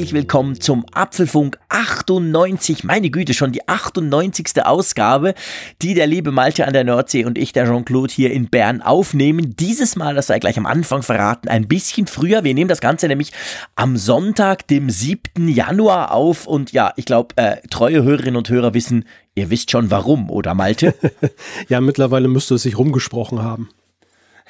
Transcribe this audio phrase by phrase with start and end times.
[0.00, 2.84] Herzlich willkommen zum Apfelfunk 98.
[2.84, 4.64] Meine Güte, schon die 98.
[4.64, 5.34] Ausgabe,
[5.82, 9.56] die der liebe Malte an der Nordsee und ich, der Jean-Claude, hier in Bern aufnehmen.
[9.56, 12.44] Dieses Mal, das sei gleich am Anfang verraten, ein bisschen früher.
[12.44, 13.32] Wir nehmen das Ganze nämlich
[13.76, 15.48] am Sonntag, dem 7.
[15.48, 16.46] Januar auf.
[16.46, 19.04] Und ja, ich glaube, äh, treue Hörerinnen und Hörer wissen,
[19.34, 20.94] ihr wisst schon warum, oder Malte?
[21.68, 23.68] ja, mittlerweile müsste es sich rumgesprochen haben.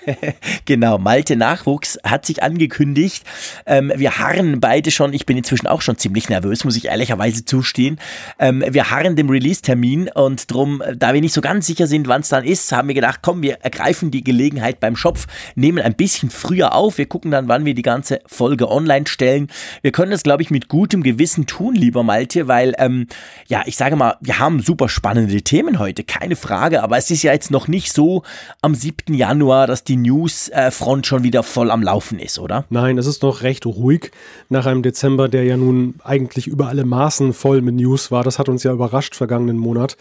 [0.64, 3.24] genau, Malte Nachwuchs hat sich angekündigt.
[3.66, 7.44] Ähm, wir harren beide schon, ich bin inzwischen auch schon ziemlich nervös, muss ich ehrlicherweise
[7.44, 7.98] zustehen.
[8.38, 12.22] Ähm, wir harren dem Release-Termin und drum, da wir nicht so ganz sicher sind, wann
[12.22, 15.94] es dann ist, haben wir gedacht, komm, wir ergreifen die Gelegenheit beim Schopf, nehmen ein
[15.94, 16.98] bisschen früher auf.
[16.98, 19.48] Wir gucken dann, wann wir die ganze Folge online stellen.
[19.82, 23.06] Wir können das, glaube ich, mit gutem Gewissen tun, lieber Malte, weil, ähm,
[23.48, 27.22] ja, ich sage mal, wir haben super spannende Themen heute, keine Frage, aber es ist
[27.22, 28.22] ja jetzt noch nicht so
[28.62, 29.14] am 7.
[29.14, 32.64] Januar, dass die Newsfront schon wieder voll am Laufen ist, oder?
[32.70, 34.10] Nein, es ist noch recht ruhig
[34.48, 38.24] nach einem Dezember, der ja nun eigentlich über alle Maßen voll mit News war.
[38.24, 39.96] Das hat uns ja überrascht vergangenen Monat.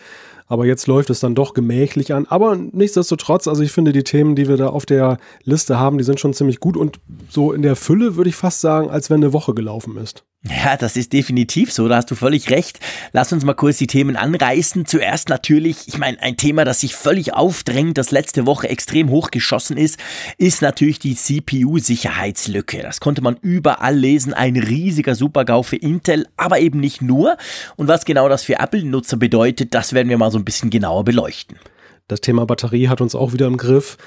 [0.48, 2.26] Aber jetzt läuft es dann doch gemächlich an.
[2.28, 6.04] Aber nichtsdestotrotz, also ich finde die Themen, die wir da auf der Liste haben, die
[6.04, 9.24] sind schon ziemlich gut und so in der Fülle würde ich fast sagen, als wenn
[9.24, 10.26] eine Woche gelaufen ist.
[10.44, 12.80] Ja, das ist definitiv so, da hast du völlig recht.
[13.12, 14.86] Lass uns mal kurz die Themen anreißen.
[14.86, 19.76] Zuerst natürlich, ich meine, ein Thema, das sich völlig aufdrängt, das letzte Woche extrem hochgeschossen
[19.76, 20.00] ist,
[20.38, 22.82] ist natürlich die CPU-Sicherheitslücke.
[22.82, 27.36] Das konnte man überall lesen, ein riesiger Supergau für Intel, aber eben nicht nur.
[27.76, 31.04] Und was genau das für Apple-Nutzer bedeutet, das werden wir mal so ein bisschen genauer
[31.04, 31.58] beleuchten.
[32.08, 33.98] Das Thema Batterie hat uns auch wieder im Griff.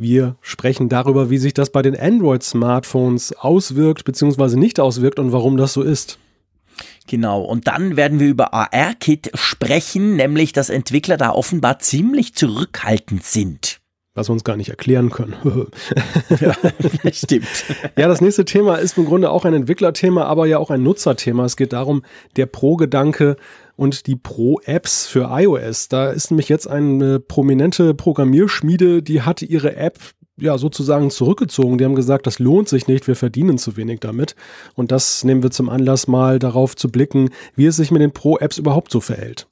[0.00, 4.56] Wir sprechen darüber, wie sich das bei den Android-Smartphones auswirkt bzw.
[4.56, 6.20] nicht auswirkt und warum das so ist.
[7.08, 13.24] Genau, und dann werden wir über AR-Kit sprechen, nämlich dass Entwickler da offenbar ziemlich zurückhaltend
[13.24, 13.80] sind.
[14.14, 15.34] Was wir uns gar nicht erklären können.
[16.40, 16.54] ja,
[17.12, 17.48] stimmt.
[17.96, 21.44] Ja, das nächste Thema ist im Grunde auch ein Entwicklerthema, aber ja auch ein Nutzerthema.
[21.44, 22.02] Es geht darum,
[22.36, 23.36] der Pro-Gedanke
[23.78, 25.86] und die Pro-Apps für iOS.
[25.88, 29.98] Da ist nämlich jetzt eine prominente Programmierschmiede, die hat ihre App
[30.36, 31.78] ja sozusagen zurückgezogen.
[31.78, 34.34] Die haben gesagt, das lohnt sich nicht, wir verdienen zu wenig damit.
[34.74, 38.12] Und das nehmen wir zum Anlass, mal darauf zu blicken, wie es sich mit den
[38.12, 39.46] Pro-Apps überhaupt so verhält.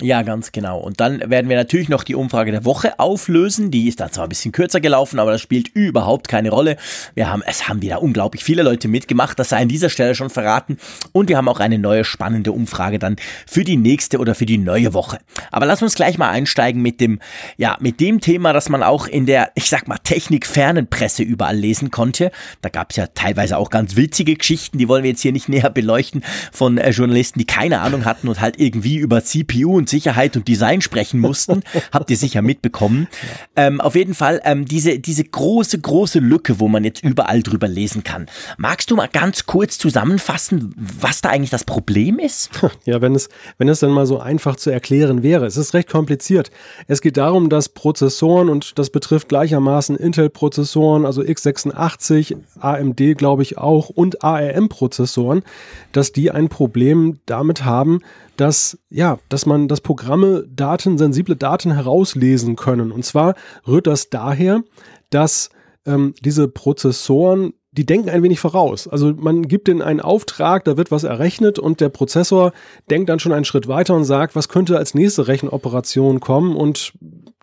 [0.00, 0.78] Ja, ganz genau.
[0.78, 3.72] Und dann werden wir natürlich noch die Umfrage der Woche auflösen.
[3.72, 6.76] Die ist da zwar ein bisschen kürzer gelaufen, aber das spielt überhaupt keine Rolle.
[7.14, 9.40] Wir haben, es haben wieder unglaublich viele Leute mitgemacht.
[9.40, 10.78] Das sei an dieser Stelle schon verraten.
[11.10, 14.58] Und wir haben auch eine neue spannende Umfrage dann für die nächste oder für die
[14.58, 15.18] neue Woche.
[15.50, 17.18] Aber lass uns gleich mal einsteigen mit dem,
[17.56, 21.56] ja, mit dem Thema, das man auch in der, ich sag mal, technikfernen Presse überall
[21.56, 22.30] lesen konnte.
[22.62, 25.48] Da gab es ja teilweise auch ganz witzige Geschichten, die wollen wir jetzt hier nicht
[25.48, 26.22] näher beleuchten
[26.52, 30.48] von äh, Journalisten, die keine Ahnung hatten und halt irgendwie über CPU und Sicherheit und
[30.48, 31.62] Design sprechen mussten.
[31.92, 33.08] Habt ihr sicher mitbekommen.
[33.56, 33.66] Ja.
[33.66, 37.68] Ähm, auf jeden Fall ähm, diese, diese große, große Lücke, wo man jetzt überall drüber
[37.68, 38.26] lesen kann.
[38.56, 42.50] Magst du mal ganz kurz zusammenfassen, was da eigentlich das Problem ist?
[42.84, 43.28] Ja, wenn es,
[43.58, 45.46] wenn es dann mal so einfach zu erklären wäre.
[45.46, 46.50] Es ist recht kompliziert.
[46.86, 53.58] Es geht darum, dass Prozessoren, und das betrifft gleichermaßen Intel-Prozessoren, also x86, AMD glaube ich
[53.58, 55.42] auch, und ARM-Prozessoren,
[55.92, 58.00] dass die ein Problem damit haben,
[58.38, 62.92] dass, ja, dass man, dass Programme Daten, sensible Daten herauslesen können.
[62.92, 63.34] Und zwar
[63.66, 64.62] rührt das daher,
[65.10, 65.50] dass
[65.84, 68.88] ähm, diese Prozessoren die denken ein wenig voraus.
[68.88, 72.52] Also man gibt ihnen einen Auftrag, da wird was errechnet und der Prozessor
[72.90, 76.92] denkt dann schon einen Schritt weiter und sagt, was könnte als nächste Rechenoperation kommen und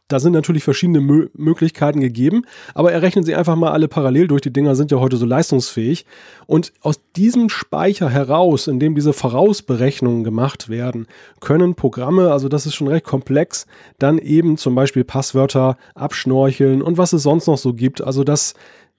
[0.07, 2.43] da sind natürlich verschiedene Mö Möglichkeiten gegeben,
[2.73, 4.41] aber errechnen Sie einfach mal alle parallel durch.
[4.41, 6.05] Die Dinger sind ja heute so leistungsfähig.
[6.45, 11.07] Und aus diesem Speicher heraus, in dem diese Vorausberechnungen gemacht werden,
[11.39, 13.65] können Programme, also das ist schon recht komplex,
[13.97, 18.01] dann eben zum Beispiel Passwörter abschnorcheln und was es sonst noch so gibt.
[18.01, 18.53] Also das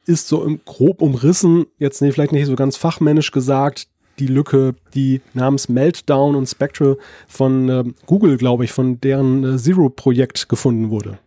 [0.07, 4.75] ist so im grob umrissen, jetzt nee, vielleicht nicht so ganz fachmännisch gesagt, die Lücke,
[4.95, 6.99] die namens Meltdown und Spectral
[7.29, 11.19] von äh, Google, glaube ich, von deren äh, Zero-Projekt gefunden wurde.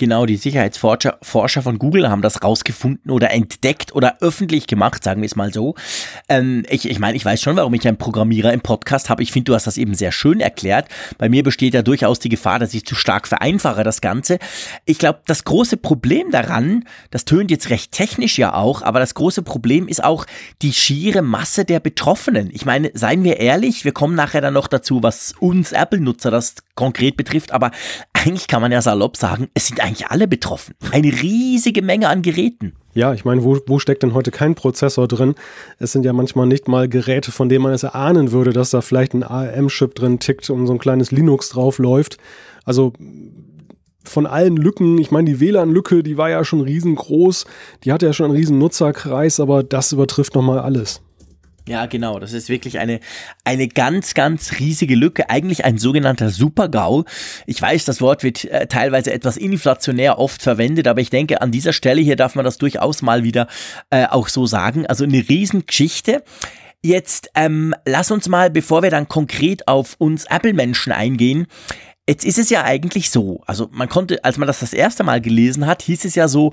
[0.00, 5.20] Genau, die Sicherheitsforscher Forscher von Google haben das rausgefunden oder entdeckt oder öffentlich gemacht, sagen
[5.20, 5.74] wir es mal so.
[6.26, 9.22] Ähm, ich, ich meine, ich weiß schon, warum ich einen Programmierer im Podcast habe.
[9.22, 10.88] Ich finde, du hast das eben sehr schön erklärt.
[11.18, 14.38] Bei mir besteht ja durchaus die Gefahr, dass ich zu stark vereinfache das Ganze.
[14.86, 19.12] Ich glaube, das große Problem daran, das tönt jetzt recht technisch ja auch, aber das
[19.12, 20.24] große Problem ist auch
[20.62, 22.48] die schiere Masse der Betroffenen.
[22.54, 26.54] Ich meine, seien wir ehrlich, wir kommen nachher dann noch dazu, was uns Apple-Nutzer das
[26.74, 27.70] konkret betrifft, aber
[28.14, 30.74] eigentlich kann man ja salopp sagen, es sind eigentlich alle betroffen.
[30.92, 32.74] Eine riesige Menge an Geräten.
[32.92, 35.34] Ja, ich meine, wo, wo steckt denn heute kein Prozessor drin?
[35.78, 38.80] Es sind ja manchmal nicht mal Geräte, von denen man es erahnen würde, dass da
[38.80, 42.18] vielleicht ein ARM-Chip drin tickt und so ein kleines Linux drauf läuft.
[42.64, 42.92] Also
[44.04, 47.46] von allen Lücken, ich meine, die WLAN-Lücke, die war ja schon riesengroß,
[47.84, 51.00] die hatte ja schon einen riesen Nutzerkreis, aber das übertrifft nochmal alles.
[51.68, 52.18] Ja, genau.
[52.18, 53.00] Das ist wirklich eine,
[53.44, 55.30] eine ganz, ganz riesige Lücke.
[55.30, 57.04] Eigentlich ein sogenannter Super-GAU.
[57.46, 61.52] Ich weiß, das Wort wird äh, teilweise etwas inflationär oft verwendet, aber ich denke, an
[61.52, 63.46] dieser Stelle hier darf man das durchaus mal wieder
[63.90, 64.86] äh, auch so sagen.
[64.86, 66.24] Also eine Riesengeschichte.
[66.82, 71.46] Jetzt ähm, lass uns mal, bevor wir dann konkret auf uns Apple-Menschen eingehen,
[72.08, 75.20] Jetzt ist es ja eigentlich so, also man konnte, als man das das erste Mal
[75.20, 76.52] gelesen hat, hieß es ja so,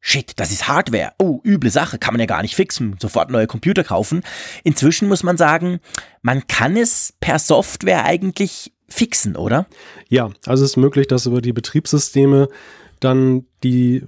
[0.00, 1.12] shit, das ist Hardware.
[1.18, 2.96] Oh, üble Sache, kann man ja gar nicht fixen.
[2.98, 4.22] Sofort neue Computer kaufen.
[4.64, 5.80] Inzwischen muss man sagen,
[6.22, 9.66] man kann es per Software eigentlich fixen, oder?
[10.08, 12.48] Ja, also es ist möglich, dass über die Betriebssysteme
[12.98, 14.04] dann die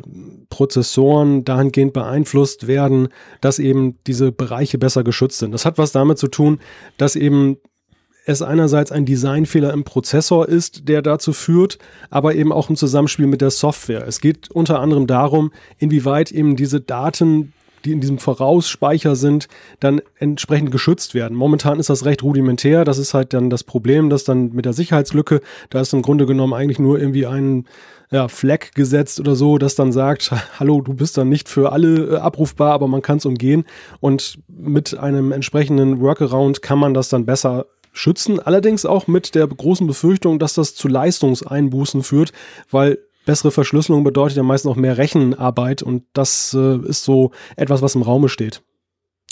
[0.50, 3.08] Prozessoren dahingehend beeinflusst werden,
[3.40, 5.52] dass eben diese Bereiche besser geschützt sind.
[5.52, 6.60] Das hat was damit zu tun,
[6.98, 7.56] dass eben
[8.24, 11.78] es einerseits ein Designfehler im Prozessor ist, der dazu führt,
[12.10, 14.06] aber eben auch im Zusammenspiel mit der Software.
[14.06, 17.52] Es geht unter anderem darum, inwieweit eben diese Daten,
[17.84, 19.48] die in diesem Vorausspeicher sind,
[19.80, 21.36] dann entsprechend geschützt werden.
[21.36, 22.84] Momentan ist das recht rudimentär.
[22.84, 25.40] Das ist halt dann das Problem, dass dann mit der Sicherheitslücke,
[25.70, 27.66] da ist im Grunde genommen eigentlich nur irgendwie ein
[28.12, 30.30] ja, Flag gesetzt oder so, das dann sagt,
[30.60, 33.64] hallo, du bist dann nicht für alle äh, abrufbar, aber man kann es umgehen.
[34.00, 39.46] Und mit einem entsprechenden Workaround kann man das dann besser schützen, allerdings auch mit der
[39.46, 42.32] großen Befürchtung, dass das zu Leistungseinbußen führt,
[42.70, 47.82] weil bessere Verschlüsselung bedeutet ja meistens auch mehr Rechenarbeit und das äh, ist so etwas,
[47.82, 48.62] was im Raume steht.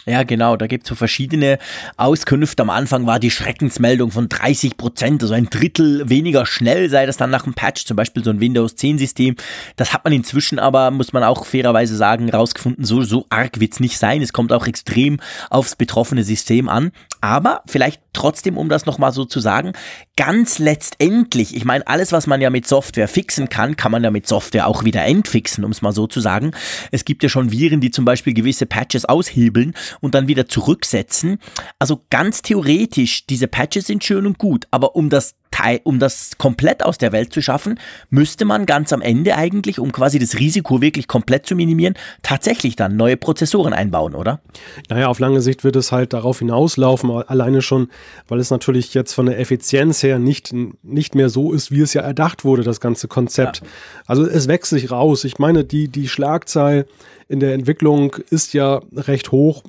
[0.06, 1.58] Ja, genau, da gibt es so verschiedene
[1.96, 2.62] Auskünfte.
[2.62, 7.18] Am Anfang war die Schreckensmeldung von 30 Prozent, also ein Drittel weniger schnell sei das
[7.18, 9.36] dann nach dem Patch, zum Beispiel so ein Windows 10 System.
[9.76, 13.80] Das hat man inzwischen aber, muss man auch fairerweise sagen, rausgefunden, so, so arg wird's
[13.80, 14.22] nicht sein.
[14.22, 15.20] Es kommt auch extrem
[15.50, 16.92] aufs betroffene System an.
[17.20, 19.72] Aber vielleicht trotzdem, um das nochmal so zu sagen,
[20.20, 24.10] ganz letztendlich, ich meine, alles, was man ja mit Software fixen kann, kann man ja
[24.10, 26.50] mit Software auch wieder entfixen, um es mal so zu sagen.
[26.90, 29.72] Es gibt ja schon Viren, die zum Beispiel gewisse Patches aushebeln
[30.02, 31.38] und dann wieder zurücksetzen.
[31.78, 35.36] Also ganz theoretisch, diese Patches sind schön und gut, aber um das
[35.84, 37.78] um das komplett aus der Welt zu schaffen,
[38.08, 42.76] müsste man ganz am Ende eigentlich, um quasi das Risiko wirklich komplett zu minimieren, tatsächlich
[42.76, 44.40] dann neue Prozessoren einbauen, oder?
[44.88, 47.88] Naja, auf lange Sicht wird es halt darauf hinauslaufen, alleine schon,
[48.28, 51.94] weil es natürlich jetzt von der Effizienz her nicht, nicht mehr so ist, wie es
[51.94, 53.58] ja erdacht wurde, das ganze Konzept.
[53.58, 53.66] Ja.
[54.06, 55.24] Also es wächst sich raus.
[55.24, 56.86] Ich meine, die, die Schlagzahl
[57.28, 59.62] in der Entwicklung ist ja recht hoch.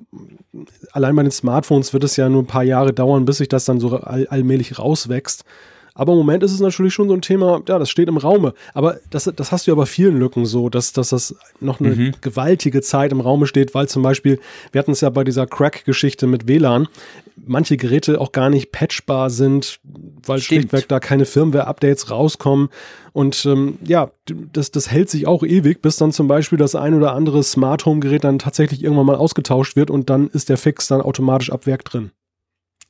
[0.91, 3.65] Allein bei den Smartphones wird es ja nur ein paar Jahre dauern, bis sich das
[3.65, 5.45] dann so all, allmählich rauswächst.
[5.93, 8.53] Aber im Moment ist es natürlich schon so ein Thema, ja, das steht im Raume.
[8.73, 11.95] Aber das, das hast du ja bei vielen Lücken so, dass, dass das noch eine
[11.95, 12.11] mhm.
[12.21, 14.39] gewaltige Zeit im Raume steht, weil zum Beispiel,
[14.71, 16.87] wir hatten es ja bei dieser Crack-Geschichte mit WLAN,
[17.45, 19.79] manche Geräte auch gar nicht patchbar sind,
[20.25, 20.61] weil Stimmt.
[20.61, 22.69] schlichtweg da keine Firmware-Updates rauskommen.
[23.13, 26.93] Und ähm, ja, das, das hält sich auch ewig, bis dann zum Beispiel das ein
[26.93, 30.87] oder andere Smart Home-Gerät dann tatsächlich irgendwann mal ausgetauscht wird und dann ist der Fix
[30.87, 32.11] dann automatisch ab Werk drin.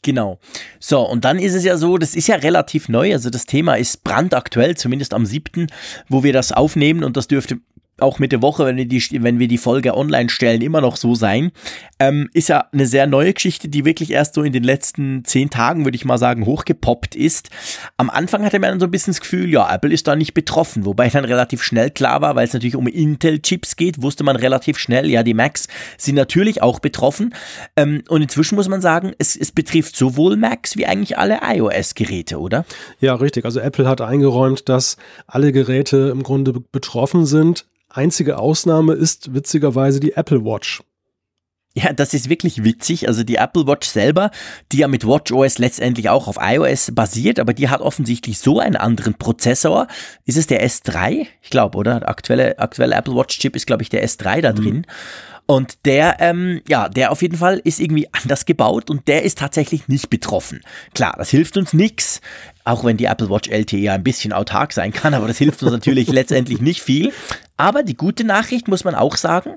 [0.04, 0.40] Genau.
[0.80, 3.76] So, und dann ist es ja so, das ist ja relativ neu, also das Thema
[3.76, 5.68] ist brandaktuell, zumindest am 7.,
[6.10, 7.60] wo wir das aufnehmen und das dürfte
[8.00, 11.16] auch Mitte Woche, wenn wir die, wenn wir die Folge online stellen, immer noch so
[11.16, 11.52] sein.
[12.00, 15.50] Ähm, ist ja eine sehr neue Geschichte, die wirklich erst so in den letzten zehn
[15.50, 17.50] Tagen, würde ich mal sagen, hochgepoppt ist.
[17.98, 20.86] Am Anfang hatte man so ein bisschen das Gefühl, ja, Apple ist da nicht betroffen,
[20.86, 24.78] wobei dann relativ schnell klar war, weil es natürlich um Intel-Chips geht, wusste man relativ
[24.78, 25.68] schnell, ja, die Macs
[25.98, 27.36] sind natürlich auch betroffen.
[27.76, 32.40] Ähm, und inzwischen muss man sagen, es, es betrifft sowohl Macs wie eigentlich alle iOS-Geräte,
[32.40, 32.66] oder?
[33.00, 33.46] Ja, richtig.
[33.46, 37.66] Also Apple hat eingeräumt, dass alle Geräte im Grunde betroffen sind.
[37.94, 40.82] Einzige Ausnahme ist witzigerweise die Apple Watch.
[41.74, 43.08] Ja, das ist wirklich witzig.
[43.08, 44.32] Also die Apple Watch selber,
[44.72, 48.76] die ja mit WatchOS letztendlich auch auf iOS basiert, aber die hat offensichtlich so einen
[48.76, 49.88] anderen Prozessor.
[50.26, 51.28] Ist es der S3?
[51.42, 52.02] Ich glaube, oder?
[52.02, 54.56] Der aktuelle, aktuelle Apple Watch Chip ist, glaube ich, der S3 da mhm.
[54.56, 54.86] drin.
[55.46, 59.38] Und der, ähm, ja, der auf jeden Fall ist irgendwie anders gebaut und der ist
[59.38, 60.62] tatsächlich nicht betroffen.
[60.94, 62.20] Klar, das hilft uns nichts,
[62.66, 65.64] auch wenn die Apple Watch LTE ja ein bisschen autark sein kann, aber das hilft
[65.64, 67.14] uns natürlich letztendlich nicht viel.
[67.62, 69.52] Aber die gute Nachricht muss man auch sagen,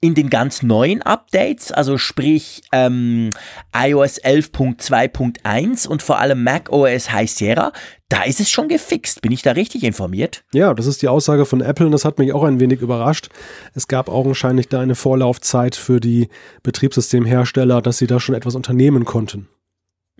[0.00, 3.30] in den ganz neuen Updates, also sprich ähm,
[3.72, 7.72] iOS 11.2.1 und vor allem macOS High Sierra,
[8.08, 9.22] da ist es schon gefixt.
[9.22, 10.42] Bin ich da richtig informiert?
[10.52, 13.28] Ja, das ist die Aussage von Apple und das hat mich auch ein wenig überrascht.
[13.74, 16.28] Es gab augenscheinlich da eine Vorlaufzeit für die
[16.64, 19.48] Betriebssystemhersteller, dass sie da schon etwas unternehmen konnten.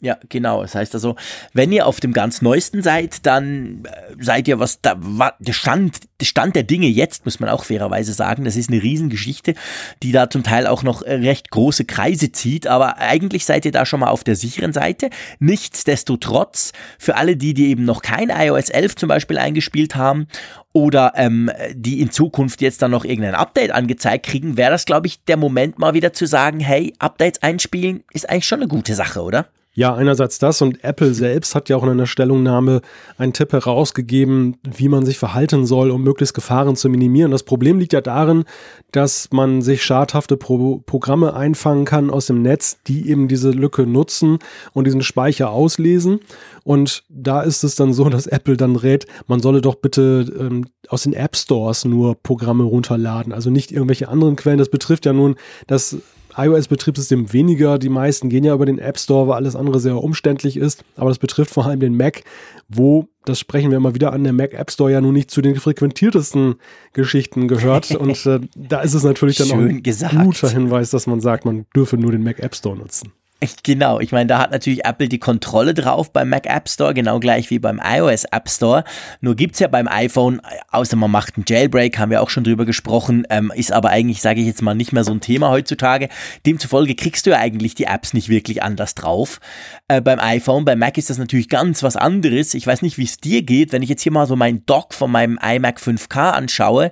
[0.02, 0.60] Ja, genau.
[0.60, 1.16] Das heißt also,
[1.54, 4.94] wenn ihr auf dem ganz neuesten seid, dann äh, seid ihr was da,
[5.38, 8.44] der Stand, der Stand der Dinge jetzt, muss man auch fairerweise sagen.
[8.44, 9.54] Das ist eine Riesengeschichte,
[10.02, 12.66] die da zum Teil auch noch recht große Kreise zieht.
[12.66, 15.08] Aber eigentlich seid ihr da schon mal auf der sicheren Seite.
[15.38, 20.26] Nichtsdestotrotz, für alle die, die eben noch kein iOS 11 zum Beispiel eingespielt haben
[20.74, 25.06] oder ähm, die in Zukunft jetzt dann noch irgendein Update angezeigt kriegen, wäre das, glaube
[25.06, 28.94] ich, der Moment mal wieder zu sagen, hey, Updates einspielen ist eigentlich schon eine gute
[28.94, 29.46] Sache, oder?
[29.78, 32.80] Ja, einerseits das und Apple selbst hat ja auch in einer Stellungnahme
[33.18, 37.30] einen Tipp herausgegeben, wie man sich verhalten soll, um möglichst Gefahren zu minimieren.
[37.30, 38.44] Das Problem liegt ja darin,
[38.92, 43.86] dass man sich schadhafte Pro Programme einfangen kann aus dem Netz, die eben diese Lücke
[43.86, 44.38] nutzen
[44.72, 46.20] und diesen Speicher auslesen.
[46.64, 50.64] Und da ist es dann so, dass Apple dann rät, man solle doch bitte ähm,
[50.88, 54.56] aus den App Stores nur Programme runterladen, also nicht irgendwelche anderen Quellen.
[54.56, 55.98] Das betrifft ja nun das
[56.36, 57.78] iOS-Betriebssystem weniger.
[57.78, 60.84] Die meisten gehen ja über den App Store, weil alles andere sehr umständlich ist.
[60.96, 62.22] Aber das betrifft vor allem den Mac,
[62.68, 65.40] wo, das sprechen wir immer wieder an, der Mac App Store ja nun nicht zu
[65.40, 66.56] den frequentiertesten
[66.92, 67.90] Geschichten gehört.
[67.96, 70.14] Und äh, da ist es natürlich dann auch ein gesagt.
[70.14, 73.12] guter Hinweis, dass man sagt, man dürfe nur den Mac App Store nutzen.
[73.62, 77.20] Genau, ich meine, da hat natürlich Apple die Kontrolle drauf beim Mac App Store, genau
[77.20, 78.84] gleich wie beim iOS App Store.
[79.20, 80.40] Nur gibt es ja beim iPhone,
[80.70, 84.22] außer man macht einen Jailbreak, haben wir auch schon drüber gesprochen, ähm, ist aber eigentlich,
[84.22, 86.08] sage ich jetzt mal, nicht mehr so ein Thema heutzutage.
[86.44, 89.40] Demzufolge kriegst du ja eigentlich die Apps nicht wirklich anders drauf.
[89.88, 92.54] Äh, beim iPhone, beim Mac ist das natürlich ganz was anderes.
[92.54, 94.94] Ich weiß nicht, wie es dir geht, wenn ich jetzt hier mal so meinen Dock
[94.94, 96.90] von meinem iMac 5K anschaue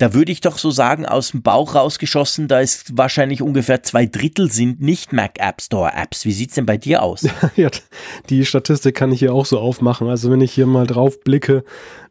[0.00, 4.06] da würde ich doch so sagen, aus dem Bauch rausgeschossen, da ist wahrscheinlich ungefähr zwei
[4.06, 6.24] Drittel sind nicht Mac App Store Apps.
[6.24, 7.28] Wie sieht's denn bei dir aus?
[7.56, 7.68] ja,
[8.30, 10.08] die Statistik kann ich hier auch so aufmachen.
[10.08, 11.64] Also wenn ich hier mal drauf blicke,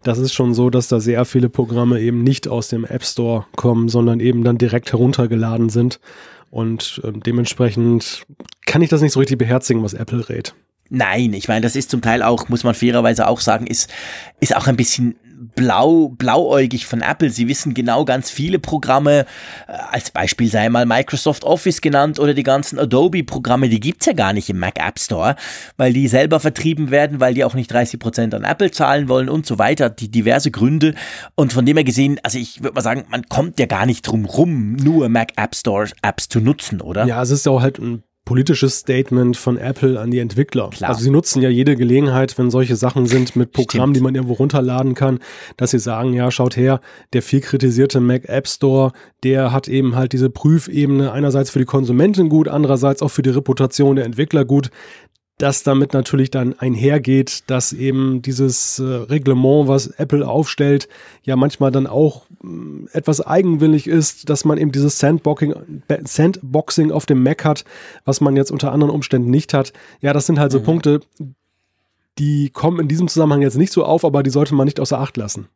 [0.03, 3.47] das ist schon so, dass da sehr viele Programme eben nicht aus dem App Store
[3.55, 5.99] kommen, sondern eben dann direkt heruntergeladen sind.
[6.51, 8.27] Und äh, dementsprechend
[8.67, 10.53] kann ich das nicht so richtig beherzigen, was Apple rät.
[10.89, 13.89] Nein, ich meine, das ist zum Teil auch, muss man fairerweise auch sagen, ist,
[14.39, 15.15] ist auch ein bisschen
[15.55, 17.29] blau, blauäugig von Apple.
[17.29, 19.25] Sie wissen genau ganz viele Programme,
[19.67, 24.13] äh, als Beispiel sei mal Microsoft Office genannt oder die ganzen Adobe-Programme, die gibt's ja
[24.13, 25.35] gar nicht im Mac App Store,
[25.77, 29.45] weil die selber vertrieben werden, weil die auch nicht 30% an Apple zahlen wollen und
[29.45, 30.95] so weiter, die diverse Gründe.
[31.35, 34.07] Und von dem her gesehen, also ich würde mal sagen, man kommt ja gar nicht
[34.07, 37.05] drum rum, nur Mac App Store Apps zu nutzen, oder?
[37.05, 40.69] Ja, es ist auch halt ein politisches Statement von Apple an die Entwickler.
[40.69, 40.91] Klar.
[40.91, 43.97] Also sie nutzen ja jede Gelegenheit, wenn solche Sachen sind mit Programmen, Stimmt.
[43.97, 45.17] die man irgendwo runterladen kann,
[45.57, 46.79] dass sie sagen, ja, schaut her,
[47.13, 48.91] der viel kritisierte Mac App Store,
[49.23, 53.31] der hat eben halt diese Prüfebene einerseits für die Konsumenten gut, andererseits auch für die
[53.31, 54.69] Reputation der Entwickler gut
[55.39, 60.89] dass damit natürlich dann einhergeht, dass eben dieses äh, Reglement, was Apple aufstellt,
[61.23, 62.25] ja manchmal dann auch
[62.93, 65.53] etwas eigenwillig ist, dass man eben dieses Sandboxing,
[66.03, 67.65] Sandboxing auf dem Mac hat,
[68.05, 69.73] was man jetzt unter anderen Umständen nicht hat.
[70.01, 70.63] Ja, das sind halt so mhm.
[70.63, 70.99] Punkte,
[72.17, 74.99] die kommen in diesem Zusammenhang jetzt nicht so auf, aber die sollte man nicht außer
[74.99, 75.47] Acht lassen.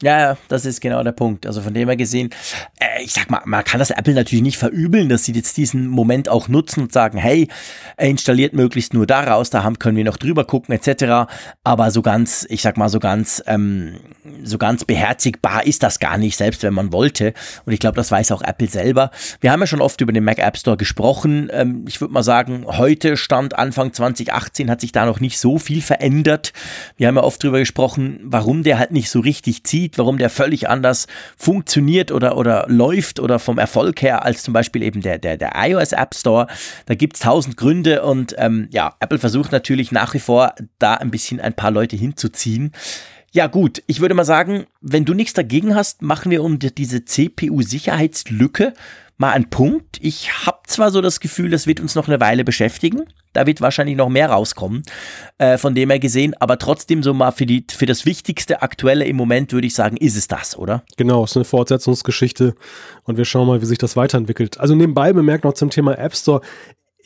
[0.00, 1.44] Ja, das ist genau der Punkt.
[1.44, 2.30] Also von dem her gesehen,
[2.78, 5.88] äh, ich sag mal, man kann das Apple natürlich nicht verübeln, dass sie jetzt diesen
[5.88, 7.48] Moment auch nutzen und sagen, hey,
[7.96, 11.28] installiert möglichst nur daraus, da haben, können wir noch drüber gucken etc.
[11.64, 13.98] Aber so ganz, ich sag mal so ganz, ähm,
[14.44, 17.34] so ganz beherzigbar ist das gar nicht, selbst wenn man wollte.
[17.66, 19.10] Und ich glaube, das weiß auch Apple selber.
[19.40, 21.50] Wir haben ja schon oft über den Mac App Store gesprochen.
[21.52, 25.58] Ähm, ich würde mal sagen, heute stand Anfang 2018 hat sich da noch nicht so
[25.58, 26.52] viel verändert.
[26.96, 30.30] Wir haben ja oft drüber gesprochen, warum der halt nicht so richtig zieht warum der
[30.30, 31.06] völlig anders
[31.36, 35.52] funktioniert oder, oder läuft oder vom Erfolg her als zum Beispiel eben der, der, der
[35.56, 36.46] iOS App Store.
[36.86, 40.94] Da gibt es tausend Gründe und ähm, ja, Apple versucht natürlich nach wie vor da
[40.94, 42.72] ein bisschen ein paar Leute hinzuziehen.
[43.30, 47.04] Ja gut, ich würde mal sagen, wenn du nichts dagegen hast, machen wir um diese
[47.04, 48.72] CPU-Sicherheitslücke
[49.18, 49.98] mal einen Punkt.
[50.00, 53.04] Ich habe zwar so das Gefühl, das wird uns noch eine Weile beschäftigen.
[53.32, 54.82] Da wird wahrscheinlich noch mehr rauskommen,
[55.36, 56.34] äh, von dem her gesehen.
[56.40, 59.96] Aber trotzdem so mal für, die, für das Wichtigste Aktuelle im Moment würde ich sagen,
[59.96, 60.84] ist es das, oder?
[60.96, 62.54] Genau, es ist eine Fortsetzungsgeschichte
[63.04, 64.58] und wir schauen mal, wie sich das weiterentwickelt.
[64.58, 66.40] Also nebenbei bemerkt noch zum Thema App Store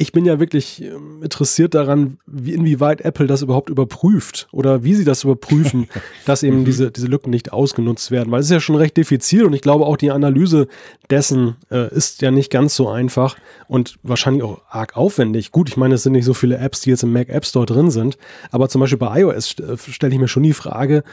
[0.03, 4.95] ich bin ja wirklich ähm, interessiert daran, wie, inwieweit Apple das überhaupt überprüft oder wie
[4.95, 5.89] sie das überprüfen,
[6.27, 6.65] dass eben mhm.
[6.65, 8.33] diese, diese Lücken nicht ausgenutzt werden.
[8.33, 10.67] Weil es ist ja schon recht diffizil und ich glaube auch die Analyse
[11.09, 13.37] dessen äh, ist ja nicht ganz so einfach
[13.69, 15.53] und wahrscheinlich auch arg aufwendig.
[15.53, 17.65] Gut, ich meine, es sind nicht so viele Apps, die jetzt im Mac App Store
[17.65, 18.19] drin sind,
[18.51, 21.05] aber zum Beispiel bei iOS äh, stelle ich mir schon die Frage,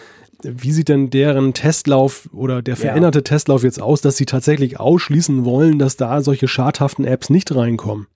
[0.41, 3.23] wie sieht denn deren Testlauf oder der veränderte ja.
[3.23, 8.07] Testlauf jetzt aus, dass sie tatsächlich ausschließen wollen, dass da solche schadhaften Apps nicht reinkommen?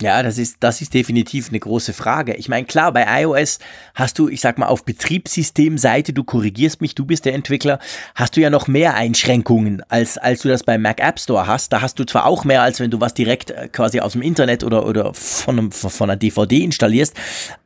[0.00, 2.34] Ja, das ist, das ist definitiv eine große Frage.
[2.34, 3.58] Ich meine, klar, bei iOS
[3.94, 7.78] hast du, ich sag mal, auf Betriebssystemseite, du korrigierst mich, du bist der Entwickler,
[8.14, 11.74] hast du ja noch mehr Einschränkungen, als, als du das beim Mac App Store hast.
[11.74, 14.22] Da hast du zwar auch mehr, als wenn du was direkt äh, quasi aus dem
[14.22, 17.14] Internet oder, oder von, einem, von einer DVD installierst,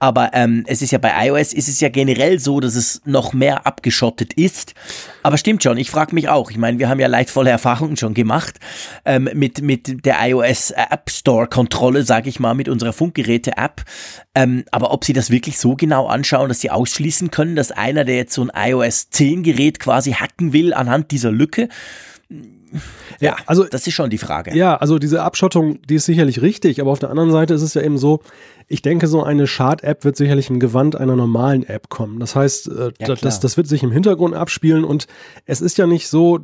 [0.01, 3.33] aber ähm, es ist ja bei iOS ist es ja generell so, dass es noch
[3.33, 4.75] mehr abgeschottet ist.
[5.23, 6.51] Aber stimmt schon, ich frage mich auch.
[6.51, 8.57] Ich meine, wir haben ja leidvolle Erfahrungen schon gemacht
[9.05, 13.83] ähm, mit, mit der iOS App Store Kontrolle, sag sage ich mal, mit unserer Funkgeräte-App.
[14.35, 18.05] Ähm, aber ob sie das wirklich so genau anschauen, dass sie ausschließen können, dass einer,
[18.05, 21.69] der jetzt so ein iOS 10 Gerät quasi hacken will anhand dieser Lücke,
[23.21, 24.57] ja, also das ist schon die Frage.
[24.57, 27.75] Ja, also diese Abschottung, die ist sicherlich richtig, aber auf der anderen Seite ist es
[27.75, 28.21] ja eben so,
[28.67, 32.19] ich denke, so eine Chart-App wird sicherlich im Gewand einer normalen App kommen.
[32.19, 35.07] Das heißt, äh, ja, das, das wird sich im Hintergrund abspielen und
[35.47, 36.41] es ist ja nicht so,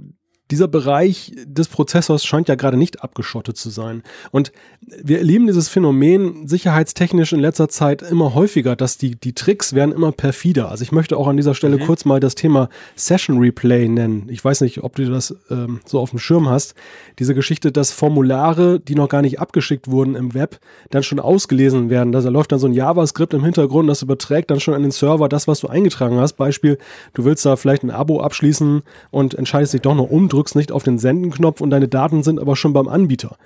[0.51, 4.03] dieser Bereich des Prozessors scheint ja gerade nicht abgeschottet zu sein.
[4.33, 9.75] Und wir erleben dieses Phänomen sicherheitstechnisch in letzter Zeit immer häufiger, dass die, die Tricks
[9.75, 10.71] werden immer perfider.
[10.71, 11.83] Also ich möchte auch an dieser Stelle mhm.
[11.83, 14.27] kurz mal das Thema Session Replay nennen.
[14.29, 16.75] Ich weiß nicht, ob du das ähm, so auf dem Schirm hast.
[17.21, 20.59] Diese Geschichte, dass Formulare, die noch gar nicht abgeschickt wurden im Web,
[20.91, 22.11] dann schon ausgelesen werden.
[22.11, 25.29] Da läuft dann so ein JavaScript im Hintergrund, das überträgt dann schon an den Server
[25.29, 26.33] das, was du eingetragen hast.
[26.35, 26.79] Beispiel,
[27.15, 30.73] du willst da vielleicht ein Abo abschließen und entscheidest dich doch noch umdrücken drückst nicht
[30.73, 33.37] auf den Senden-Knopf und deine Daten sind aber schon beim Anbieter.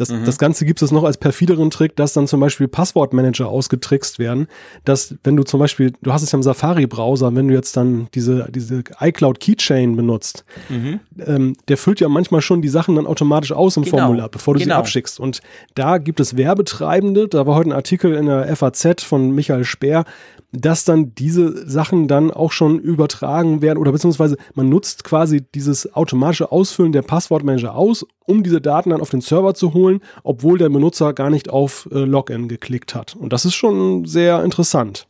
[0.00, 0.24] Das, mhm.
[0.24, 4.46] das Ganze gibt es noch als perfideren Trick, dass dann zum Beispiel Passwortmanager ausgetrickst werden,
[4.86, 8.08] dass wenn du zum Beispiel, du hast es ja im Safari-Browser, wenn du jetzt dann
[8.14, 11.00] diese, diese iCloud Keychain benutzt, mhm.
[11.26, 13.98] ähm, der füllt ja manchmal schon die Sachen dann automatisch aus im genau.
[13.98, 14.76] Formular, bevor du genau.
[14.76, 15.20] sie abschickst.
[15.20, 15.42] Und
[15.74, 20.06] da gibt es Werbetreibende, da war heute ein Artikel in der FAZ von Michael Speer,
[20.52, 25.94] dass dann diese Sachen dann auch schon übertragen werden oder beziehungsweise man nutzt quasi dieses
[25.94, 30.58] automatische Ausfüllen der Passwortmanager aus, um diese Daten dann auf den Server zu holen, obwohl
[30.58, 33.16] der Benutzer gar nicht auf äh, Login geklickt hat.
[33.16, 35.06] Und das ist schon sehr interessant.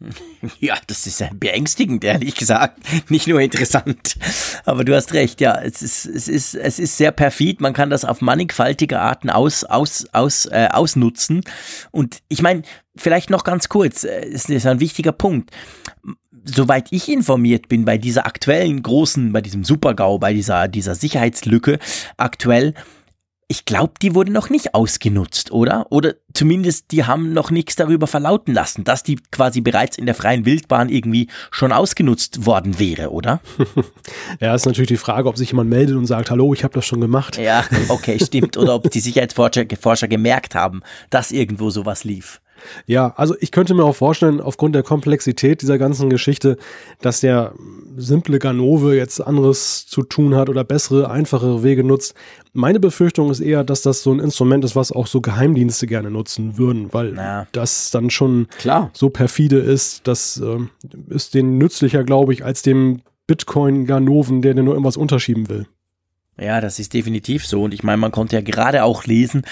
[0.60, 2.78] Ja, das ist beängstigend, ehrlich gesagt.
[3.10, 4.16] Nicht nur interessant.
[4.64, 7.60] Aber du hast recht, ja, es ist, es ist, es ist sehr perfid.
[7.60, 11.40] Man kann das auf mannigfaltige Arten aus, aus, aus, äh, ausnutzen.
[11.90, 12.62] Und ich meine,
[12.96, 15.50] vielleicht noch ganz kurz, äh, es ist ein wichtiger Punkt.
[16.48, 21.78] Soweit ich informiert bin, bei dieser aktuellen großen, bei diesem Supergau, bei dieser, dieser Sicherheitslücke
[22.16, 22.74] aktuell,
[23.48, 25.86] ich glaube, die wurde noch nicht ausgenutzt, oder?
[25.90, 30.16] Oder zumindest die haben noch nichts darüber verlauten lassen, dass die quasi bereits in der
[30.16, 33.40] freien Wildbahn irgendwie schon ausgenutzt worden wäre, oder?
[34.40, 36.86] ja, ist natürlich die Frage, ob sich jemand meldet und sagt, hallo, ich habe das
[36.86, 37.38] schon gemacht.
[37.38, 38.56] Ja, okay, stimmt.
[38.56, 42.40] Oder ob die Sicherheitsforscher Forscher gemerkt haben, dass irgendwo sowas lief.
[42.86, 46.56] Ja, also ich könnte mir auch vorstellen, aufgrund der Komplexität dieser ganzen Geschichte,
[47.00, 47.54] dass der
[47.96, 52.14] simple Ganove jetzt anderes zu tun hat oder bessere, einfachere Wege nutzt.
[52.52, 56.10] Meine Befürchtung ist eher, dass das so ein Instrument ist, was auch so Geheimdienste gerne
[56.10, 57.46] nutzen würden, weil naja.
[57.52, 58.90] das dann schon Klar.
[58.92, 60.06] so perfide ist.
[60.06, 60.58] Das äh,
[61.08, 65.66] ist denen nützlicher, glaube ich, als dem Bitcoin-Ganoven, der dir nur irgendwas unterschieben will.
[66.38, 67.62] Ja, das ist definitiv so.
[67.62, 69.42] Und ich meine, man konnte ja gerade auch lesen,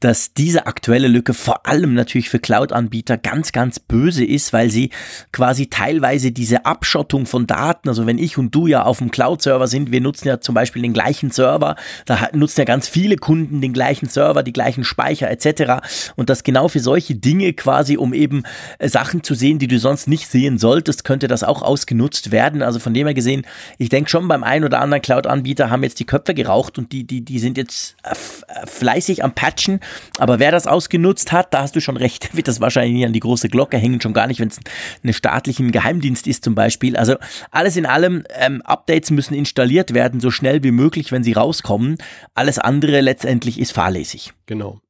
[0.00, 4.88] dass diese aktuelle Lücke vor allem natürlich für Cloud-Anbieter ganz, ganz böse ist, weil sie
[5.32, 9.66] quasi teilweise diese Abschottung von Daten, also wenn ich und du ja auf dem Cloud-Server
[9.66, 11.76] sind, wir nutzen ja zum Beispiel den gleichen Server,
[12.06, 15.86] da nutzen ja ganz viele Kunden den gleichen Server, die gleichen Speicher etc.
[16.16, 18.44] Und das genau für solche Dinge quasi, um eben
[18.78, 22.62] äh, Sachen zu sehen, die du sonst nicht sehen solltest, könnte das auch ausgenutzt werden.
[22.62, 26.00] Also von dem her gesehen, ich denke schon beim einen oder anderen Cloud-Anbieter haben jetzt
[26.00, 29.80] die Köpfe Köpfe geraucht und die, die, die sind jetzt äh, äh, fleißig am Patchen.
[30.18, 33.12] Aber wer das ausgenutzt hat, da hast du schon recht, wird das wahrscheinlich nie an
[33.12, 34.60] die große Glocke hängen, schon gar nicht, wenn es
[35.02, 36.96] eine staatlichen Geheimdienst ist zum Beispiel.
[36.96, 37.16] Also
[37.50, 41.96] alles in allem, ähm, Updates müssen installiert werden, so schnell wie möglich, wenn sie rauskommen.
[42.34, 44.32] Alles andere letztendlich ist fahrlässig.
[44.46, 44.80] Genau.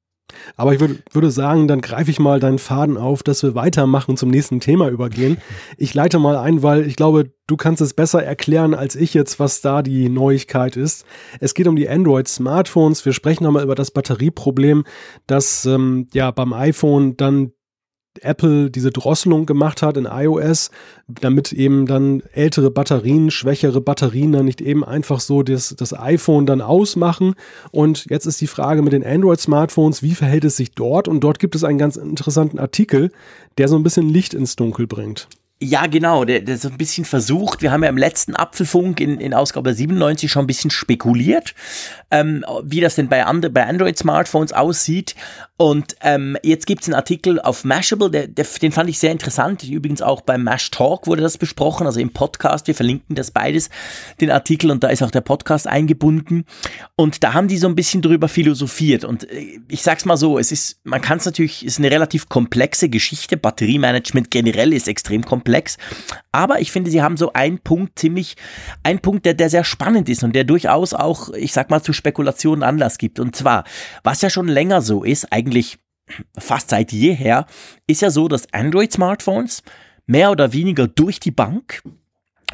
[0.56, 4.12] Aber ich würd, würde sagen, dann greife ich mal deinen Faden auf, dass wir weitermachen
[4.12, 5.38] und zum nächsten Thema übergehen.
[5.76, 9.40] Ich leite mal ein, weil ich glaube, du kannst es besser erklären als ich jetzt,
[9.40, 11.04] was da die Neuigkeit ist.
[11.40, 13.04] Es geht um die Android-Smartphones.
[13.04, 14.84] Wir sprechen nochmal über das Batterieproblem,
[15.26, 17.52] dass ähm, ja beim iPhone dann
[18.22, 20.70] Apple diese Drosselung gemacht hat in iOS,
[21.06, 26.46] damit eben dann ältere Batterien, schwächere Batterien dann nicht eben einfach so das, das iPhone
[26.46, 27.34] dann ausmachen.
[27.70, 31.08] Und jetzt ist die Frage mit den Android-Smartphones, wie verhält es sich dort?
[31.08, 33.12] Und dort gibt es einen ganz interessanten Artikel,
[33.58, 35.28] der so ein bisschen Licht ins Dunkel bringt.
[35.62, 37.60] Ja, genau, der, der ist ein bisschen versucht.
[37.60, 41.54] Wir haben ja im letzten Apfelfunk in, in Ausgabe 97 schon ein bisschen spekuliert,
[42.10, 45.14] ähm, wie das denn bei, And bei Android-Smartphones aussieht.
[45.58, 49.62] Und ähm, jetzt gibt's einen Artikel auf Mashable, der, der, den fand ich sehr interessant.
[49.62, 52.66] Übrigens auch beim Mash Talk wurde das besprochen, also im Podcast.
[52.66, 53.68] Wir verlinken das beides,
[54.22, 56.46] den Artikel, und da ist auch der Podcast eingebunden.
[56.96, 59.04] Und da haben die so ein bisschen drüber philosophiert.
[59.04, 62.30] Und äh, ich sag's mal so, es ist, man kann es natürlich, ist eine relativ
[62.30, 63.36] komplexe Geschichte.
[63.36, 65.49] Batteriemanagement generell ist extrem komplex.
[66.32, 68.36] Aber ich finde, sie haben so einen Punkt ziemlich,
[68.82, 71.92] einen Punkt, der, der sehr spannend ist und der durchaus auch, ich sag mal, zu
[71.92, 73.20] Spekulationen Anlass gibt.
[73.20, 73.64] Und zwar,
[74.02, 75.78] was ja schon länger so ist, eigentlich
[76.38, 77.46] fast seit jeher,
[77.86, 79.62] ist ja so, dass Android-Smartphones
[80.06, 81.82] mehr oder weniger durch die Bank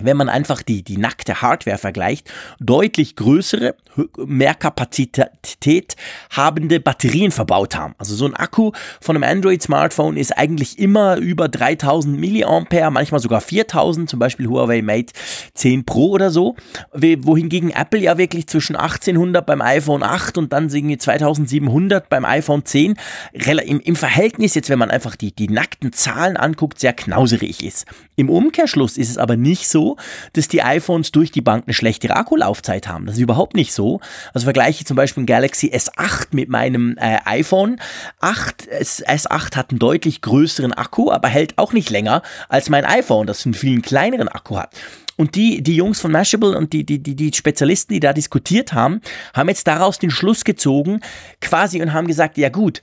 [0.01, 2.31] wenn man einfach die, die nackte Hardware vergleicht,
[2.61, 3.75] deutlich größere,
[4.19, 5.97] mehr Kapazität
[6.31, 7.95] habende Batterien verbaut haben.
[7.99, 13.41] Also so ein Akku von einem Android-Smartphone ist eigentlich immer über 3000 mAh, manchmal sogar
[13.41, 15.13] 4000, zum Beispiel Huawei Mate
[15.55, 16.57] 10 Pro oder so,
[16.93, 22.65] wohingegen Apple ja wirklich zwischen 1800 beim iPhone 8 und dann irgendwie 2700 beim iPhone
[22.65, 22.97] 10
[23.33, 27.87] im, im Verhältnis jetzt, wenn man einfach die, die nackten Zahlen anguckt, sehr knauserig ist.
[28.17, 29.86] Im Umkehrschluss ist es aber nicht so,
[30.33, 33.07] dass die iPhones durch die Bank eine schlechtere Akkulaufzeit haben.
[33.07, 34.01] Das ist überhaupt nicht so.
[34.35, 37.79] Also vergleiche ich zum Beispiel ein Galaxy S8 mit meinem äh, iPhone
[38.21, 38.69] 8.
[38.69, 43.47] S8 hat einen deutlich größeren Akku, aber hält auch nicht länger als mein iPhone, das
[43.47, 44.75] einen viel kleineren Akku hat.
[45.17, 48.73] Und die, die Jungs von Mashable und die, die, die, die Spezialisten, die da diskutiert
[48.73, 49.01] haben,
[49.35, 51.01] haben jetzt daraus den Schluss gezogen,
[51.41, 52.83] quasi und haben gesagt, ja gut,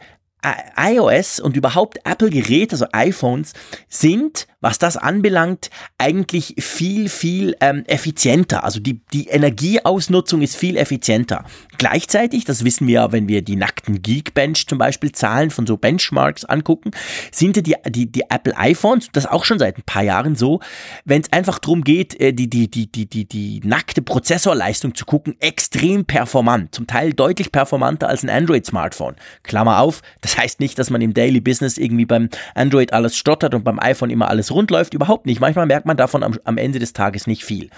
[0.77, 3.53] iOS und überhaupt Apple-Geräte, also iPhones,
[3.87, 8.63] sind, was das anbelangt, eigentlich viel, viel ähm, effizienter.
[8.63, 11.45] Also die, die Energieausnutzung ist viel effizienter.
[11.77, 15.77] Gleichzeitig, das wissen wir ja, wenn wir die nackten Geekbench zum Beispiel Zahlen von so
[15.77, 16.91] Benchmarks angucken,
[17.31, 20.59] sind die, die, die Apple iPhones, das auch schon seit ein paar Jahren so,
[21.05, 25.05] wenn es einfach darum geht, äh, die, die, die, die, die, die nackte Prozessorleistung zu
[25.05, 26.75] gucken, extrem performant.
[26.75, 29.15] Zum Teil deutlich performanter als ein Android-Smartphone.
[29.43, 33.15] Klammer auf, das das heißt nicht, dass man im Daily Business irgendwie beim Android alles
[33.15, 34.93] stottert und beim iPhone immer alles rund läuft.
[34.93, 35.39] Überhaupt nicht.
[35.39, 37.69] Manchmal merkt man davon am, am Ende des Tages nicht viel.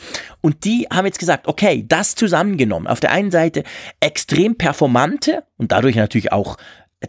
[0.41, 2.87] Und die haben jetzt gesagt, okay, das zusammengenommen.
[2.87, 3.63] Auf der einen Seite
[3.99, 6.57] extrem performante und dadurch natürlich auch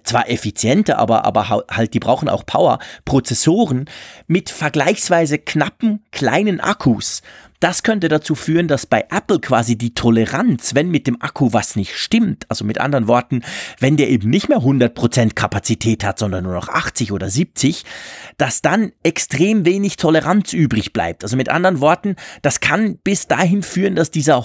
[0.05, 3.87] zwar effiziente, aber, aber halt, die brauchen auch Power, Prozessoren
[4.27, 7.23] mit vergleichsweise knappen kleinen Akkus.
[7.61, 11.75] Das könnte dazu führen, dass bei Apple quasi die Toleranz, wenn mit dem Akku was
[11.75, 13.43] nicht stimmt, also mit anderen Worten,
[13.81, 17.85] wenn der eben nicht mehr 100% Kapazität hat, sondern nur noch 80 oder 70,
[18.37, 21.25] dass dann extrem wenig Toleranz übrig bleibt.
[21.25, 24.37] Also mit anderen Worten, das kann bis dahin führen, dass dieser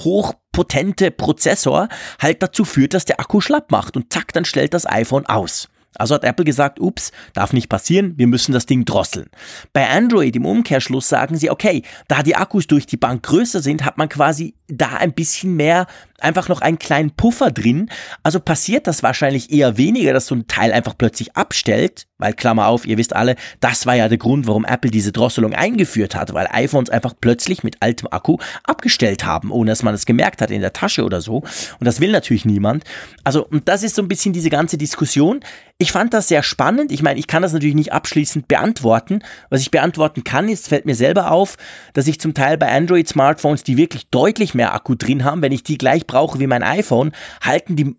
[0.52, 1.88] hochpotente Prozessor
[2.20, 5.70] halt dazu führt, dass der Akku schlapp macht und zack, dann stellt das iPhone aus.
[5.96, 9.30] Also hat Apple gesagt, ups, darf nicht passieren, wir müssen das Ding drosseln.
[9.74, 13.84] Bei Android im Umkehrschluss sagen sie, okay, da die Akkus durch die Bank größer sind,
[13.84, 15.88] hat man quasi da ein bisschen mehr
[16.24, 17.90] einfach noch einen kleinen Puffer drin.
[18.24, 22.68] Also passiert das wahrscheinlich eher weniger, dass so ein Teil einfach plötzlich abstellt, weil Klammer
[22.68, 26.34] auf, ihr wisst alle, das war ja der Grund, warum Apple diese Drosselung eingeführt hat,
[26.34, 30.52] weil iPhones einfach plötzlich mit altem Akku abgestellt haben, ohne dass man es gemerkt hat
[30.52, 31.38] in der Tasche oder so.
[31.38, 32.84] Und das will natürlich niemand.
[33.24, 35.42] Also, und das ist so ein bisschen diese ganze Diskussion.
[35.78, 36.92] Ich fand das sehr spannend.
[36.92, 39.24] Ich meine, ich kann das natürlich nicht abschließend beantworten.
[39.50, 41.58] Was ich beantworten kann, ist, fällt mir selber auf,
[41.94, 45.64] dass ich zum Teil bei Android-Smartphones, die wirklich deutlich mehr Akku drin haben, wenn ich
[45.64, 47.96] die gleich brauche wie mein iPhone, halten die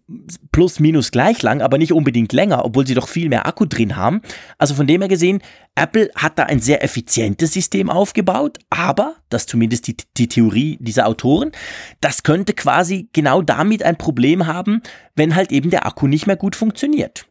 [0.53, 3.97] plus minus gleich lang, aber nicht unbedingt länger, obwohl sie doch viel mehr Akku drin
[3.97, 4.21] haben.
[4.59, 5.41] Also von dem her gesehen,
[5.75, 11.07] Apple hat da ein sehr effizientes System aufgebaut, aber, das zumindest die, die Theorie dieser
[11.07, 11.53] Autoren,
[12.01, 14.83] das könnte quasi genau damit ein Problem haben,
[15.17, 17.27] wenn halt eben der Akku nicht mehr gut funktioniert.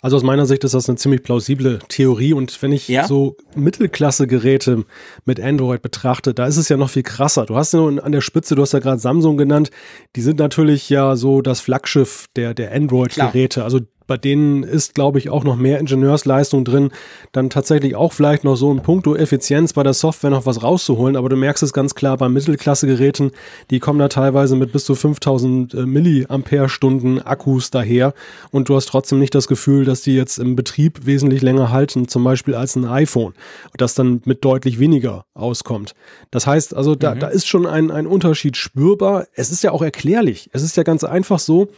[0.00, 3.06] Also aus meiner Sicht ist das eine ziemlich plausible Theorie und wenn ich ja?
[3.06, 4.84] so Mittelklasse-Geräte
[5.24, 7.46] mit Android betrachte, da ist es ja noch viel krasser.
[7.46, 9.70] Du hast ja an der Spitze, du hast ja gerade Samsung genannt,
[10.14, 13.64] die sind natürlich ja so das Flaggschiff der, der Android-Geräte.
[13.64, 16.90] Also bei denen ist, glaube ich, auch noch mehr Ingenieursleistung drin,
[17.30, 21.14] dann tatsächlich auch vielleicht noch so ein Punkto Effizienz bei der Software noch was rauszuholen,
[21.14, 23.30] aber du merkst es ganz klar bei Mittelklasse-Geräten,
[23.70, 28.14] die kommen da teilweise mit bis zu 5000 äh, Milliampere-Stunden Akkus daher
[28.50, 32.08] und du hast trotzdem nicht das Gefühl, dass die jetzt im Betrieb wesentlich länger halten,
[32.08, 33.34] zum Beispiel als ein iPhone,
[33.76, 35.94] das dann mit deutlich weniger auskommt.
[36.30, 37.20] Das heißt also, da, mhm.
[37.20, 39.26] da ist schon ein, ein Unterschied spürbar.
[39.34, 40.48] Es ist ja auch erklärlich.
[40.54, 41.68] Es ist ja ganz einfach so,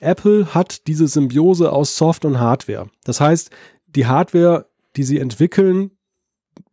[0.00, 2.88] Apple hat diese Symbiose aus Soft und Hardware.
[3.04, 3.50] Das heißt,
[3.86, 5.92] die Hardware, die sie entwickeln,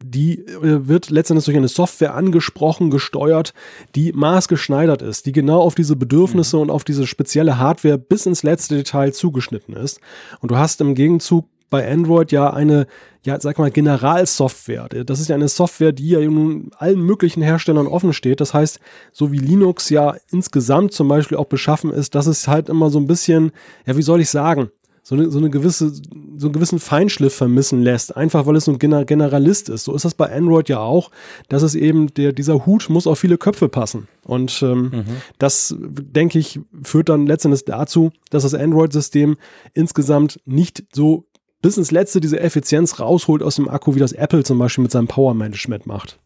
[0.03, 3.53] die äh, wird letztendlich durch eine Software angesprochen, gesteuert,
[3.95, 6.63] die maßgeschneidert ist, die genau auf diese Bedürfnisse mhm.
[6.63, 9.99] und auf diese spezielle Hardware bis ins letzte Detail zugeschnitten ist.
[10.39, 12.87] Und du hast im Gegenzug bei Android ja eine,
[13.23, 14.87] ja, sag mal, Generalsoftware.
[14.87, 18.41] Das ist ja eine Software, die ja nun allen möglichen Herstellern offen steht.
[18.41, 18.79] Das heißt,
[19.11, 22.99] so wie Linux ja insgesamt zum Beispiel auch beschaffen ist, dass es halt immer so
[22.99, 23.51] ein bisschen,
[23.85, 24.69] ja, wie soll ich sagen,
[25.07, 28.73] so eine, so eine gewisse, so einen gewissen Feinschliff vermissen lässt, einfach weil es so
[28.73, 29.85] ein Generalist ist.
[29.85, 31.11] So ist das bei Android ja auch,
[31.47, 34.09] dass es eben, der, dieser Hut muss auf viele Köpfe passen.
[34.25, 35.05] Und ähm, mhm.
[35.37, 39.37] das, denke ich, führt dann letztendlich dazu, dass das Android-System
[39.73, 41.26] insgesamt nicht so
[41.61, 44.91] bis ins Letzte diese Effizienz rausholt aus dem Akku, wie das Apple zum Beispiel mit
[44.91, 46.19] seinem Power-Management macht.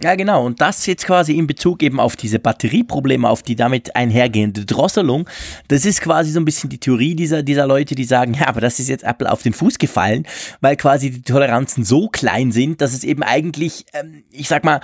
[0.00, 0.46] Ja, genau.
[0.46, 5.28] Und das jetzt quasi in Bezug eben auf diese Batterieprobleme, auf die damit einhergehende Drosselung.
[5.66, 8.60] Das ist quasi so ein bisschen die Theorie dieser, dieser Leute, die sagen, ja, aber
[8.60, 10.24] das ist jetzt Apple auf den Fuß gefallen,
[10.60, 14.80] weil quasi die Toleranzen so klein sind, dass es eben eigentlich, ähm, ich sag mal,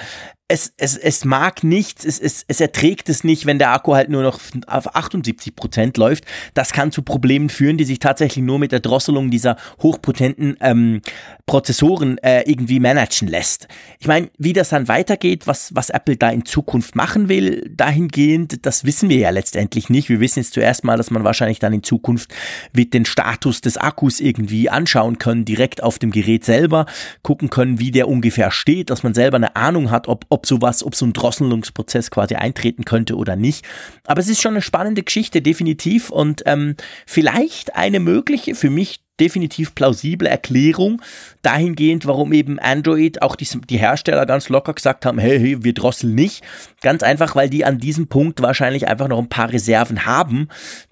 [0.46, 4.10] es, es, es mag nichts, es, es, es erträgt es nicht, wenn der Akku halt
[4.10, 6.24] nur noch auf 78 Prozent läuft.
[6.52, 11.00] Das kann zu Problemen führen, die sich tatsächlich nur mit der Drosselung dieser hochpotenten ähm,
[11.46, 13.68] Prozessoren äh, irgendwie managen lässt.
[13.98, 18.66] Ich meine, wie das dann weitergeht, was, was Apple da in Zukunft machen will, dahingehend,
[18.66, 20.10] das wissen wir ja letztendlich nicht.
[20.10, 22.34] Wir wissen jetzt zuerst mal, dass man wahrscheinlich dann in Zukunft
[22.74, 26.84] wird den Status des Akkus irgendwie anschauen können, direkt auf dem Gerät selber,
[27.22, 30.84] gucken können, wie der ungefähr steht, dass man selber eine Ahnung hat, ob ob sowas,
[30.84, 33.64] ob so ein Drosselungsprozess quasi eintreten könnte oder nicht.
[34.04, 36.10] Aber es ist schon eine spannende Geschichte, definitiv.
[36.10, 36.74] Und ähm,
[37.06, 41.00] vielleicht eine mögliche, für mich definitiv plausible Erklärung
[41.42, 45.72] dahingehend, warum eben Android, auch die, die Hersteller ganz locker gesagt haben, hey, hey, wir
[45.72, 46.42] drosseln nicht.
[46.82, 50.48] Ganz einfach, weil die an diesem Punkt wahrscheinlich einfach noch ein paar Reserven haben,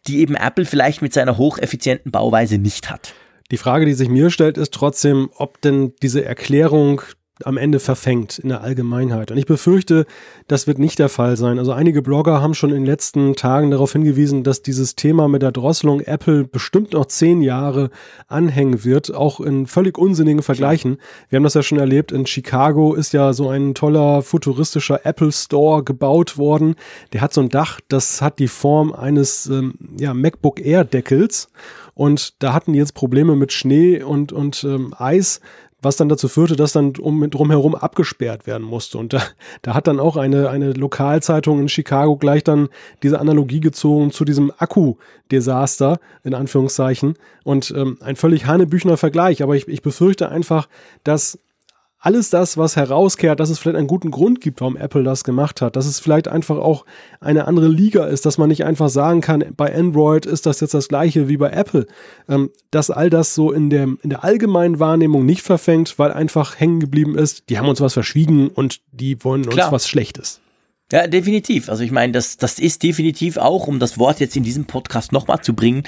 [0.06, 3.12] die eben Apple vielleicht mit seiner hocheffizienten Bauweise nicht hat.
[3.50, 7.02] Die Frage, die sich mir stellt, ist trotzdem, ob denn diese Erklärung
[7.46, 9.30] am Ende verfängt in der Allgemeinheit.
[9.30, 10.06] Und ich befürchte,
[10.48, 11.58] das wird nicht der Fall sein.
[11.58, 15.42] Also einige Blogger haben schon in den letzten Tagen darauf hingewiesen, dass dieses Thema mit
[15.42, 17.90] der Drosselung Apple bestimmt noch zehn Jahre
[18.28, 20.98] anhängen wird, auch in völlig unsinnigen Vergleichen.
[21.28, 25.32] Wir haben das ja schon erlebt, in Chicago ist ja so ein toller futuristischer Apple
[25.32, 26.76] Store gebaut worden.
[27.12, 31.48] Der hat so ein Dach, das hat die Form eines ähm, ja, MacBook Air Deckels.
[31.94, 35.40] Und da hatten die jetzt Probleme mit Schnee und, und ähm, Eis,
[35.82, 38.98] was dann dazu führte, dass dann um, drumherum abgesperrt werden musste.
[38.98, 39.22] Und da,
[39.62, 42.68] da hat dann auch eine, eine Lokalzeitung in Chicago gleich dann
[43.02, 47.14] diese Analogie gezogen zu diesem Akku-Desaster, in Anführungszeichen.
[47.44, 49.42] Und ähm, ein völlig hanebüchner Vergleich.
[49.42, 50.68] Aber ich, ich befürchte einfach,
[51.04, 51.38] dass
[52.04, 55.62] alles das, was herauskehrt, dass es vielleicht einen guten Grund gibt, warum Apple das gemacht
[55.62, 56.84] hat, dass es vielleicht einfach auch
[57.20, 60.74] eine andere Liga ist, dass man nicht einfach sagen kann, bei Android ist das jetzt
[60.74, 61.86] das gleiche wie bei Apple,
[62.28, 66.58] ähm, dass all das so in der, in der allgemeinen Wahrnehmung nicht verfängt, weil einfach
[66.58, 69.70] hängen geblieben ist, die haben uns was verschwiegen und die wollen uns Klar.
[69.70, 70.41] was Schlechtes.
[70.92, 71.70] Ja, definitiv.
[71.70, 75.10] Also ich meine, das, das ist definitiv auch, um das Wort jetzt in diesem Podcast
[75.10, 75.84] nochmal zu bringen,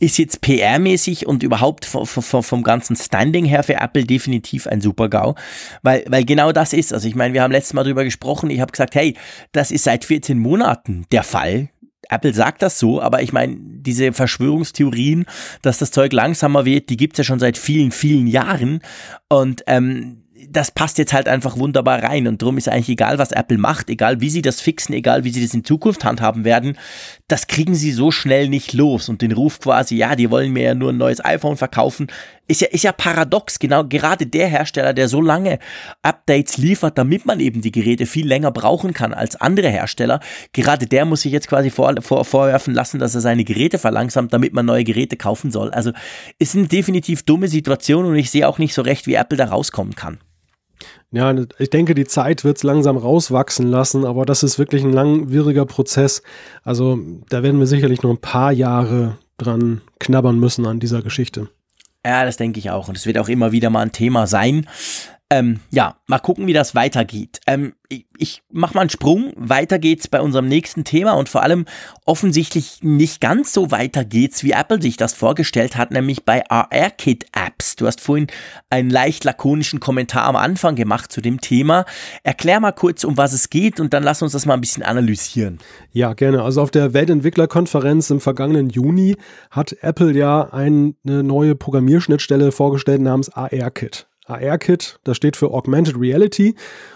[0.00, 4.80] ist jetzt PR-mäßig und überhaupt vom, vom, vom ganzen Standing her für Apple definitiv ein
[4.80, 5.36] Super-GAU.
[5.82, 6.92] Weil, weil genau das ist.
[6.92, 8.50] Also ich meine, wir haben letztes Mal drüber gesprochen.
[8.50, 9.14] Ich habe gesagt, hey,
[9.52, 11.68] das ist seit 14 Monaten der Fall.
[12.08, 15.26] Apple sagt das so, aber ich meine, diese Verschwörungstheorien,
[15.62, 18.80] dass das Zeug langsamer wird, die gibt's ja schon seit vielen, vielen Jahren.
[19.28, 23.32] Und ähm, das passt jetzt halt einfach wunderbar rein und darum ist eigentlich egal, was
[23.32, 26.78] Apple macht, egal wie sie das fixen, egal wie sie das in Zukunft handhaben werden,
[27.26, 30.62] das kriegen sie so schnell nicht los und den Ruf quasi, ja, die wollen mir
[30.62, 32.06] ja nur ein neues iPhone verkaufen,
[32.46, 35.58] ist ja, ist ja paradox, genau, gerade der Hersteller, der so lange
[36.02, 40.20] Updates liefert, damit man eben die Geräte viel länger brauchen kann als andere Hersteller,
[40.52, 44.32] gerade der muss sich jetzt quasi vor, vor, vorwerfen lassen, dass er seine Geräte verlangsamt,
[44.32, 45.70] damit man neue Geräte kaufen soll.
[45.70, 45.92] Also
[46.38, 49.46] ist eine definitiv dumme Situation und ich sehe auch nicht so recht, wie Apple da
[49.46, 50.18] rauskommen kann.
[51.10, 54.92] Ja, ich denke, die Zeit wird es langsam rauswachsen lassen, aber das ist wirklich ein
[54.92, 56.22] langwieriger Prozess.
[56.64, 56.98] Also
[57.30, 61.48] da werden wir sicherlich noch ein paar Jahre dran knabbern müssen an dieser Geschichte.
[62.04, 62.88] Ja, das denke ich auch.
[62.88, 64.66] Und es wird auch immer wieder mal ein Thema sein.
[65.30, 67.40] Ähm, ja, mal gucken, wie das weitergeht.
[67.46, 69.34] Ähm, ich, ich mache mal einen Sprung.
[69.36, 71.66] Weiter geht's bei unserem nächsten Thema und vor allem
[72.06, 77.76] offensichtlich nicht ganz so weiter geht's, wie Apple sich das vorgestellt hat, nämlich bei AR-Kit-Apps.
[77.76, 78.28] Du hast vorhin
[78.70, 81.84] einen leicht lakonischen Kommentar am Anfang gemacht zu dem Thema.
[82.22, 84.82] Erklär mal kurz, um was es geht und dann lass uns das mal ein bisschen
[84.82, 85.58] analysieren.
[85.92, 86.42] Ja, gerne.
[86.42, 89.16] Also auf der Weltentwicklerkonferenz im vergangenen Juni
[89.50, 94.07] hat Apple ja eine neue Programmierschnittstelle vorgestellt namens AR-Kit.
[94.28, 96.54] AR-Kit, das steht für Augmented Reality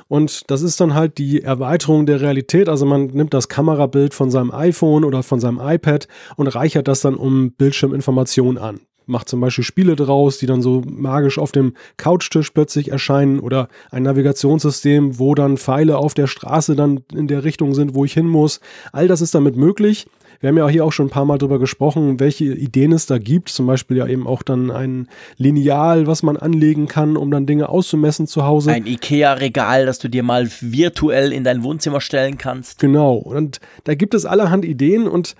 [0.09, 2.69] und das ist dann halt die Erweiterung der Realität.
[2.69, 7.01] Also man nimmt das Kamerabild von seinem iPhone oder von seinem iPad und reichert das
[7.01, 8.81] dann um Bildschirminformationen an.
[9.07, 13.69] Macht zum Beispiel Spiele draus, die dann so magisch auf dem Couchtisch plötzlich erscheinen oder
[13.91, 18.13] ein Navigationssystem, wo dann Pfeile auf der Straße dann in der Richtung sind, wo ich
[18.13, 18.61] hin muss.
[18.93, 20.07] All das ist damit möglich.
[20.43, 23.19] Wir haben ja hier auch schon ein paar Mal drüber gesprochen, welche Ideen es da
[23.19, 23.49] gibt.
[23.49, 27.69] Zum Beispiel ja eben auch dann ein Lineal, was man anlegen kann, um dann Dinge
[27.69, 28.73] auszumessen zu Hause.
[28.73, 32.81] Ein IKEA-Regal, das du dir mal virtuell in dein Wohnzimmer stellen kannst.
[32.81, 33.15] Genau.
[33.15, 35.37] Und da gibt es allerhand Ideen und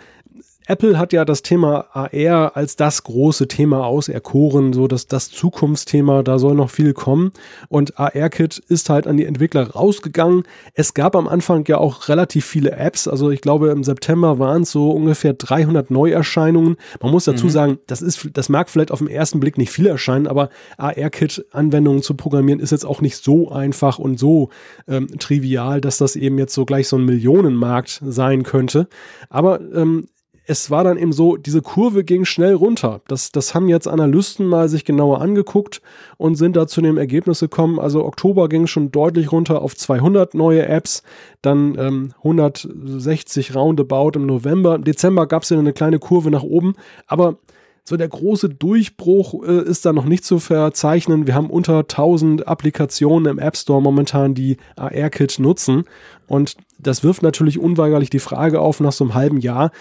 [0.73, 6.23] Apple hat ja das Thema AR als das große Thema auserkoren, so dass das Zukunftsthema,
[6.23, 7.33] da soll noch viel kommen.
[7.69, 10.45] Und AR-Kit ist halt an die Entwickler rausgegangen.
[10.73, 13.07] Es gab am Anfang ja auch relativ viele Apps.
[13.07, 16.77] Also ich glaube, im September waren es so ungefähr 300 Neuerscheinungen.
[17.03, 17.51] Man muss dazu mhm.
[17.51, 22.03] sagen, das ist, das mag vielleicht auf den ersten Blick nicht viel erscheinen, aber AR-Kit-Anwendungen
[22.03, 24.49] zu programmieren ist jetzt auch nicht so einfach und so
[24.89, 28.89] ähm, trivial, dass das eben jetzt so gleich so ein Millionenmarkt sein könnte.
[29.29, 30.09] Aber ähm,
[30.45, 33.01] es war dann eben so, diese Kurve ging schnell runter.
[33.07, 35.83] Das, das haben jetzt Analysten mal sich genauer angeguckt
[36.17, 37.79] und sind da zu dem Ergebnis gekommen.
[37.79, 41.05] Also Oktober ging schon deutlich runter auf 200 neue Apps,
[41.43, 44.75] dann ähm, 160 roundabout im November.
[44.75, 46.75] Im Dezember gab es ja eine kleine Kurve nach oben,
[47.07, 47.37] aber
[47.85, 51.27] so der große Durchbruch äh, ist da noch nicht zu verzeichnen.
[51.27, 55.85] Wir haben unter 1000 Applikationen im App Store momentan, die AR-Kit nutzen.
[56.29, 59.73] Und das wirft natürlich unweigerlich die Frage auf nach so einem halben Jahr,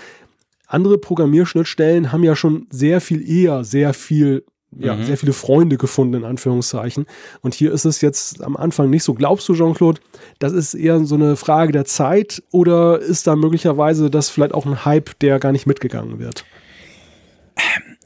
[0.73, 4.43] andere Programmierschnittstellen haben ja schon sehr viel eher sehr viel
[4.77, 5.03] ja, mhm.
[5.03, 7.05] sehr viele Freunde gefunden, in Anführungszeichen.
[7.41, 9.13] Und hier ist es jetzt am Anfang nicht so.
[9.13, 9.99] Glaubst du, Jean-Claude,
[10.39, 14.65] das ist eher so eine Frage der Zeit oder ist da möglicherweise das vielleicht auch
[14.65, 16.45] ein Hype, der gar nicht mitgegangen wird?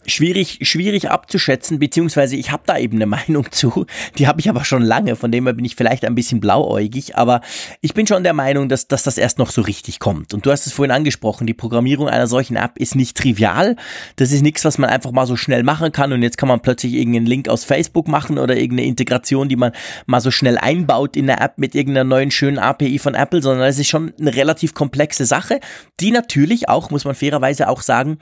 [0.05, 3.85] Schwierig, schwierig abzuschätzen, beziehungsweise ich habe da eben eine Meinung zu,
[4.17, 7.15] die habe ich aber schon lange, von dem her bin ich vielleicht ein bisschen blauäugig,
[7.15, 7.41] aber
[7.81, 10.33] ich bin schon der Meinung, dass, dass das erst noch so richtig kommt.
[10.33, 13.75] Und du hast es vorhin angesprochen, die Programmierung einer solchen App ist nicht trivial,
[14.15, 16.61] das ist nichts, was man einfach mal so schnell machen kann und jetzt kann man
[16.61, 19.71] plötzlich irgendeinen Link aus Facebook machen oder irgendeine Integration, die man
[20.05, 23.67] mal so schnell einbaut in der App mit irgendeiner neuen schönen API von Apple, sondern
[23.67, 25.59] es ist schon eine relativ komplexe Sache,
[25.99, 28.19] die natürlich auch, muss man fairerweise auch sagen,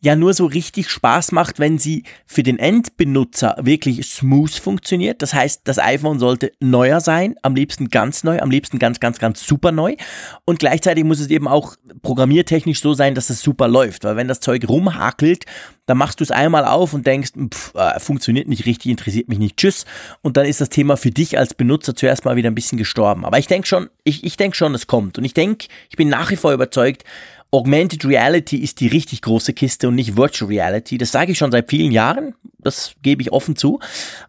[0.00, 5.22] ja nur so richtig Spaß macht, wenn sie für den Endbenutzer wirklich smooth funktioniert.
[5.22, 9.18] Das heißt, das iPhone sollte neuer sein, am liebsten ganz neu, am liebsten ganz, ganz,
[9.18, 9.96] ganz super neu.
[10.44, 14.04] Und gleichzeitig muss es eben auch programmiertechnisch so sein, dass es super läuft.
[14.04, 15.44] Weil wenn das Zeug rumhakelt,
[15.84, 19.38] dann machst du es einmal auf und denkst, pff, äh, funktioniert nicht richtig, interessiert mich
[19.38, 19.84] nicht, tschüss.
[20.22, 23.24] Und dann ist das Thema für dich als Benutzer zuerst mal wieder ein bisschen gestorben.
[23.24, 25.18] Aber ich denke schon, ich, ich denke schon, es kommt.
[25.18, 27.04] Und ich denke, ich bin nach wie vor überzeugt,
[27.52, 30.98] Augmented Reality ist die richtig große Kiste und nicht Virtual Reality.
[30.98, 32.34] Das sage ich schon seit vielen Jahren.
[32.58, 33.80] Das gebe ich offen zu.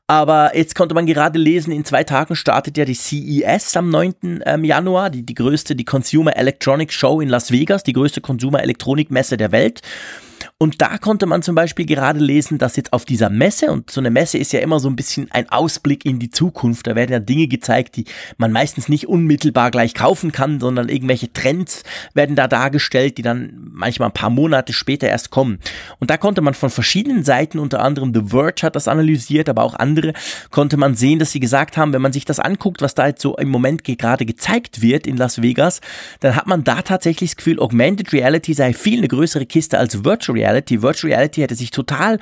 [0.07, 4.41] Aber jetzt konnte man gerade lesen, in zwei Tagen startet ja die CES am 9.
[4.45, 8.63] Ähm, Januar, die, die größte, die Consumer Electronics Show in Las Vegas, die größte Consumer
[8.63, 9.81] Elektronik Messe der Welt.
[10.61, 13.99] Und da konnte man zum Beispiel gerade lesen, dass jetzt auf dieser Messe, und so
[13.99, 17.11] eine Messe ist ja immer so ein bisschen ein Ausblick in die Zukunft, da werden
[17.11, 18.05] ja Dinge gezeigt, die
[18.37, 21.81] man meistens nicht unmittelbar gleich kaufen kann, sondern irgendwelche Trends
[22.13, 25.57] werden da dargestellt, die dann manchmal ein paar Monate später erst kommen.
[25.97, 29.63] Und da konnte man von verschiedenen Seiten, unter anderem The Verge hat das analysiert, aber
[29.63, 30.13] auch andere,
[30.51, 33.23] konnte man sehen, dass sie gesagt haben, wenn man sich das anguckt, was da jetzt
[33.23, 35.81] so im Moment gerade gezeigt wird in Las Vegas,
[36.19, 40.03] dann hat man da tatsächlich das Gefühl, Augmented Reality sei viel eine größere Kiste als
[40.03, 40.50] Virtual Reality.
[40.51, 40.81] Reality.
[40.81, 42.19] Virtual Reality hätte sich total,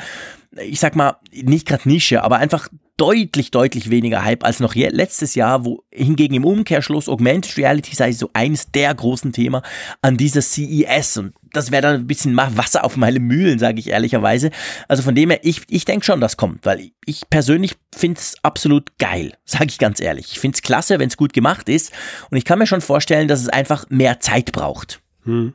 [0.56, 5.34] ich sag mal, nicht gerade Nische, aber einfach deutlich, deutlich weniger Hype als noch letztes
[5.34, 9.62] Jahr, wo hingegen im Umkehrschluss Augmented Reality sei so eines der großen Themen
[10.02, 13.88] an dieser CES und das wäre dann ein bisschen Wasser auf meine Mühlen, sage ich
[13.88, 14.52] ehrlicherweise.
[14.88, 18.36] Also von dem her, ich, ich denke schon, das kommt, weil ich persönlich finde es
[18.44, 20.34] absolut geil, sage ich ganz ehrlich.
[20.34, 21.94] Ich finde es klasse, wenn es gut gemacht ist
[22.30, 25.02] und ich kann mir schon vorstellen, dass es einfach mehr Zeit braucht.
[25.24, 25.54] Hm.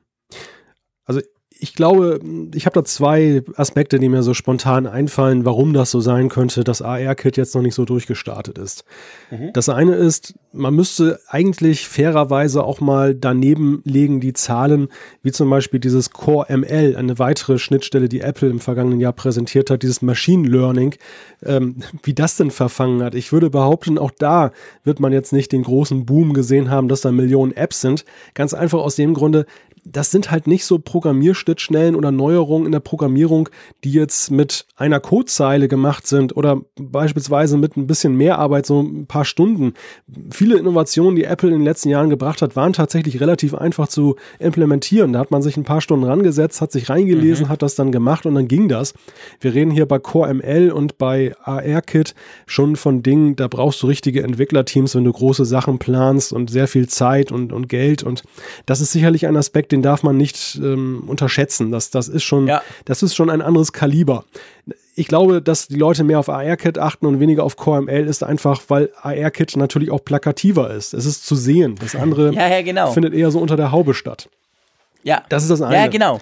[1.05, 1.21] Also
[1.64, 2.20] ich glaube,
[2.55, 6.62] ich habe da zwei Aspekte, die mir so spontan einfallen, warum das so sein könnte,
[6.62, 8.85] dass AR-Kit jetzt noch nicht so durchgestartet ist.
[9.31, 9.50] Mhm.
[9.55, 14.88] Das eine ist, man müsste eigentlich fairerweise auch mal daneben legen die Zahlen,
[15.22, 19.70] wie zum Beispiel dieses Core ML, eine weitere Schnittstelle, die Apple im vergangenen Jahr präsentiert
[19.70, 20.96] hat, dieses Machine Learning,
[21.46, 23.14] ähm, wie das denn verfangen hat.
[23.14, 24.53] Ich würde behaupten, auch da
[24.85, 28.05] wird man jetzt nicht den großen Boom gesehen haben, dass da Millionen Apps sind.
[28.35, 29.46] Ganz einfach aus dem Grunde,
[29.85, 33.51] das sind halt nicht so Programmierschnittstellen oder Neuerungen in der Programmierung,
[33.85, 38.81] die jetzt mit einer Codezeile gemacht sind oder beispielsweise mit ein bisschen mehr Arbeit, so
[38.81, 39.75] ein paar Stunden.
[40.31, 44.16] Viele Innovationen, die Apple in den letzten Jahren gebracht hat, waren tatsächlich relativ einfach zu
[44.38, 45.12] implementieren.
[45.12, 47.51] Da hat man sich ein paar Stunden rangesetzt, hat sich reingelesen, mhm.
[47.51, 48.94] hat das dann gemacht und dann ging das.
[49.40, 52.14] Wir reden hier bei Core ML und bei ARKit
[52.47, 56.68] schon von Dingen, da brauchst du richtige Entwicklerteams, wenn du große Sachen planst und sehr
[56.68, 58.23] viel Zeit und, und Geld und
[58.64, 61.73] das ist sicherlich ein Aspekt, den darf man nicht ähm, unterschätzen.
[61.73, 62.63] Das, das, ist schon, ja.
[62.85, 64.25] das ist schon ein anderes Kaliber.
[64.95, 68.23] ich glaube, dass die Leute mehr auf AR-Kit achten und weniger auf Core ML ist
[68.23, 70.95] einfach, weil AR-Kit natürlich auch plakativer ist.
[70.95, 71.75] Es ist zu sehen.
[71.81, 72.93] Das andere ja, ja, genau.
[72.93, 74.29] findet eher so unter der Haube statt.
[75.03, 75.25] Ja.
[75.29, 75.75] Das ist das eine.
[75.75, 76.21] Ja, genau.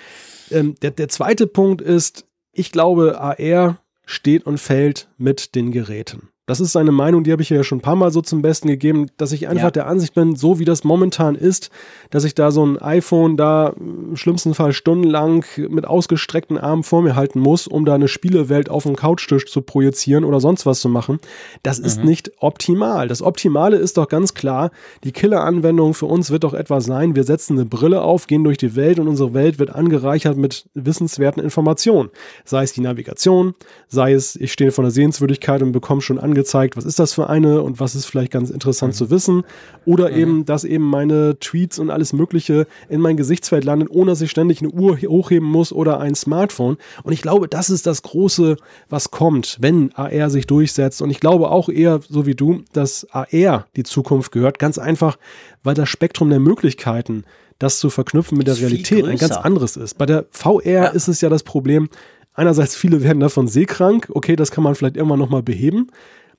[0.51, 6.32] Ähm, der, der zweite Punkt ist, ich glaube, AR steht und fällt mit den Geräten.
[6.47, 8.67] Das ist seine Meinung, die habe ich ja schon ein paar Mal so zum Besten
[8.67, 9.71] gegeben, dass ich einfach ja.
[9.71, 11.71] der Ansicht bin, so wie das momentan ist,
[12.11, 17.03] dass ich da so ein iPhone da im schlimmsten Fall stundenlang mit ausgestreckten Armen vor
[17.03, 20.81] mir halten muss, um da eine Spielewelt auf dem Couchtisch zu projizieren oder sonst was
[20.81, 21.21] zu machen.
[21.63, 21.85] Das mhm.
[21.85, 23.07] ist nicht optimal.
[23.07, 24.73] Das Optimale ist doch ganz klar,
[25.05, 28.59] die Killer-Anwendung für uns wird doch etwa sein, wir setzen eine Brille auf, gehen durch
[28.59, 32.11] die Welt und unsere Welt wird angereichert mit wissenswerten Informationen.
[32.45, 33.55] Sei es die Navigation,
[33.87, 37.13] sei es, ich stehe vor einer Sehenswürdigkeit und bekomme schon an angezeigt, was ist das
[37.13, 38.97] für eine und was ist vielleicht ganz interessant mhm.
[38.97, 39.45] zu wissen.
[39.85, 40.17] Oder mhm.
[40.17, 44.31] eben, dass eben meine Tweets und alles Mögliche in mein Gesichtsfeld landen, ohne dass ich
[44.31, 46.79] ständig eine Uhr hochheben muss oder ein Smartphone.
[47.03, 48.57] Und ich glaube, das ist das Große,
[48.89, 51.03] was kommt, wenn AR sich durchsetzt.
[51.03, 54.59] Und ich glaube auch eher, so wie du, dass AR die Zukunft gehört.
[54.59, 55.19] Ganz einfach,
[55.63, 57.25] weil das Spektrum der Möglichkeiten,
[57.59, 59.99] das zu verknüpfen mit der Realität, ein ganz anderes ist.
[59.99, 60.87] Bei der VR ja.
[60.87, 61.89] ist es ja das Problem,
[62.35, 65.89] einerseits viele werden davon seekrank, okay, das kann man vielleicht irgendwann nochmal beheben.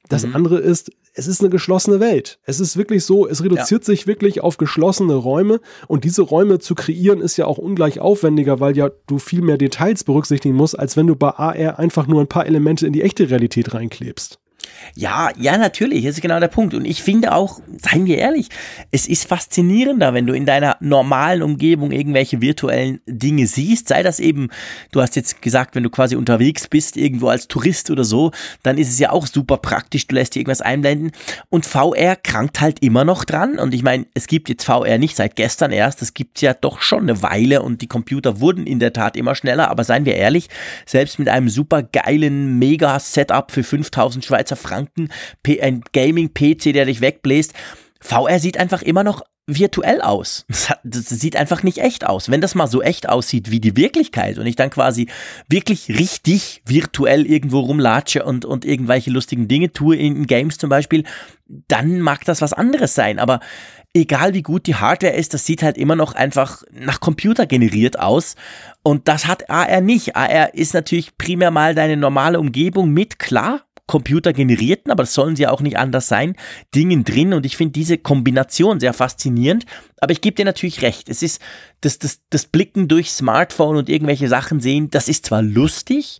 [0.09, 0.35] Das mhm.
[0.35, 2.39] andere ist, es ist eine geschlossene Welt.
[2.43, 3.85] Es ist wirklich so, es reduziert ja.
[3.85, 8.59] sich wirklich auf geschlossene Räume und diese Räume zu kreieren ist ja auch ungleich aufwendiger,
[8.59, 12.21] weil ja du viel mehr Details berücksichtigen musst, als wenn du bei AR einfach nur
[12.21, 14.39] ein paar Elemente in die echte Realität reinklebst.
[14.95, 16.73] Ja, ja, natürlich, das ist genau der Punkt.
[16.73, 18.49] Und ich finde auch, seien wir ehrlich,
[18.91, 23.87] es ist faszinierender, wenn du in deiner normalen Umgebung irgendwelche virtuellen Dinge siehst.
[23.87, 24.49] Sei das eben,
[24.91, 28.77] du hast jetzt gesagt, wenn du quasi unterwegs bist, irgendwo als Tourist oder so, dann
[28.77, 31.11] ist es ja auch super praktisch, du lässt dir irgendwas einblenden.
[31.49, 33.57] Und VR krankt halt immer noch dran.
[33.57, 36.81] Und ich meine, es gibt jetzt VR nicht seit gestern erst, es gibt ja doch
[36.81, 39.69] schon eine Weile und die Computer wurden in der Tat immer schneller.
[39.69, 40.49] Aber seien wir ehrlich,
[40.85, 45.09] selbst mit einem super geilen Mega-Setup für 5000 Schweizer Franken,
[45.61, 47.53] ein Gaming-PC, der dich wegbläst.
[47.99, 50.45] VR sieht einfach immer noch virtuell aus.
[50.85, 52.29] Das sieht einfach nicht echt aus.
[52.29, 55.07] Wenn das mal so echt aussieht wie die Wirklichkeit und ich dann quasi
[55.47, 61.05] wirklich richtig virtuell irgendwo rumlatsche und, und irgendwelche lustigen Dinge tue in Games zum Beispiel,
[61.47, 63.17] dann mag das was anderes sein.
[63.17, 63.39] Aber
[63.93, 67.97] egal wie gut die Hardware ist, das sieht halt immer noch einfach nach Computer generiert
[67.97, 68.35] aus.
[68.83, 70.15] Und das hat AR nicht.
[70.17, 75.43] AR ist natürlich primär mal deine normale Umgebung mit, klar, computergenerierten, aber das sollen sie
[75.43, 76.35] ja auch nicht anders sein,
[76.73, 79.65] Dingen drin und ich finde diese Kombination sehr faszinierend.
[79.99, 81.41] Aber ich gebe dir natürlich recht, es ist
[81.81, 86.19] das, das, das Blicken durch Smartphone und irgendwelche Sachen sehen, das ist zwar lustig,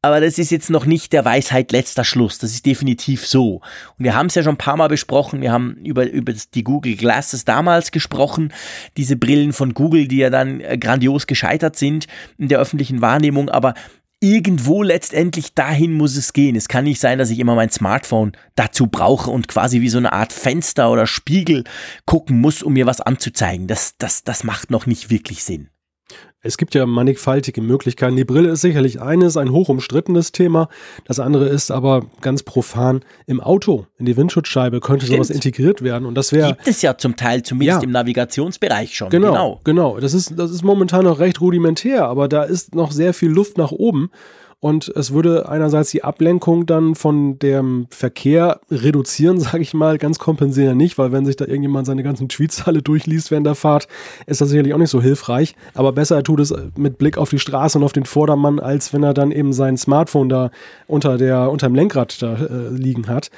[0.00, 2.38] aber das ist jetzt noch nicht der Weisheit letzter Schluss.
[2.38, 3.56] Das ist definitiv so.
[3.98, 5.40] Und wir haben es ja schon ein paar Mal besprochen.
[5.40, 8.52] Wir haben über, über die Google Glasses damals gesprochen.
[8.96, 12.06] Diese Brillen von Google, die ja dann äh, grandios gescheitert sind
[12.38, 13.48] in der öffentlichen Wahrnehmung.
[13.48, 13.74] Aber
[14.20, 16.56] irgendwo letztendlich dahin muss es gehen.
[16.56, 19.98] Es kann nicht sein, dass ich immer mein Smartphone dazu brauche und quasi wie so
[19.98, 21.64] eine Art Fenster oder Spiegel
[22.04, 23.66] gucken muss, um mir was anzuzeigen.
[23.66, 25.68] Das, das, das macht noch nicht wirklich Sinn.
[26.40, 28.14] Es gibt ja mannigfaltige Möglichkeiten.
[28.14, 30.68] Die Brille ist sicherlich eines, ein hoch umstrittenes Thema.
[31.04, 35.24] Das andere ist aber ganz profan im Auto, in die Windschutzscheibe könnte Stimmt.
[35.24, 36.06] sowas integriert werden.
[36.06, 36.50] Und das wäre.
[36.50, 37.84] Gibt es ja zum Teil, zumindest ja.
[37.84, 39.10] im Navigationsbereich schon.
[39.10, 39.60] Genau, genau.
[39.64, 40.00] genau.
[40.00, 43.58] Das, ist, das ist momentan noch recht rudimentär, aber da ist noch sehr viel Luft
[43.58, 44.10] nach oben.
[44.60, 50.18] Und es würde einerseits die Ablenkung dann von dem Verkehr reduzieren, sage ich mal, ganz
[50.18, 53.86] kompensieren nicht, weil wenn sich da irgendjemand seine ganzen Tweets alle durchliest während der Fahrt,
[54.26, 55.54] ist das sicherlich auch nicht so hilfreich.
[55.74, 58.92] Aber besser er tut es mit Blick auf die Straße und auf den Vordermann, als
[58.92, 60.50] wenn er dann eben sein Smartphone da
[60.86, 63.30] unter der unter dem Lenkrad da äh, liegen hat.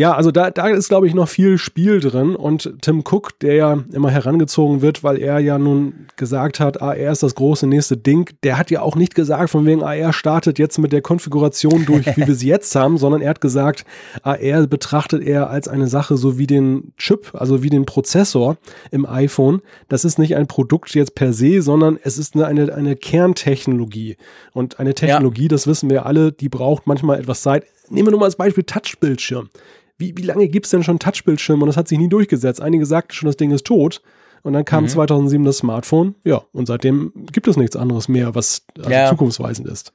[0.00, 2.34] Ja, also da, da ist, glaube ich, noch viel Spiel drin.
[2.34, 6.96] Und Tim Cook, der ja immer herangezogen wird, weil er ja nun gesagt hat, AR
[6.96, 10.58] ist das große nächste Ding, der hat ja auch nicht gesagt, von wegen AR startet
[10.58, 13.84] jetzt mit der Konfiguration durch, wie wir sie jetzt haben, sondern er hat gesagt,
[14.22, 18.56] AR betrachtet er als eine Sache so wie den Chip, also wie den Prozessor
[18.90, 19.60] im iPhone.
[19.90, 24.16] Das ist nicht ein Produkt jetzt per se, sondern es ist eine, eine, eine Kerntechnologie.
[24.54, 25.48] Und eine Technologie, ja.
[25.48, 27.64] das wissen wir alle, die braucht manchmal etwas Zeit.
[27.90, 29.50] Nehmen wir nur mal als Beispiel Touchbildschirm
[30.00, 32.60] wie, wie lange gibt es denn schon Touchbildschirme und das hat sich nie durchgesetzt?
[32.60, 34.02] Einige sagten schon, das Ding ist tot.
[34.42, 34.88] Und dann kam mhm.
[34.88, 36.14] 2007 das Smartphone.
[36.24, 39.08] Ja, und seitdem gibt es nichts anderes mehr, was also ja.
[39.10, 39.92] zukunftsweisend ist.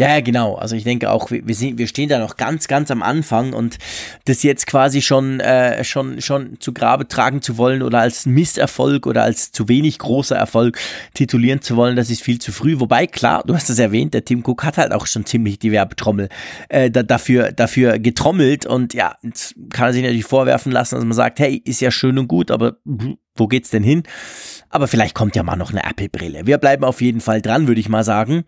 [0.00, 0.54] Ja, genau.
[0.54, 3.76] Also ich denke auch, wir, sind, wir stehen da noch ganz, ganz am Anfang und
[4.24, 9.06] das jetzt quasi schon, äh, schon, schon zu Grabe tragen zu wollen oder als Misserfolg
[9.06, 10.78] oder als zu wenig großer Erfolg
[11.12, 12.80] titulieren zu wollen, das ist viel zu früh.
[12.80, 15.70] Wobei, klar, du hast es erwähnt, der Tim Cook hat halt auch schon ziemlich die
[15.70, 16.30] Werbetrommel
[16.70, 21.04] äh, da, dafür, dafür getrommelt und ja, jetzt kann er sich natürlich vorwerfen lassen, dass
[21.04, 22.78] man sagt, hey, ist ja schön und gut, aber
[23.36, 24.04] wo geht's denn hin?
[24.68, 26.46] Aber vielleicht kommt ja mal noch eine Apple-Brille.
[26.46, 28.44] Wir bleiben auf jeden Fall dran, würde ich mal sagen.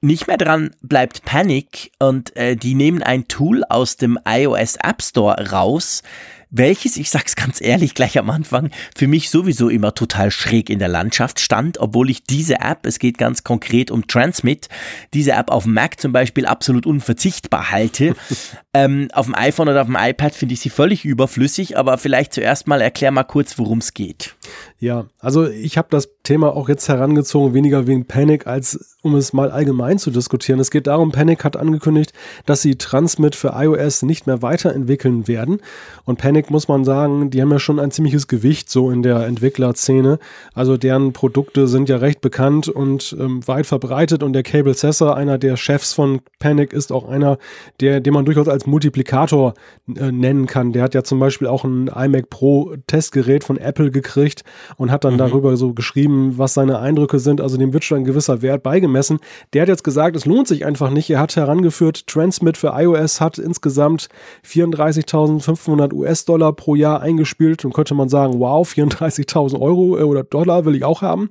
[0.00, 5.02] Nicht mehr dran bleibt Panic und äh, die nehmen ein Tool aus dem iOS App
[5.02, 6.02] Store raus,
[6.50, 10.78] welches, ich sag's ganz ehrlich gleich am Anfang, für mich sowieso immer total schräg in
[10.78, 14.68] der Landschaft stand, obwohl ich diese App, es geht ganz konkret um Transmit,
[15.14, 18.14] diese App auf dem Mac zum Beispiel absolut unverzichtbar halte.
[18.74, 22.32] ähm, auf dem iPhone oder auf dem iPad finde ich sie völlig überflüssig, aber vielleicht
[22.32, 24.34] zuerst mal erklär mal kurz, worum es geht.
[24.80, 29.32] Ja, also ich habe das Thema auch jetzt herangezogen, weniger wegen Panic, als um es
[29.32, 30.60] mal allgemein zu diskutieren.
[30.60, 32.12] Es geht darum, Panic hat angekündigt,
[32.46, 35.60] dass sie Transmit für iOS nicht mehr weiterentwickeln werden.
[36.04, 39.26] Und Panic muss man sagen, die haben ja schon ein ziemliches Gewicht so in der
[39.26, 40.20] Entwicklerszene.
[40.54, 44.22] Also deren Produkte sind ja recht bekannt und ähm, weit verbreitet.
[44.22, 47.38] Und der Cable Sessa, einer der Chefs von Panic, ist auch einer,
[47.80, 49.54] der, den man durchaus als Multiplikator
[49.96, 50.72] äh, nennen kann.
[50.72, 54.44] Der hat ja zum Beispiel auch ein iMac Pro Testgerät von Apple gekriegt
[54.76, 55.18] und hat dann mhm.
[55.18, 57.40] darüber so geschrieben, was seine Eindrücke sind.
[57.40, 59.18] Also dem wird schon ein gewisser Wert beigemessen.
[59.52, 61.10] Der hat jetzt gesagt, es lohnt sich einfach nicht.
[61.10, 64.08] Er hat herangeführt, Transmit für iOS hat insgesamt
[64.46, 70.64] 34.500 US-Dollar pro Jahr eingespielt und könnte man sagen, wow, 34.000 Euro äh, oder Dollar
[70.64, 71.28] will ich auch haben.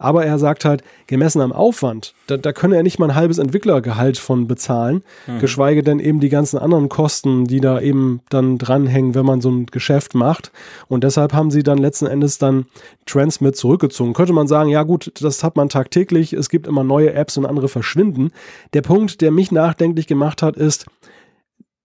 [0.00, 3.36] Aber er sagt halt, gemessen am Aufwand, da, da könne er nicht mal ein halbes
[3.36, 5.40] Entwicklergehalt von bezahlen, mhm.
[5.40, 9.50] geschweige denn eben die ganzen anderen Kosten, die da eben dann dranhängen, wenn man so
[9.50, 10.52] ein Geschäft macht.
[10.88, 12.64] Und deshalb haben sie dann letzten Endes dann
[13.04, 14.14] Transmit zurückgezogen.
[14.14, 17.44] Könnte man sagen, ja gut, das hat man tagtäglich, es gibt immer neue Apps und
[17.44, 18.32] andere verschwinden.
[18.72, 20.86] Der Punkt, der mich nachdenklich gemacht hat, ist,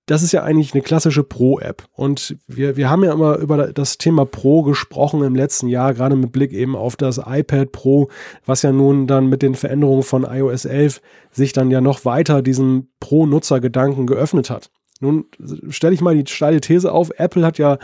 [0.06, 1.84] das ist ja eigentlich eine klassische Pro-App.
[1.94, 6.16] Und wir, wir haben ja immer über das Thema Pro gesprochen im letzten Jahr, gerade
[6.16, 8.10] mit Blick eben auf das iPad Pro,
[8.46, 11.02] was ja nun dann mit den Veränderungen von iOS 11
[11.32, 14.70] sich dann ja noch weiter diesen Pro-Nutzer-Gedanken geöffnet hat.
[15.00, 15.26] Nun
[15.70, 17.80] stelle ich mal die steile These auf, Apple hat ja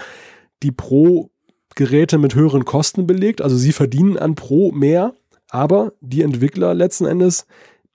[0.64, 5.14] die Pro-Geräte mit höheren Kosten belegt, also sie verdienen an Pro mehr,
[5.50, 7.48] aber die Entwickler letzten Endes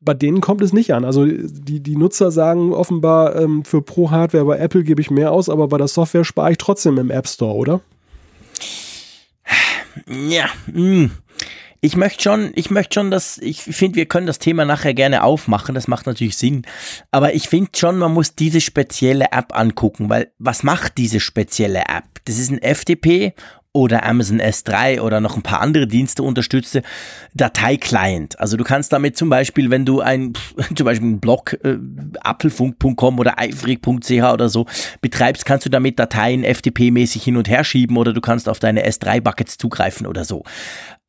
[0.06, 1.04] bei denen kommt es nicht an.
[1.04, 5.50] Also die, die Nutzer sagen offenbar, ähm, für Pro-Hardware bei Apple gebe ich mehr aus,
[5.50, 7.80] aber bei der Software spare ich trotzdem im App Store, oder?
[10.06, 10.74] Ja, mh.
[10.74, 11.10] Hm.
[11.82, 15.22] Ich möchte schon, ich möchte schon, dass, ich finde, wir können das Thema nachher gerne
[15.22, 16.62] aufmachen, das macht natürlich Sinn.
[17.10, 21.80] Aber ich finde schon, man muss diese spezielle App angucken, weil was macht diese spezielle
[21.80, 22.04] App?
[22.24, 23.34] Das ist ein FTP
[23.76, 26.82] oder Amazon S3 oder noch ein paar andere Dienste unterstützte
[27.34, 28.40] Datei-Client.
[28.40, 30.32] Also du kannst damit zum Beispiel, wenn du ein,
[30.74, 31.76] zum Beispiel einen Blog, äh,
[32.20, 34.64] apfelfunk.com oder eifrig.ch oder so
[35.02, 38.88] betreibst, kannst du damit Dateien FTP-mäßig hin und her schieben oder du kannst auf deine
[38.88, 40.44] S3-Buckets zugreifen oder so.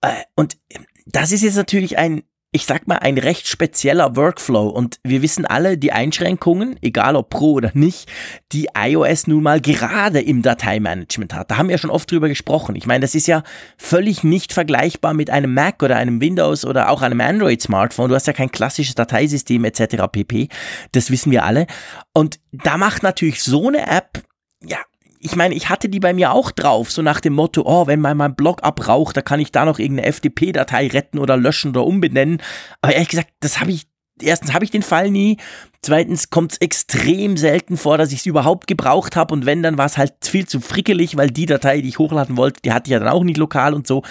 [0.02, 0.58] Äh, und
[1.06, 2.24] das ist jetzt natürlich ein
[2.58, 4.68] ich sag mal, ein recht spezieller Workflow.
[4.68, 8.10] Und wir wissen alle die Einschränkungen, egal ob Pro oder nicht,
[8.52, 11.52] die iOS nun mal gerade im Dateimanagement hat.
[11.52, 12.76] Da haben wir schon oft drüber gesprochen.
[12.76, 13.44] Ich meine, das ist ja
[13.78, 18.10] völlig nicht vergleichbar mit einem Mac oder einem Windows oder auch einem Android-Smartphone.
[18.10, 20.08] Du hast ja kein klassisches Dateisystem etc.
[20.12, 20.48] pp.
[20.94, 21.68] Das wissen wir alle.
[22.12, 24.24] Und da macht natürlich so eine App
[24.64, 24.80] ja,
[25.20, 28.00] ich meine, ich hatte die bei mir auch drauf, so nach dem Motto, oh, wenn
[28.00, 31.86] mal mein Blog abraucht, da kann ich da noch irgendeine FTP-Datei retten oder löschen oder
[31.86, 32.42] umbenennen.
[32.82, 33.88] Aber ehrlich gesagt, das habe ich,
[34.22, 35.38] erstens habe ich den Fall nie,
[35.82, 39.78] zweitens kommt es extrem selten vor, dass ich es überhaupt gebraucht habe und wenn, dann
[39.78, 42.88] war es halt viel zu frickelig, weil die Datei, die ich hochladen wollte, die hatte
[42.88, 44.04] ich ja dann auch nicht lokal und so.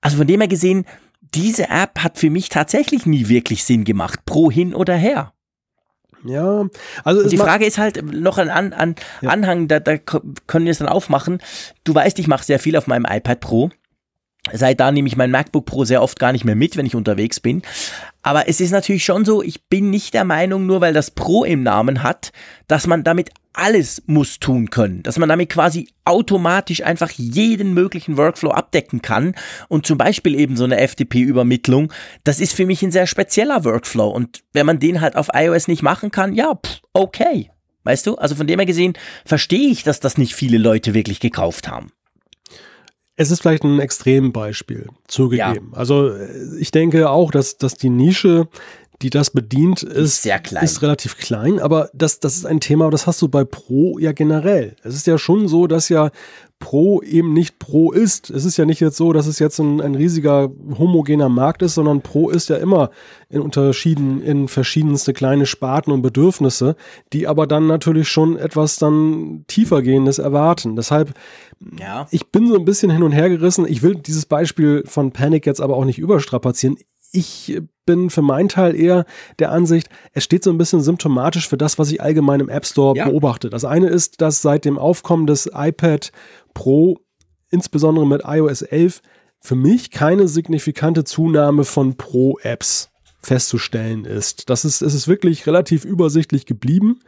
[0.00, 0.86] Also von dem her gesehen,
[1.34, 5.32] diese App hat für mich tatsächlich nie wirklich Sinn gemacht, pro hin oder her.
[6.24, 6.66] Ja,
[7.04, 9.30] also die Frage ist halt noch ein An An ja.
[9.30, 11.38] Anhang, da, da können wir es dann aufmachen.
[11.84, 13.70] Du weißt, ich mache sehr viel auf meinem iPad Pro.
[14.52, 16.94] Seit da nehme ich mein MacBook Pro sehr oft gar nicht mehr mit, wenn ich
[16.94, 17.62] unterwegs bin.
[18.22, 21.44] Aber es ist natürlich schon so, ich bin nicht der Meinung, nur weil das Pro
[21.44, 22.32] im Namen hat,
[22.68, 28.16] dass man damit alles muss tun können, dass man damit quasi automatisch einfach jeden möglichen
[28.16, 29.34] Workflow abdecken kann
[29.68, 31.92] und zum Beispiel eben so eine FTP-Übermittlung,
[32.24, 35.68] das ist für mich ein sehr spezieller Workflow und wenn man den halt auf iOS
[35.68, 37.50] nicht machen kann, ja, pff, okay.
[37.84, 38.16] Weißt du?
[38.16, 38.94] Also von dem her gesehen
[39.24, 41.92] verstehe ich, dass das nicht viele Leute wirklich gekauft haben.
[43.14, 45.70] Es ist vielleicht ein Extrembeispiel zugegeben.
[45.72, 45.78] Ja.
[45.78, 46.12] Also
[46.58, 48.48] ich denke auch, dass, dass die Nische
[49.02, 53.06] die das bedient, ist, ist, ist, relativ klein, aber das, das ist ein Thema, das
[53.06, 54.76] hast du bei Pro ja generell.
[54.82, 56.10] Es ist ja schon so, dass ja
[56.58, 58.30] Pro eben nicht Pro ist.
[58.30, 61.74] Es ist ja nicht jetzt so, dass es jetzt ein, ein riesiger homogener Markt ist,
[61.74, 62.90] sondern Pro ist ja immer
[63.28, 66.74] in unterschieden in verschiedenste kleine Sparten und Bedürfnisse,
[67.12, 70.76] die aber dann natürlich schon etwas dann tiefergehendes erwarten.
[70.76, 71.12] Deshalb,
[71.78, 72.06] ja.
[72.10, 73.66] ich bin so ein bisschen hin und her gerissen.
[73.68, 76.78] Ich will dieses Beispiel von Panic jetzt aber auch nicht überstrapazieren
[77.16, 79.06] ich bin für meinen Teil eher
[79.38, 82.66] der Ansicht, es steht so ein bisschen symptomatisch für das, was ich allgemein im App
[82.66, 83.08] Store ja.
[83.08, 83.48] beobachte.
[83.48, 86.12] Das eine ist, dass seit dem Aufkommen des iPad
[86.52, 86.98] Pro,
[87.50, 89.00] insbesondere mit iOS 11,
[89.40, 92.90] für mich keine signifikante Zunahme von Pro-Apps
[93.22, 94.50] festzustellen ist.
[94.50, 97.00] Das ist, es ist wirklich relativ übersichtlich geblieben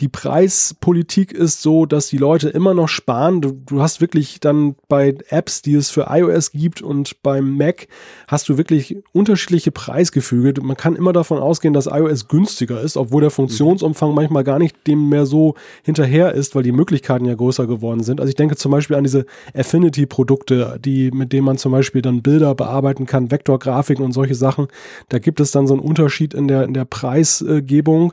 [0.00, 3.40] die Preispolitik ist so, dass die Leute immer noch sparen.
[3.40, 7.88] Du, du, hast wirklich dann bei Apps, die es für iOS gibt und beim Mac,
[8.28, 10.60] hast du wirklich unterschiedliche Preisgefüge.
[10.60, 14.86] Man kann immer davon ausgehen, dass iOS günstiger ist, obwohl der Funktionsumfang manchmal gar nicht
[14.86, 18.20] dem mehr so hinterher ist, weil die Möglichkeiten ja größer geworden sind.
[18.20, 19.24] Also ich denke zum Beispiel an diese
[19.54, 24.68] Affinity-Produkte, die, mit denen man zum Beispiel dann Bilder bearbeiten kann, Vektorgrafiken und solche Sachen.
[25.08, 28.12] Da gibt es dann so einen Unterschied in der, in der Preisgebung.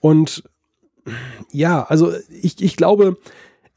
[0.00, 0.42] Und
[1.52, 3.16] ja, also ich, ich glaube,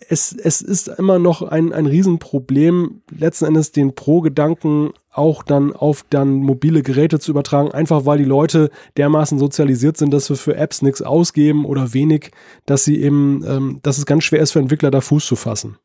[0.10, 6.06] es, es ist immer noch ein, ein Riesenproblem, letzten Endes den Pro-Gedanken auch dann auf
[6.10, 10.56] dann mobile Geräte zu übertragen, einfach weil die Leute dermaßen sozialisiert sind, dass wir für
[10.56, 12.32] Apps nichts ausgeben oder wenig,
[12.66, 15.78] dass sie eben, ähm, dass es ganz schwer ist für Entwickler da Fuß zu fassen.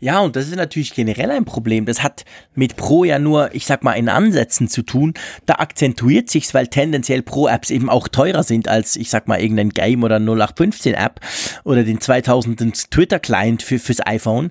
[0.00, 1.84] Ja, und das ist natürlich generell ein Problem.
[1.84, 2.24] Das hat
[2.54, 5.12] mit Pro ja nur, ich sag mal, in Ansätzen zu tun.
[5.44, 9.68] Da akzentuiert sich's, weil tendenziell Pro-Apps eben auch teurer sind als, ich sag mal, irgendein
[9.68, 11.20] Game oder 0815-App
[11.64, 14.50] oder den 2000 Twitter-Client für, fürs iPhone.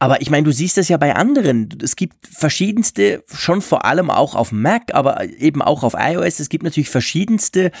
[0.00, 1.68] Aber ich meine, du siehst das ja bei anderen.
[1.82, 6.38] Es gibt verschiedenste, schon vor allem auch auf Mac, aber eben auch auf iOS.
[6.38, 7.72] Es gibt natürlich verschiedenste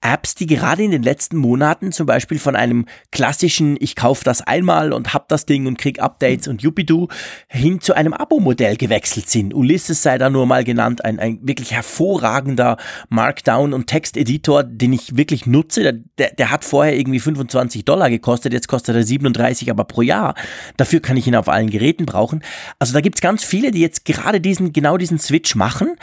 [0.00, 4.40] Apps, die gerade in den letzten Monaten zum Beispiel von einem klassischen, ich kaufe das
[4.40, 7.08] einmal und hab das Ding und krieg Updates und Yupidu
[7.46, 9.52] hin zu einem Abo-Modell gewechselt sind.
[9.52, 12.78] Ulysses sei da nur mal genannt, ein, ein wirklich hervorragender
[13.10, 15.92] Markdown- und Texteditor, den ich wirklich nutze.
[16.16, 20.34] Der, der hat vorher irgendwie 25 Dollar gekostet, jetzt kostet er 37 aber pro Jahr.
[20.78, 22.42] Dafür kann ich ihn auf allen allen Geräten brauchen.
[22.78, 25.96] Also da gibt es ganz viele, die jetzt gerade diesen, genau diesen Switch machen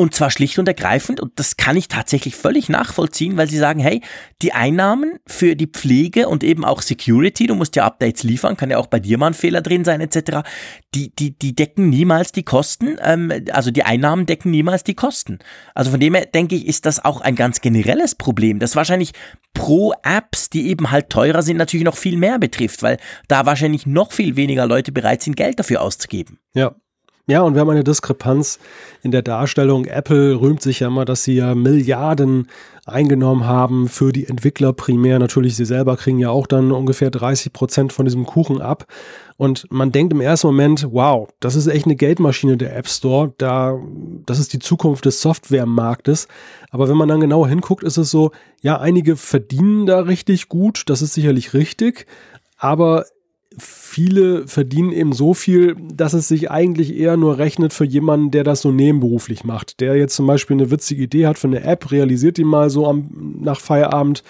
[0.00, 3.80] und zwar schlicht und ergreifend und das kann ich tatsächlich völlig nachvollziehen, weil sie sagen,
[3.80, 4.00] hey,
[4.42, 8.70] die Einnahmen für die Pflege und eben auch Security, du musst ja Updates liefern, kann
[8.70, 10.48] ja auch bei dir mal ein Fehler drin sein etc.,
[10.94, 15.40] die, die, die decken niemals die Kosten, ähm, also die Einnahmen decken niemals die Kosten.
[15.74, 19.10] Also von dem her denke ich, ist das auch ein ganz generelles Problem, das wahrscheinlich
[19.52, 23.84] pro Apps, die eben halt teurer sind, natürlich noch viel mehr betrifft, weil da wahrscheinlich
[23.84, 26.38] noch viel weniger Leute bereit sind, Geld dafür auszugeben.
[26.54, 26.76] Ja,
[27.28, 28.58] ja, und wir haben eine Diskrepanz
[29.02, 29.84] in der Darstellung.
[29.84, 32.48] Apple rühmt sich ja immer, dass sie ja Milliarden
[32.86, 35.18] eingenommen haben für die Entwickler primär.
[35.18, 38.86] Natürlich, sie selber kriegen ja auch dann ungefähr 30 Prozent von diesem Kuchen ab.
[39.36, 43.34] Und man denkt im ersten Moment, wow, das ist echt eine Geldmaschine der App Store.
[43.36, 43.78] Da,
[44.24, 46.28] das ist die Zukunft des Softwaremarktes.
[46.70, 48.30] Aber wenn man dann genauer hinguckt, ist es so,
[48.62, 50.84] ja, einige verdienen da richtig gut.
[50.86, 52.06] Das ist sicherlich richtig.
[52.56, 53.04] Aber
[53.58, 58.44] viele verdienen eben so viel, dass es sich eigentlich eher nur rechnet für jemanden, der
[58.44, 59.80] das so nebenberuflich macht.
[59.80, 62.86] Der jetzt zum Beispiel eine witzige Idee hat für eine App, realisiert die mal so
[62.86, 64.22] am, nach Feierabend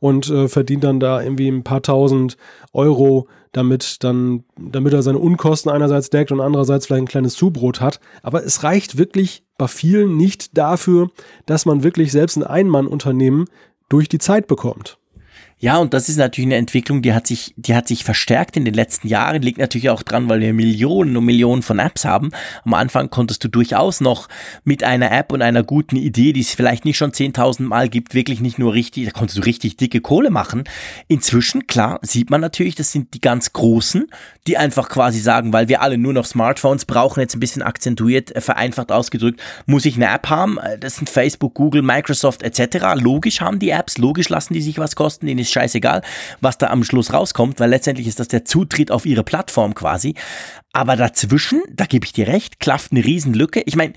[0.00, 2.36] und äh, verdient dann da irgendwie ein paar tausend
[2.72, 7.80] Euro, damit dann, damit er seine Unkosten einerseits deckt und andererseits vielleicht ein kleines Zubrot
[7.80, 8.00] hat.
[8.22, 11.10] Aber es reicht wirklich bei vielen nicht dafür,
[11.46, 13.46] dass man wirklich selbst ein Einmannunternehmen
[13.88, 14.98] durch die Zeit bekommt.
[15.58, 18.64] Ja, und das ist natürlich eine Entwicklung, die hat sich, die hat sich verstärkt in
[18.64, 19.40] den letzten Jahren.
[19.40, 22.30] Liegt natürlich auch dran, weil wir Millionen und Millionen von Apps haben.
[22.64, 24.28] Am Anfang konntest du durchaus noch
[24.64, 28.14] mit einer App und einer guten Idee, die es vielleicht nicht schon 10.000 Mal gibt,
[28.14, 30.64] wirklich nicht nur richtig, da konntest du richtig dicke Kohle machen.
[31.08, 34.10] Inzwischen, klar, sieht man natürlich, das sind die ganz Großen,
[34.46, 38.34] die einfach quasi sagen, weil wir alle nur noch Smartphones brauchen, jetzt ein bisschen akzentuiert,
[38.34, 40.58] äh, vereinfacht ausgedrückt, muss ich eine App haben.
[40.58, 43.00] Äh, das sind Facebook, Google, Microsoft etc.
[43.00, 46.02] Logisch haben die Apps, logisch lassen die sich was kosten, denen ist scheißegal,
[46.40, 50.14] was da am Schluss rauskommt, weil letztendlich ist das der Zutritt auf ihre Plattform quasi.
[50.72, 53.62] Aber dazwischen, da gebe ich dir recht, klafft eine Riesenlücke.
[53.66, 53.94] Ich meine,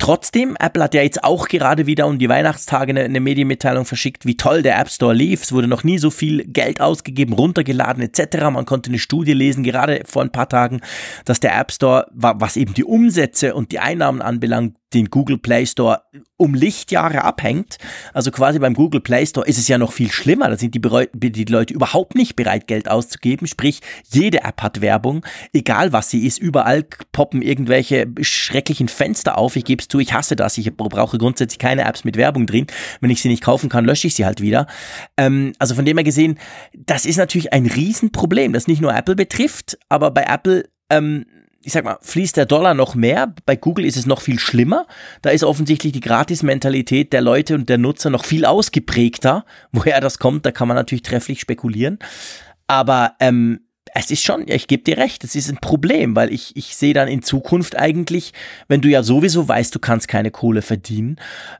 [0.00, 4.26] Trotzdem, Apple hat ja jetzt auch gerade wieder um die Weihnachtstage eine, eine, Medienmitteilung verschickt,
[4.26, 5.42] wie toll der App Store lief.
[5.42, 8.44] Es wurde noch nie so viel Geld ausgegeben, runtergeladen etc.
[8.52, 10.82] Man konnte eine Studie lesen, gerade vor ein paar Tagen,
[11.24, 15.66] dass der App Store, was eben die Umsätze und die Einnahmen anbelangt, den Google Play
[15.66, 16.02] Store
[16.36, 17.78] um Lichtjahre abhängt.
[18.14, 20.48] Also quasi beim Google Play Store ist es ja noch viel schlimmer.
[20.48, 23.46] Da sind die, die, Leute überhaupt nicht bereit, Geld auszugeben.
[23.46, 23.80] Sprich,
[24.10, 26.38] jede App hat Werbung, egal was sie ist.
[26.38, 29.56] Überall poppen irgendwelche schrecklichen Fenster auf.
[29.56, 30.56] Ich gebe es zu, ich hasse das.
[30.58, 32.66] Ich brauche grundsätzlich keine Apps mit Werbung drin.
[33.00, 34.66] Wenn ich sie nicht kaufen kann, lösche ich sie halt wieder.
[35.16, 36.38] Ähm, also von dem her gesehen,
[36.74, 41.26] das ist natürlich ein Riesenproblem, das nicht nur Apple betrifft, aber bei Apple ähm,
[41.68, 43.34] ich sag mal, fließt der Dollar noch mehr.
[43.44, 44.86] Bei Google ist es noch viel schlimmer.
[45.20, 49.44] Da ist offensichtlich die Gratis-Mentalität der Leute und der Nutzer noch viel ausgeprägter.
[49.72, 51.98] Woher das kommt, da kann man natürlich trefflich spekulieren.
[52.68, 53.60] Aber ähm,
[53.94, 56.94] es ist schon, ich gebe dir recht, es ist ein Problem, weil ich, ich sehe
[56.94, 58.32] dann in Zukunft eigentlich,
[58.66, 61.16] wenn du ja sowieso weißt, du kannst keine Kohle verdienen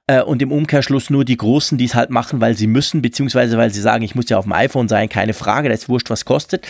[0.07, 3.59] äh, und im Umkehrschluss nur die Großen, die es halt machen, weil sie müssen, beziehungsweise
[3.59, 6.09] weil sie sagen, ich muss ja auf dem iPhone sein, keine Frage, da ist wurscht,
[6.09, 6.67] was kostet,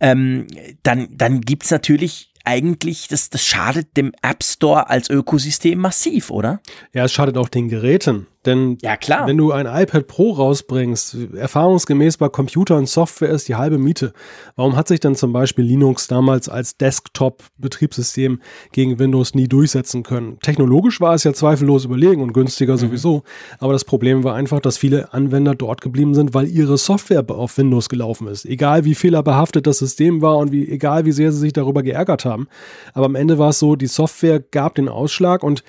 [0.00, 0.48] ähm,
[0.82, 6.60] dann, dann gibt's natürlich eigentlich, das, das schadet dem App Store als Ökosystem massiv, oder?
[6.92, 8.26] Ja, es schadet auch den Geräten.
[8.46, 9.26] Denn ja, klar.
[9.26, 14.14] wenn du ein iPad Pro rausbringst, erfahrungsgemäß bei Computer und Software ist die halbe Miete.
[14.56, 18.40] Warum hat sich dann zum Beispiel Linux damals als Desktop-Betriebssystem
[18.72, 20.38] gegen Windows nie durchsetzen können?
[20.40, 22.78] Technologisch war es ja zweifellos überlegen und günstiger mhm.
[22.78, 23.24] sowieso.
[23.58, 27.58] Aber das Problem war einfach, dass viele Anwender dort geblieben sind, weil ihre Software auf
[27.58, 28.46] Windows gelaufen ist.
[28.46, 32.24] Egal wie fehlerbehaftet das System war und wie, egal wie sehr sie sich darüber geärgert
[32.24, 32.48] haben.
[32.94, 35.62] Aber am Ende war es so, die Software gab den Ausschlag und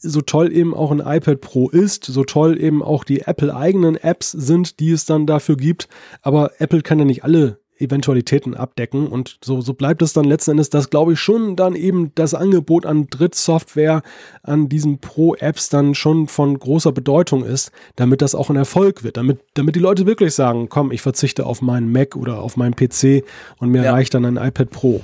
[0.00, 4.32] so toll eben auch ein iPad Pro ist, so toll eben auch die Apple-eigenen Apps
[4.32, 5.88] sind, die es dann dafür gibt.
[6.22, 10.52] Aber Apple kann ja nicht alle Eventualitäten abdecken und so, so bleibt es dann letzten
[10.52, 14.02] Endes, dass glaube ich schon dann eben das Angebot an Drittsoftware
[14.42, 19.16] an diesen Pro-Apps dann schon von großer Bedeutung ist, damit das auch ein Erfolg wird,
[19.16, 22.74] damit, damit die Leute wirklich sagen, komm, ich verzichte auf meinen Mac oder auf meinen
[22.74, 23.24] PC
[23.58, 23.92] und mir ja.
[23.92, 25.02] reicht dann ein iPad Pro.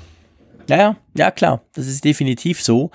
[0.68, 2.90] Ja, ja, ja, klar, das ist definitiv so.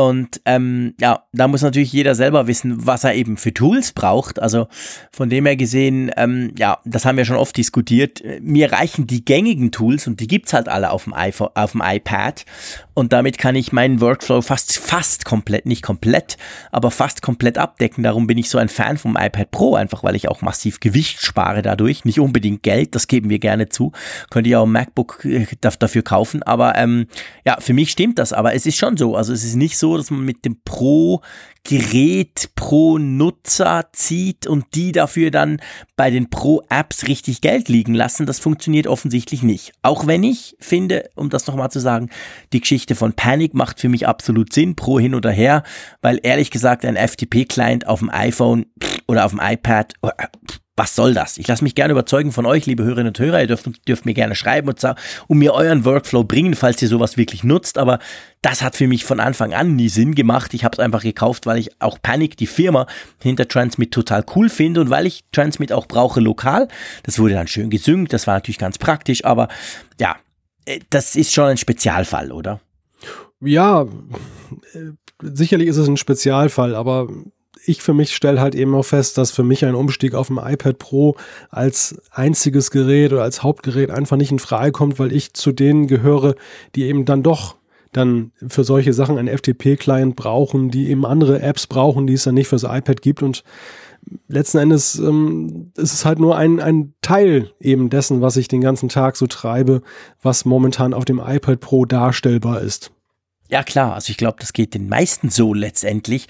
[0.00, 4.40] Und ähm, ja, da muss natürlich jeder selber wissen, was er eben für Tools braucht.
[4.40, 4.66] Also
[5.12, 8.22] von dem her gesehen, ähm, ja, das haben wir schon oft diskutiert.
[8.40, 11.82] Mir reichen die gängigen Tools und die gibt's halt alle auf dem, iPhone, auf dem
[11.84, 12.46] iPad.
[12.94, 16.38] Und damit kann ich meinen Workflow fast, fast komplett, nicht komplett,
[16.70, 18.02] aber fast komplett abdecken.
[18.02, 21.20] Darum bin ich so ein Fan vom iPad Pro, einfach weil ich auch massiv Gewicht
[21.20, 22.04] spare dadurch.
[22.06, 23.92] Nicht unbedingt Geld, das geben wir gerne zu.
[24.30, 26.42] Könnt ihr auch ein MacBook äh, dafür kaufen.
[26.42, 27.06] Aber ähm,
[27.44, 28.32] ja, für mich stimmt das.
[28.32, 29.16] Aber es ist schon so.
[29.16, 31.22] Also es ist nicht so, dass man mit dem Pro
[31.62, 35.60] Gerät pro Nutzer zieht und die dafür dann
[35.94, 38.24] bei den Pro-Apps richtig Geld liegen lassen.
[38.24, 39.72] Das funktioniert offensichtlich nicht.
[39.82, 42.08] Auch wenn ich finde, um das nochmal zu sagen,
[42.54, 45.62] die Geschichte von Panic macht für mich absolut Sinn, pro hin oder her,
[46.00, 48.64] weil ehrlich gesagt ein FTP-Client auf dem iPhone
[49.10, 49.94] oder auf dem iPad
[50.80, 51.36] was soll das?
[51.36, 53.42] Ich lasse mich gerne überzeugen von euch, liebe Hörerinnen und Hörer.
[53.42, 54.82] Ihr dürft, dürft mir gerne schreiben und,
[55.26, 57.76] und mir euren Workflow bringen, falls ihr sowas wirklich nutzt.
[57.76, 57.98] Aber
[58.40, 60.54] das hat für mich von Anfang an nie Sinn gemacht.
[60.54, 62.86] Ich habe es einfach gekauft, weil ich auch Panic, die Firma
[63.22, 66.66] hinter Transmit, total cool finde und weil ich Transmit auch brauche lokal.
[67.02, 69.48] Das wurde dann schön gesynkt, das war natürlich ganz praktisch, aber
[70.00, 70.16] ja,
[70.64, 72.60] äh, das ist schon ein Spezialfall, oder?
[73.42, 77.08] Ja, äh, sicherlich ist es ein Spezialfall, aber
[77.66, 80.38] ich für mich stelle halt eben auch fest, dass für mich ein Umstieg auf dem
[80.38, 81.16] iPad Pro
[81.50, 85.86] als einziges Gerät oder als Hauptgerät einfach nicht in Frage kommt, weil ich zu denen
[85.86, 86.34] gehöre,
[86.74, 87.56] die eben dann doch
[87.92, 92.34] dann für solche Sachen einen FTP-Client brauchen, die eben andere Apps brauchen, die es dann
[92.34, 93.42] nicht fürs iPad gibt und
[94.28, 98.60] letzten Endes ähm, ist es halt nur ein, ein Teil eben dessen, was ich den
[98.60, 99.82] ganzen Tag so treibe,
[100.22, 102.92] was momentan auf dem iPad Pro darstellbar ist.
[103.50, 106.28] Ja klar, also ich glaube, das geht den meisten so letztendlich.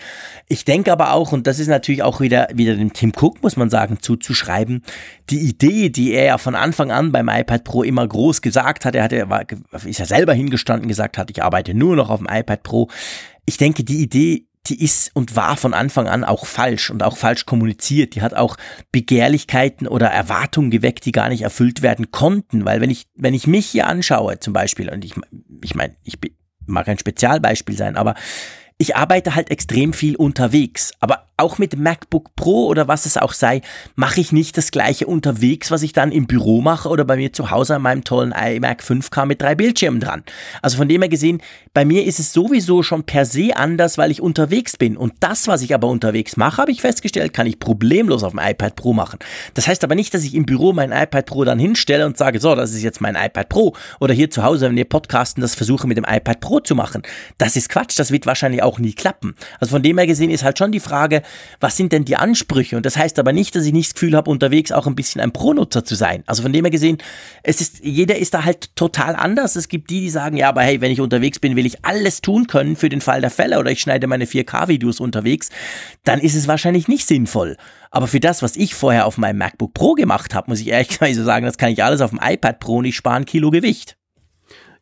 [0.48, 3.58] Ich denke aber auch, und das ist natürlich auch wieder, wieder dem Tim Cook, muss
[3.58, 4.82] man sagen, zuzuschreiben,
[5.28, 8.94] die Idee, die er ja von Anfang an beim iPad Pro immer groß gesagt hat,
[8.94, 9.44] er hat, war,
[9.84, 12.88] ist ja selber hingestanden, gesagt hat, ich arbeite nur noch auf dem iPad Pro.
[13.44, 17.16] Ich denke, die Idee die ist und war von Anfang an auch falsch und auch
[17.16, 18.14] falsch kommuniziert.
[18.14, 18.56] Die hat auch
[18.92, 22.64] Begehrlichkeiten oder Erwartungen geweckt, die gar nicht erfüllt werden konnten.
[22.64, 25.14] Weil wenn ich, wenn ich mich hier anschaue, zum Beispiel, und ich,
[25.62, 26.32] ich meine, ich bin,
[26.70, 28.14] mag ein Spezialbeispiel sein, aber
[28.80, 30.92] ich arbeite halt extrem viel unterwegs.
[31.00, 33.62] Aber auch mit MacBook Pro oder was es auch sei,
[33.94, 37.32] mache ich nicht das gleiche unterwegs, was ich dann im Büro mache oder bei mir
[37.32, 40.22] zu Hause an meinem tollen iMac 5K mit drei Bildschirmen dran.
[40.62, 44.10] Also von dem her gesehen, bei mir ist es sowieso schon per se anders, weil
[44.10, 44.96] ich unterwegs bin.
[44.96, 48.40] Und das, was ich aber unterwegs mache, habe ich festgestellt, kann ich problemlos auf dem
[48.42, 49.18] iPad Pro machen.
[49.54, 52.40] Das heißt aber nicht, dass ich im Büro mein iPad Pro dann hinstelle und sage,
[52.40, 53.74] so, das ist jetzt mein iPad Pro.
[53.98, 57.02] Oder hier zu Hause, wenn wir podcasten, das versuche mit dem iPad Pro zu machen.
[57.38, 59.34] Das ist Quatsch, das wird wahrscheinlich auch nie klappen.
[59.58, 61.22] Also von dem her gesehen ist halt schon die Frage,
[61.58, 62.76] was sind denn die Ansprüche?
[62.76, 65.20] Und das heißt aber nicht, dass ich nicht das Gefühl habe, unterwegs auch ein bisschen
[65.20, 66.22] ein Pro-Nutzer zu sein.
[66.26, 66.98] Also von dem her gesehen,
[67.42, 69.56] es ist, jeder ist da halt total anders.
[69.56, 72.20] Es gibt die, die sagen, ja, aber hey, wenn ich unterwegs bin, will ich alles
[72.20, 75.50] tun können für den Fall der Fälle oder ich schneide meine 4K-Videos unterwegs.
[76.04, 77.56] Dann ist es wahrscheinlich nicht sinnvoll.
[77.90, 80.98] Aber für das, was ich vorher auf meinem MacBook Pro gemacht habe, muss ich ehrlich
[81.16, 83.96] sagen, das kann ich alles auf dem iPad Pro und ich spare ein Kilo Gewicht.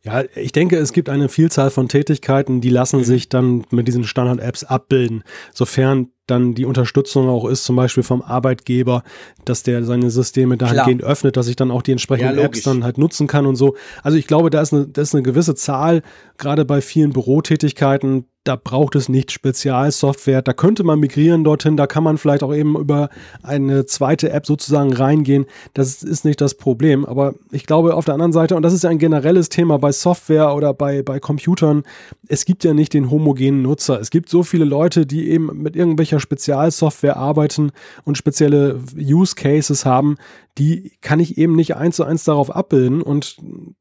[0.05, 3.05] Ja, ich denke, es gibt eine Vielzahl von Tätigkeiten, die lassen mhm.
[3.05, 8.23] sich dann mit diesen Standard-Apps abbilden, sofern dann die Unterstützung auch ist, zum Beispiel vom
[8.23, 9.03] Arbeitgeber,
[9.45, 11.13] dass der seine Systeme dahingehend Klar.
[11.13, 13.77] öffnet, dass ich dann auch die entsprechenden ja, Apps dann halt nutzen kann und so.
[14.03, 16.03] Also ich glaube, da ist eine, da ist eine gewisse Zahl,
[16.37, 20.41] gerade bei vielen Bürotätigkeiten, da braucht es nicht Spezialsoftware.
[20.41, 23.11] Da könnte man migrieren dorthin, da kann man vielleicht auch eben über
[23.43, 25.45] eine zweite App sozusagen reingehen.
[25.75, 27.05] Das ist nicht das Problem.
[27.05, 29.93] Aber ich glaube auf der anderen Seite, und das ist ja ein generelles Thema bei
[29.93, 31.83] Software oder bei, bei Computern,
[32.27, 34.01] es gibt ja nicht den homogenen Nutzer.
[34.01, 37.73] Es gibt so viele Leute, die eben mit irgendwelcher Spezialsoftware arbeiten
[38.05, 40.17] und spezielle Use Cases haben,
[40.59, 43.01] die kann ich eben nicht eins zu eins darauf abbilden.
[43.01, 43.37] Und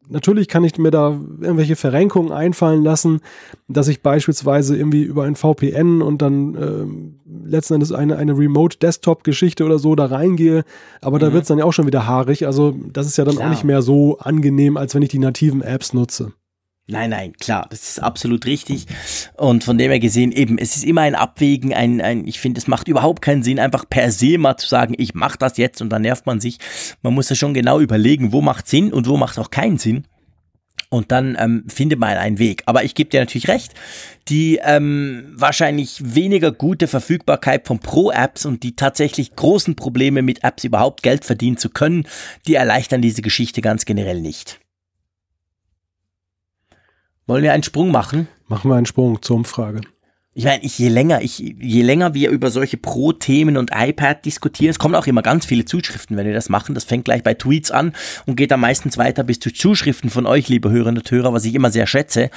[0.07, 3.21] natürlich kann ich mir da irgendwelche Verrenkungen einfallen lassen,
[3.67, 9.79] dass ich beispielsweise irgendwie über ein VPN und dann letzten Endes eine, eine Remote-Desktop-Geschichte oder
[9.79, 10.63] so da reingehe.
[11.01, 11.33] Aber da mhm.
[11.33, 12.45] wird es dann ja auch schon wieder haarig.
[12.45, 13.47] Also das ist ja dann Klar.
[13.47, 16.33] auch nicht mehr so angenehm, als wenn ich die nativen Apps nutze.
[16.89, 18.85] Nein, nein, klar, das ist absolut richtig.
[19.35, 22.59] Und von dem her gesehen, eben, es ist immer ein Abwägen, ein, ein ich finde,
[22.59, 25.81] es macht überhaupt keinen Sinn, einfach per se mal zu sagen, ich mache das jetzt
[25.81, 26.59] und dann nervt man sich.
[27.01, 30.05] Man muss ja schon genau überlegen, wo macht Sinn und wo macht auch keinen Sinn.
[30.89, 32.63] Und dann ähm, findet man einen Weg.
[32.65, 33.73] Aber ich gebe dir natürlich recht,
[34.29, 40.63] die ähm, wahrscheinlich weniger gute Verfügbarkeit von Pro-Apps und die tatsächlich großen Probleme mit Apps
[40.63, 42.07] überhaupt Geld verdienen zu können,
[42.47, 44.61] die erleichtern diese Geschichte ganz generell nicht.
[47.27, 48.29] Wollen wir einen Sprung machen?
[48.47, 49.81] Machen wir einen Sprung zur Umfrage.
[50.37, 54.69] Ich meine, ich, je länger, ich, je länger wir über solche Pro-Themen und iPad diskutieren,
[54.69, 56.75] es kommen auch immer ganz viele Zuschriften, wenn wir das machen.
[56.75, 57.93] Das fängt gleich bei Tweets an
[58.27, 61.43] und geht dann meistens weiter bis zu Zuschriften von euch, liebe Hörerinnen und Hörer, was
[61.43, 62.29] ich immer sehr schätze.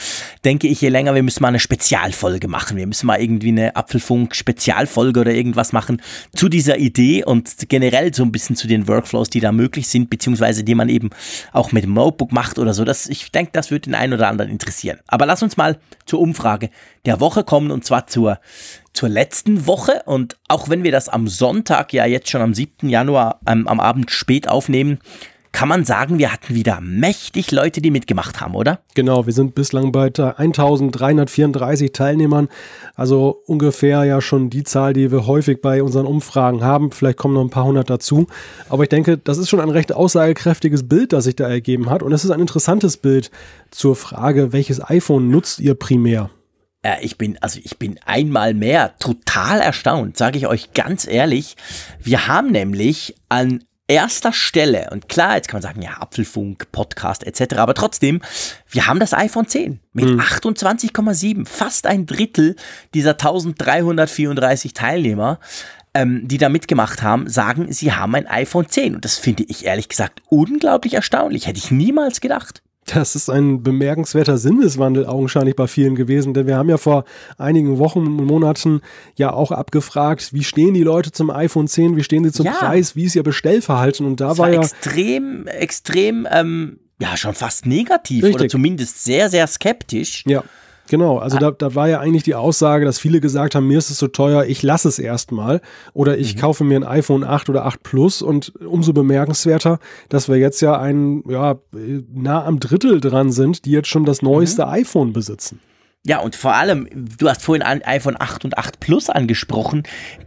[0.46, 2.78] Denke ich, je länger, wir müssen mal eine Spezialfolge machen.
[2.78, 6.00] Wir müssen mal irgendwie eine Apfelfunk-Spezialfolge oder irgendwas machen
[6.34, 10.08] zu dieser Idee und generell so ein bisschen zu den Workflows, die da möglich sind,
[10.08, 11.10] beziehungsweise die man eben
[11.52, 12.86] auch mit dem Notebook macht oder so.
[12.86, 15.00] Das, ich denke, das wird den einen oder anderen interessieren.
[15.06, 16.70] Aber lass uns mal zur Umfrage
[17.06, 18.38] der Woche kommen und zwar zur,
[18.92, 20.02] zur letzten Woche.
[20.06, 22.88] Und auch wenn wir das am Sonntag, ja jetzt schon am 7.
[22.88, 24.98] Januar ähm, am Abend spät aufnehmen,
[25.52, 28.80] kann man sagen, wir hatten wieder mächtig Leute, die mitgemacht haben, oder?
[28.94, 32.48] Genau, wir sind bislang bei 1334 Teilnehmern,
[32.94, 36.92] also ungefähr ja schon die Zahl, die wir häufig bei unseren Umfragen haben.
[36.92, 38.26] Vielleicht kommen noch ein paar hundert dazu.
[38.68, 42.02] Aber ich denke, das ist schon ein recht aussagekräftiges Bild, das sich da ergeben hat.
[42.02, 43.30] Und es ist ein interessantes Bild
[43.70, 46.30] zur Frage, welches iPhone nutzt ihr primär?
[46.84, 51.56] Ja, ich bin, also ich bin einmal mehr total erstaunt, sage ich euch ganz ehrlich.
[52.02, 57.26] Wir haben nämlich an erster Stelle, und klar, jetzt kann man sagen, ja, Apfelfunk, Podcast
[57.26, 58.22] etc., aber trotzdem,
[58.68, 60.20] wir haben das iPhone 10 mit hm.
[60.20, 62.56] 28,7, fast ein Drittel
[62.94, 65.40] dieser 1334 Teilnehmer,
[65.92, 68.94] ähm, die da mitgemacht haben, sagen, sie haben ein iPhone 10.
[68.94, 71.46] Und das finde ich ehrlich gesagt unglaublich erstaunlich.
[71.46, 72.62] Hätte ich niemals gedacht.
[72.86, 77.04] Das ist ein bemerkenswerter Sinneswandel augenscheinlich bei vielen gewesen, denn wir haben ja vor
[77.38, 78.80] einigen Wochen und Monaten
[79.16, 82.52] ja auch abgefragt, wie stehen die Leute zum iPhone 10, wie stehen sie zum ja.
[82.52, 87.16] Preis, wie ist ihr Bestellverhalten und da das war, war ja extrem, extrem, ähm, ja
[87.16, 88.40] schon fast negativ Richtig.
[88.40, 90.24] oder zumindest sehr, sehr skeptisch.
[90.26, 90.42] Ja.
[90.90, 91.40] Genau, also ah.
[91.40, 94.08] da, da war ja eigentlich die Aussage, dass viele gesagt haben, mir ist es so
[94.08, 95.60] teuer, ich lasse es erstmal
[95.92, 96.40] oder ich mhm.
[96.40, 99.78] kaufe mir ein iPhone 8 oder 8 Plus und umso bemerkenswerter,
[100.08, 101.58] dass wir jetzt ja ein, ja,
[102.12, 104.72] nah am Drittel dran sind, die jetzt schon das neueste mhm.
[104.72, 105.60] iPhone besitzen.
[106.06, 109.82] Ja, und vor allem, du hast vorhin iPhone 8 und 8 Plus angesprochen.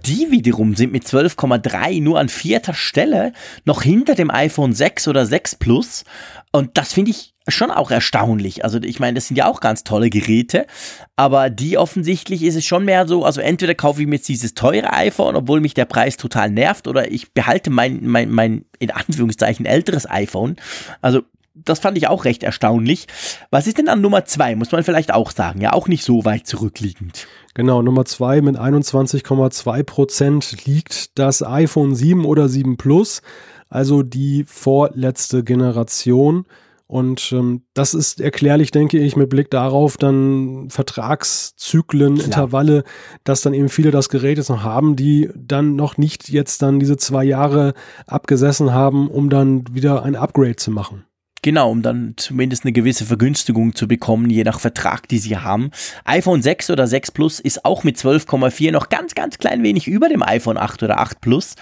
[0.05, 3.33] Die wiederum sind mit 12,3 nur an vierter Stelle
[3.65, 6.03] noch hinter dem iPhone 6 oder 6 Plus.
[6.51, 8.63] Und das finde ich schon auch erstaunlich.
[8.63, 10.67] Also ich meine, das sind ja auch ganz tolle Geräte,
[11.15, 14.53] aber die offensichtlich ist es schon mehr so, also entweder kaufe ich mir jetzt dieses
[14.53, 18.91] teure iPhone, obwohl mich der Preis total nervt, oder ich behalte mein, mein, mein in
[18.91, 20.55] Anführungszeichen älteres iPhone.
[21.01, 23.07] Also das fand ich auch recht erstaunlich.
[23.51, 24.55] Was ist denn an Nummer zwei?
[24.55, 25.61] Muss man vielleicht auch sagen.
[25.61, 27.27] Ja, auch nicht so weit zurückliegend.
[27.53, 33.21] Genau, Nummer zwei mit 21,2 Prozent liegt das iPhone 7 oder 7 Plus,
[33.69, 36.45] also die vorletzte Generation.
[36.87, 42.25] Und ähm, das ist erklärlich, denke ich, mit Blick darauf, dann Vertragszyklen, Klar.
[42.25, 42.83] Intervalle,
[43.23, 46.79] dass dann eben viele das Gerät jetzt noch haben, die dann noch nicht jetzt dann
[46.79, 47.73] diese zwei Jahre
[48.05, 51.05] abgesessen haben, um dann wieder ein Upgrade zu machen.
[51.43, 55.71] Genau, um dann zumindest eine gewisse Vergünstigung zu bekommen, je nach Vertrag, die sie haben.
[56.05, 60.07] iPhone 6 oder 6 Plus ist auch mit 12,4 noch ganz, ganz klein wenig über
[60.07, 61.55] dem iPhone 8 oder 8 Plus.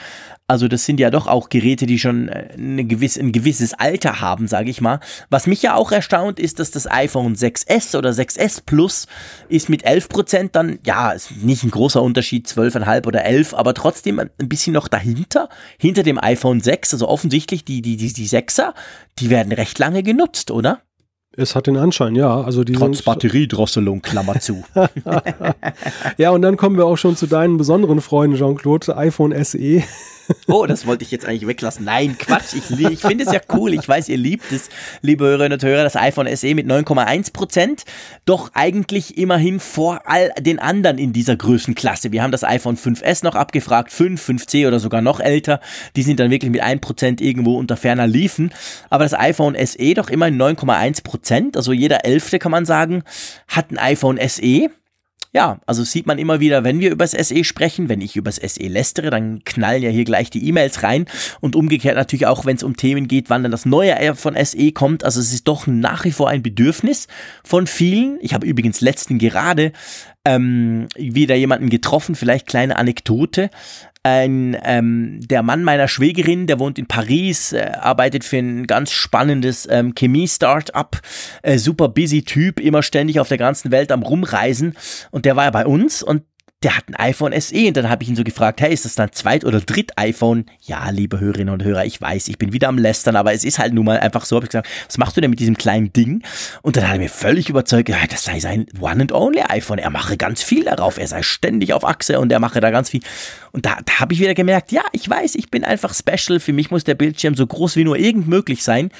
[0.51, 4.19] Also das sind ja doch auch Geräte, die schon äh, eine gewisse, ein gewisses Alter
[4.19, 4.99] haben, sage ich mal.
[5.29, 9.07] Was mich ja auch erstaunt ist, dass das iPhone 6S oder 6S Plus
[9.47, 14.19] ist mit 11% dann, ja, ist nicht ein großer Unterschied, 12,5 oder 11, aber trotzdem
[14.19, 15.47] ein bisschen noch dahinter,
[15.77, 16.95] hinter dem iPhone 6.
[16.95, 18.73] Also offensichtlich die, die, die, die 6er,
[19.19, 20.81] die werden recht lange genutzt, oder?
[21.37, 22.41] Es hat den Anschein, ja.
[22.41, 24.65] Also die Trotz Batteriedrosselung, Klammer zu.
[26.17, 29.81] ja, und dann kommen wir auch schon zu deinen besonderen Freunden, Jean-Claude, iPhone SE.
[30.47, 31.85] Oh, das wollte ich jetzt eigentlich weglassen.
[31.85, 32.53] Nein, Quatsch.
[32.53, 33.73] Ich, ich finde es ja cool.
[33.73, 34.69] Ich weiß, ihr liebt es,
[35.01, 37.83] liebe Hörerinnen und Hörer, das iPhone SE mit 9,1 Prozent.
[38.25, 42.11] Doch eigentlich immerhin vor all den anderen in dieser Größenklasse.
[42.11, 45.59] Wir haben das iPhone 5S noch abgefragt, 5, 5C oder sogar noch älter.
[45.95, 48.51] Die sind dann wirklich mit 1 Prozent irgendwo unter ferner liefen.
[48.89, 51.57] Aber das iPhone SE doch immerhin 9,1 Prozent.
[51.57, 53.03] Also jeder Elfte kann man sagen,
[53.47, 54.69] hat ein iPhone SE.
[55.33, 58.29] Ja, also sieht man immer wieder, wenn wir über das SE sprechen, wenn ich über
[58.29, 61.05] das SE lästere, dann knallen ja hier gleich die E-Mails rein
[61.39, 64.71] und umgekehrt natürlich auch, wenn es um Themen geht, wann dann das neue von SE
[64.73, 65.05] kommt.
[65.05, 67.07] Also es ist doch nach wie vor ein Bedürfnis
[67.43, 68.17] von vielen.
[68.21, 69.71] Ich habe übrigens letzten gerade
[70.25, 73.49] ähm, wieder jemanden getroffen, vielleicht kleine Anekdote
[74.03, 78.91] ein ähm, der Mann meiner Schwägerin, der wohnt in Paris, äh, arbeitet für ein ganz
[78.91, 80.99] spannendes ähm, Chemie-Startup,
[81.43, 84.75] äh, super busy Typ, immer ständig auf der ganzen Welt am rumreisen.
[85.11, 86.23] Und der war ja bei uns und
[86.63, 88.93] der hat ein iPhone SE und dann habe ich ihn so gefragt, hey, ist das
[88.93, 90.45] dein zweit- oder dritt iPhone?
[90.61, 93.57] Ja, liebe Hörerinnen und Hörer, ich weiß, ich bin wieder am Lästern, aber es ist
[93.57, 95.91] halt nun mal einfach so, habe ich gesagt, was machst du denn mit diesem kleinen
[95.91, 96.21] Ding?
[96.61, 99.79] Und dann hat er mir völlig überzeugt, ja, das sei sein One and Only iPhone,
[99.79, 102.91] er mache ganz viel darauf, er sei ständig auf Achse und er mache da ganz
[102.91, 103.01] viel.
[103.51, 106.53] Und da, da habe ich wieder gemerkt, ja, ich weiß, ich bin einfach special, für
[106.53, 108.91] mich muss der Bildschirm so groß wie nur irgend möglich sein.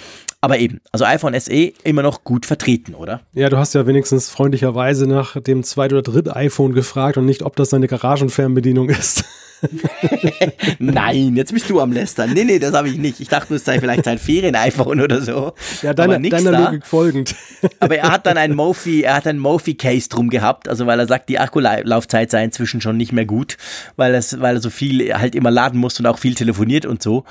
[0.43, 3.21] Aber eben, also iPhone SE immer noch gut vertreten, oder?
[3.33, 7.43] Ja, du hast ja wenigstens freundlicherweise nach dem zweit- oder dritt iPhone gefragt und nicht,
[7.43, 9.23] ob das deine Garagenfernbedienung ist.
[10.79, 12.31] Nein, jetzt bist du am Lästern.
[12.33, 13.19] Nee, nee, das habe ich nicht.
[13.19, 15.53] Ich dachte, es sei vielleicht sein Ferien-iPhone oder so.
[15.81, 16.65] Ja, deiner, deiner.
[16.65, 17.35] Logik folgend.
[17.79, 21.07] Aber er hat dann ein Mophie, er hat ein Mophie-Case drum gehabt, also weil er
[21.07, 23.57] sagt, die Akkulaufzeit sei inzwischen schon nicht mehr gut,
[23.95, 27.03] weil, es, weil er so viel halt immer laden muss und auch viel telefoniert und
[27.03, 27.23] so.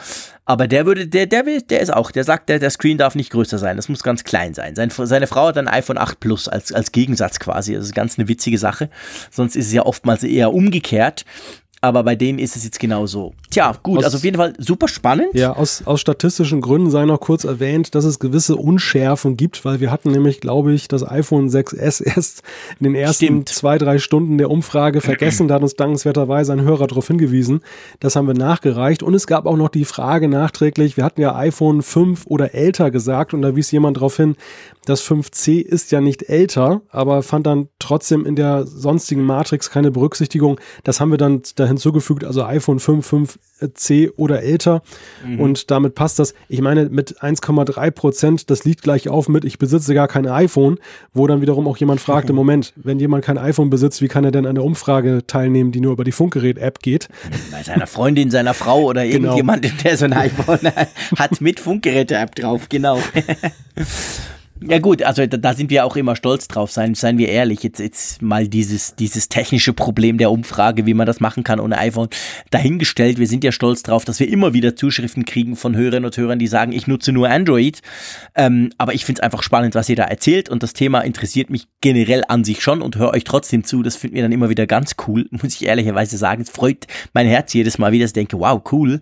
[0.51, 3.31] Aber der würde, der, der, der ist auch, der sagt, der, der Screen darf nicht
[3.31, 4.75] größer sein, das muss ganz klein sein.
[4.75, 7.75] Seine, seine Frau hat ein iPhone 8 Plus als, als Gegensatz quasi.
[7.75, 8.91] Das ist ganz eine witzige Sache.
[9.31, 11.25] Sonst ist es ja oftmals eher umgekehrt.
[11.83, 13.33] Aber bei denen ist es jetzt genau so.
[13.49, 15.29] Tja, gut, aus, also auf jeden Fall super spannend.
[15.33, 19.81] Ja, aus, aus statistischen Gründen sei noch kurz erwähnt, dass es gewisse Unschärfen gibt, weil
[19.81, 22.43] wir hatten nämlich, glaube ich, das iPhone 6S erst
[22.79, 23.49] in den ersten Stimmt.
[23.49, 25.49] zwei, drei Stunden der Umfrage vergessen.
[25.49, 27.63] Da hat uns dankenswerterweise ein Hörer darauf hingewiesen.
[27.99, 29.03] Das haben wir nachgereicht.
[29.03, 32.91] Und es gab auch noch die Frage nachträglich, wir hatten ja iPhone 5 oder älter
[32.91, 34.37] gesagt und da wies jemand darauf hin,
[34.85, 39.91] das 5C ist ja nicht älter, aber fand dann trotzdem in der sonstigen Matrix keine
[39.91, 40.59] Berücksichtigung.
[40.85, 44.83] Das haben wir dann da hinzugefügt, also iPhone 5, 5C oder älter.
[45.25, 45.41] Mhm.
[45.41, 46.35] Und damit passt das.
[46.49, 50.79] Ich meine, mit 1,3 Prozent, das liegt gleich auf mit, ich besitze gar kein iPhone,
[51.15, 54.31] wo dann wiederum auch jemand fragte, Moment, wenn jemand kein iPhone besitzt, wie kann er
[54.31, 57.09] denn an der Umfrage teilnehmen, die nur über die Funkgerät-App geht?
[57.51, 59.37] Bei seiner Freundin, seiner Frau oder genau.
[59.37, 60.61] irgendjemand, der so ein iPhone
[61.17, 62.99] hat mit Funkgeräte-App drauf, genau.
[64.63, 67.63] Ja gut, also da, da, sind wir auch immer stolz drauf, seien, seien wir ehrlich.
[67.63, 71.79] Jetzt, jetzt mal dieses, dieses technische Problem der Umfrage, wie man das machen kann ohne
[71.79, 72.09] iPhone,
[72.51, 73.19] dahingestellt.
[73.19, 76.39] Wir sind ja stolz drauf, dass wir immer wieder Zuschriften kriegen von Hörerinnen und Hörern,
[76.39, 77.81] die sagen, ich nutze nur Android.
[78.35, 81.49] Ähm, aber ich finde es einfach spannend, was ihr da erzählt und das Thema interessiert
[81.49, 83.83] mich generell an sich schon und höre euch trotzdem zu.
[83.83, 86.43] Das finden wir dann immer wieder ganz cool, muss ich ehrlicherweise sagen.
[86.43, 89.01] Es freut mein Herz jedes Mal wieder, ich denke, wow, cool.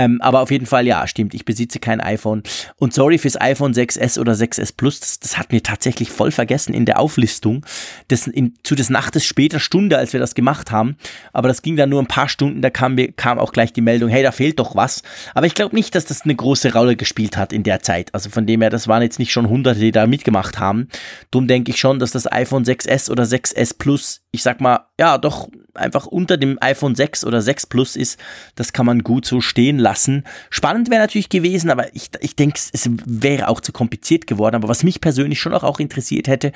[0.00, 2.42] Ähm, aber auf jeden Fall, ja, stimmt, ich besitze kein iPhone.
[2.76, 6.72] Und sorry fürs iPhone 6S oder 6S Plus, das, das hat mir tatsächlich voll vergessen
[6.72, 7.66] in der Auflistung.
[8.08, 10.96] Das, in, zu des Nachtes später Stunde, als wir das gemacht haben.
[11.34, 14.08] Aber das ging dann nur ein paar Stunden, da kam, kam auch gleich die Meldung,
[14.08, 15.02] hey, da fehlt doch was.
[15.34, 18.14] Aber ich glaube nicht, dass das eine große Rolle gespielt hat in der Zeit.
[18.14, 20.88] Also von dem her, das waren jetzt nicht schon Hunderte, die da mitgemacht haben.
[21.30, 25.18] Drum denke ich schon, dass das iPhone 6S oder 6S Plus, ich sag mal, ja,
[25.18, 28.18] doch einfach unter dem iPhone 6 oder 6 Plus ist.
[28.54, 30.24] Das kann man gut so stehen lassen.
[30.50, 34.56] Spannend wäre natürlich gewesen, aber ich, ich denke, es wäre auch zu kompliziert geworden.
[34.56, 36.52] Aber was mich persönlich schon auch, auch interessiert hätte,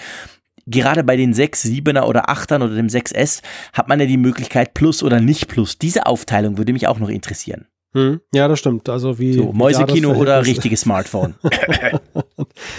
[0.67, 4.75] gerade bei den 6, 7er oder 8ern oder dem 6S hat man ja die Möglichkeit
[4.75, 5.79] Plus oder nicht Plus.
[5.79, 7.67] Diese Aufteilung würde mich auch noch interessieren.
[7.95, 8.89] Hm, ja, das stimmt.
[8.89, 11.37] Also wie so, Mäusekino oder richtiges Smartphone.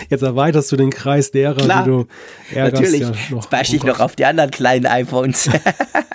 [0.10, 2.08] Jetzt erweiterst du den Kreis derer, Klar, die du
[2.54, 2.82] ärgerst.
[2.84, 3.02] Natürlich.
[3.02, 5.50] Ja noch, Jetzt bashe ich noch auf die anderen kleinen iPhones.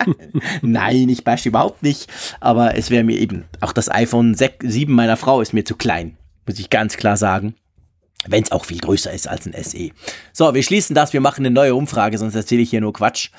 [0.61, 2.11] Nein, ich bashe überhaupt nicht.
[2.39, 5.75] Aber es wäre mir eben, auch das iPhone 6, 7 meiner Frau ist mir zu
[5.75, 6.17] klein.
[6.45, 7.55] Muss ich ganz klar sagen.
[8.27, 9.89] Wenn es auch viel größer ist als ein SE.
[10.31, 11.11] So, wir schließen das.
[11.11, 13.31] Wir machen eine neue Umfrage, sonst erzähle ich hier nur Quatsch.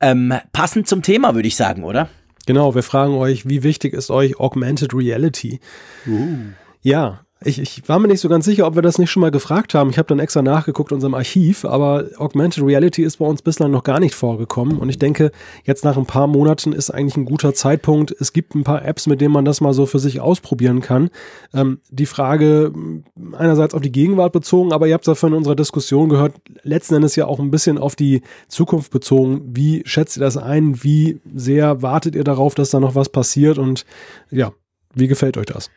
[0.00, 2.08] Ähm, passend zum Thema, würde ich sagen, oder?
[2.46, 5.60] Genau, wir fragen euch, wie wichtig ist euch Augmented Reality?
[6.06, 6.36] Uh.
[6.82, 9.30] Ja, ich, ich war mir nicht so ganz sicher, ob wir das nicht schon mal
[9.30, 9.90] gefragt haben.
[9.90, 13.70] Ich habe dann extra nachgeguckt in unserem Archiv, aber Augmented Reality ist bei uns bislang
[13.70, 14.78] noch gar nicht vorgekommen.
[14.78, 15.30] Und ich denke,
[15.64, 18.14] jetzt nach ein paar Monaten ist eigentlich ein guter Zeitpunkt.
[18.18, 21.10] Es gibt ein paar Apps, mit denen man das mal so für sich ausprobieren kann.
[21.52, 22.72] Ähm, die Frage
[23.32, 26.94] einerseits auf die Gegenwart bezogen, aber ihr habt es ja von unserer Diskussion gehört, letzten
[26.94, 29.42] Endes ja auch ein bisschen auf die Zukunft bezogen.
[29.54, 30.82] Wie schätzt ihr das ein?
[30.82, 33.58] Wie sehr wartet ihr darauf, dass da noch was passiert?
[33.58, 33.84] Und
[34.30, 34.52] ja,
[34.94, 35.70] wie gefällt euch das?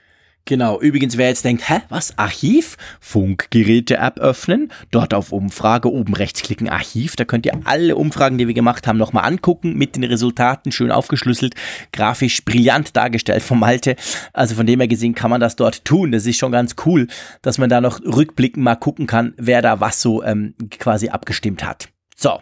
[0.48, 2.78] Genau, übrigens, wer jetzt denkt, hä, was, Archiv?
[3.02, 8.48] Funkgeräte-App öffnen, dort auf Umfrage oben rechts klicken, Archiv, da könnt ihr alle Umfragen, die
[8.48, 11.54] wir gemacht haben, nochmal angucken, mit den Resultaten schön aufgeschlüsselt,
[11.92, 13.98] grafisch brillant dargestellt vom Malte.
[14.32, 16.14] Also von dem her gesehen kann man das dort tun.
[16.14, 17.08] Das ist schon ganz cool,
[17.42, 21.66] dass man da noch rückblickend mal gucken kann, wer da was so ähm, quasi abgestimmt
[21.66, 21.90] hat.
[22.16, 22.40] So,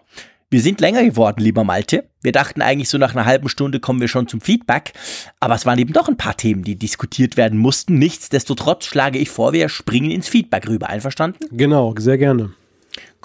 [0.55, 2.05] Wir sind länger geworden, lieber Malte.
[2.21, 4.93] Wir dachten eigentlich so nach einer halben Stunde kommen wir schon zum Feedback,
[5.41, 7.99] aber es waren eben doch ein paar Themen, die diskutiert werden mussten.
[7.99, 10.87] Nichtsdestotrotz schlage ich vor, wir springen ins Feedback rüber.
[10.87, 11.43] Einverstanden?
[11.51, 12.53] Genau, sehr gerne.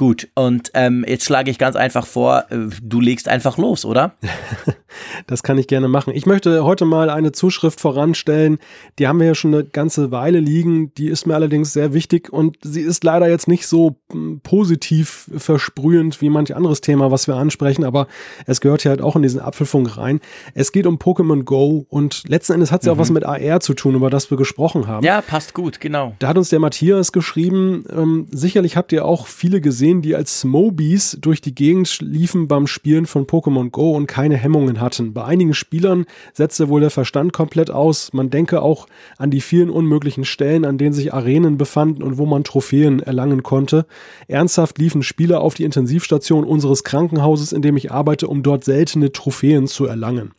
[0.00, 4.14] Gut, und ähm, jetzt schlage ich ganz einfach vor, äh, du legst einfach los, oder?
[5.26, 6.14] das kann ich gerne machen.
[6.14, 8.58] Ich möchte heute mal eine Zuschrift voranstellen.
[8.98, 10.94] Die haben wir ja schon eine ganze Weile liegen.
[10.94, 15.30] Die ist mir allerdings sehr wichtig und sie ist leider jetzt nicht so hm, positiv
[15.36, 18.06] versprühend wie manch anderes Thema, was wir ansprechen, aber
[18.46, 20.20] es gehört ja halt auch in diesen Apfelfunk rein.
[20.54, 22.98] Es geht um Pokémon Go und letzten Endes hat es ja mhm.
[22.98, 25.04] auch was mit AR zu tun, über das wir gesprochen haben.
[25.04, 26.14] Ja, passt gut, genau.
[26.20, 30.14] Da hat uns der Matthias geschrieben, ähm, sicherlich habt ihr auch viele gesehen, gesehen, die
[30.14, 35.12] als Smobies durch die Gegend liefen beim Spielen von Pokémon Go und keine Hemmungen hatten.
[35.12, 38.12] Bei einigen Spielern setzte wohl der Verstand komplett aus.
[38.12, 38.86] Man denke auch
[39.18, 43.42] an die vielen unmöglichen Stellen, an denen sich Arenen befanden und wo man Trophäen erlangen
[43.42, 43.86] konnte.
[44.28, 49.12] Ernsthaft liefen Spieler auf die Intensivstation unseres Krankenhauses, in dem ich arbeite, um dort seltene
[49.12, 50.32] Trophäen zu erlangen.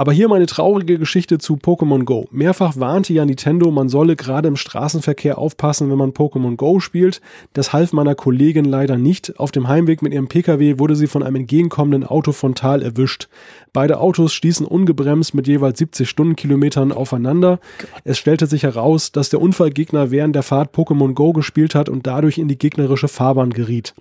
[0.00, 2.26] Aber hier meine traurige Geschichte zu Pokémon Go.
[2.30, 7.20] Mehrfach warnte ja Nintendo, man solle gerade im Straßenverkehr aufpassen, wenn man Pokémon Go spielt.
[7.52, 9.38] Das half meiner Kollegin leider nicht.
[9.38, 13.28] Auf dem Heimweg mit ihrem Pkw wurde sie von einem entgegenkommenden Auto frontal erwischt.
[13.74, 17.60] Beide Autos stießen ungebremst mit jeweils 70 Stundenkilometern aufeinander.
[18.02, 22.06] Es stellte sich heraus, dass der Unfallgegner während der Fahrt Pokémon Go gespielt hat und
[22.06, 23.94] dadurch in die gegnerische Fahrbahn geriet.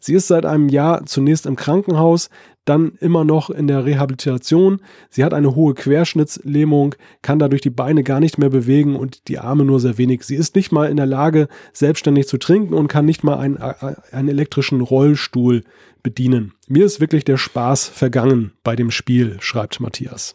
[0.00, 2.28] Sie ist seit einem Jahr zunächst im Krankenhaus,
[2.64, 4.80] dann immer noch in der Rehabilitation.
[5.10, 9.38] Sie hat eine hohe Querschnittslähmung, kann dadurch die Beine gar nicht mehr bewegen und die
[9.38, 10.24] Arme nur sehr wenig.
[10.24, 13.58] Sie ist nicht mal in der Lage, selbstständig zu trinken und kann nicht mal einen,
[13.58, 15.62] einen elektrischen Rollstuhl
[16.02, 16.52] bedienen.
[16.68, 20.34] Mir ist wirklich der Spaß vergangen bei dem Spiel, schreibt Matthias.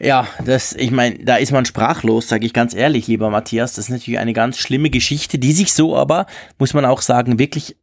[0.00, 3.74] Ja, das, ich meine, da ist man sprachlos, sage ich ganz ehrlich, lieber Matthias.
[3.74, 6.26] Das ist natürlich eine ganz schlimme Geschichte, die sich so aber,
[6.58, 7.76] muss man auch sagen, wirklich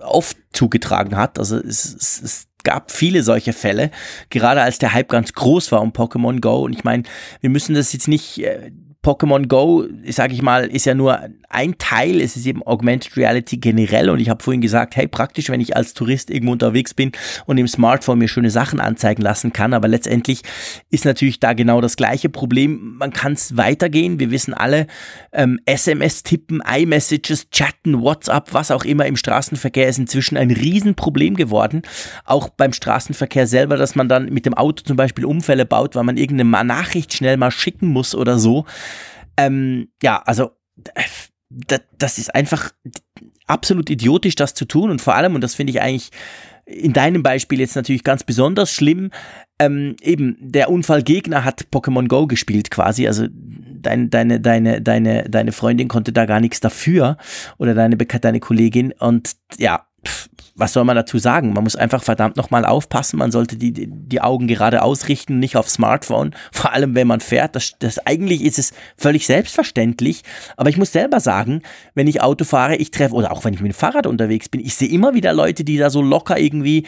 [0.00, 1.38] oft zugetragen hat.
[1.38, 3.90] Also es, es, es gab viele solche Fälle,
[4.30, 6.64] gerade als der Hype ganz groß war um Pokémon Go.
[6.64, 7.04] Und ich meine,
[7.40, 8.72] wir müssen das jetzt nicht äh,
[9.04, 12.20] Pokémon Go, sage ich mal, ist ja nur ein Teil.
[12.20, 14.08] Es ist eben Augmented Reality generell.
[14.08, 17.12] Und ich habe vorhin gesagt, hey, praktisch, wenn ich als Tourist irgendwo unterwegs bin
[17.46, 19.74] und im Smartphone mir schöne Sachen anzeigen lassen kann.
[19.74, 20.40] Aber letztendlich
[20.90, 22.96] ist natürlich da genau das gleiche Problem.
[22.98, 24.18] Man kann es weitergehen.
[24.18, 24.86] Wir wissen alle,
[25.32, 31.36] ähm, SMS tippen, iMessages, chatten, WhatsApp, was auch immer im Straßenverkehr ist inzwischen ein Riesenproblem
[31.36, 31.82] geworden.
[32.24, 36.04] Auch beim Straßenverkehr selber, dass man dann mit dem Auto zum Beispiel Unfälle baut, weil
[36.04, 38.64] man irgendeine Nachricht schnell mal schicken muss oder so.
[39.36, 40.52] Ähm, ja, also
[41.98, 42.72] das ist einfach
[43.46, 44.90] absolut idiotisch, das zu tun.
[44.90, 46.10] Und vor allem, und das finde ich eigentlich
[46.66, 49.10] in deinem Beispiel jetzt natürlich ganz besonders schlimm,
[49.58, 55.52] ähm, eben der Unfallgegner hat Pokémon Go gespielt quasi, also dein, deine, deine, deine, deine
[55.52, 57.18] Freundin konnte da gar nichts dafür.
[57.58, 58.92] Oder deine, deine Kollegin.
[58.92, 61.52] Und ja, pff, was soll man dazu sagen?
[61.52, 63.18] Man muss einfach verdammt nochmal aufpassen.
[63.18, 66.34] Man sollte die, die Augen gerade ausrichten, nicht auf Smartphone.
[66.52, 67.56] Vor allem, wenn man fährt.
[67.56, 70.22] Das, das eigentlich ist es völlig selbstverständlich.
[70.56, 71.62] Aber ich muss selber sagen,
[71.94, 74.60] wenn ich Auto fahre, ich treffe, oder auch wenn ich mit dem Fahrrad unterwegs bin,
[74.60, 76.86] ich sehe immer wieder Leute, die da so locker irgendwie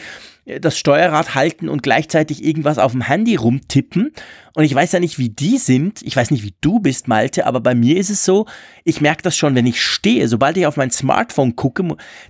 [0.61, 4.13] das Steuerrad halten und gleichzeitig irgendwas auf dem Handy rumtippen.
[4.53, 6.01] Und ich weiß ja nicht, wie die sind.
[6.03, 8.45] Ich weiß nicht, wie du bist, Malte, aber bei mir ist es so,
[8.85, 10.27] ich merke das schon, wenn ich stehe.
[10.27, 11.85] Sobald ich auf mein Smartphone gucke,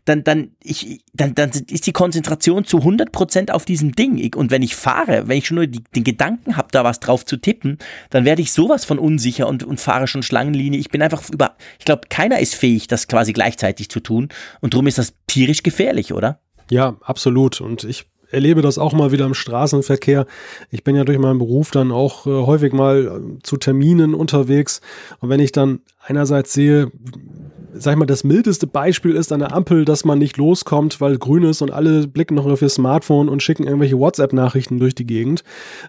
[0.06, 4.34] dann, dann, ich, dann, dann ist die Konzentration zu 100% auf diesem Ding.
[4.36, 7.24] Und wenn ich fahre, wenn ich schon nur die, den Gedanken habe, da was drauf
[7.24, 7.78] zu tippen,
[8.10, 10.80] dann werde ich sowas von unsicher und, und fahre schon Schlangenlinie.
[10.80, 14.30] Ich bin einfach über, ich glaube, keiner ist fähig, das quasi gleichzeitig zu tun.
[14.60, 16.42] Und darum ist das tierisch gefährlich, oder?
[16.70, 17.62] Ja, absolut.
[17.62, 20.26] Und ich erlebe das auch mal wieder im Straßenverkehr.
[20.70, 24.82] Ich bin ja durch meinen Beruf dann auch äh, häufig mal äh, zu Terminen unterwegs.
[25.20, 26.92] Und wenn ich dann einerseits sehe,
[27.80, 31.18] sag ich mal, das mildeste Beispiel ist an der Ampel, dass man nicht loskommt, weil
[31.18, 35.06] grün ist und alle blicken noch auf ihr Smartphone und schicken irgendwelche WhatsApp-Nachrichten durch die
[35.06, 35.44] Gegend.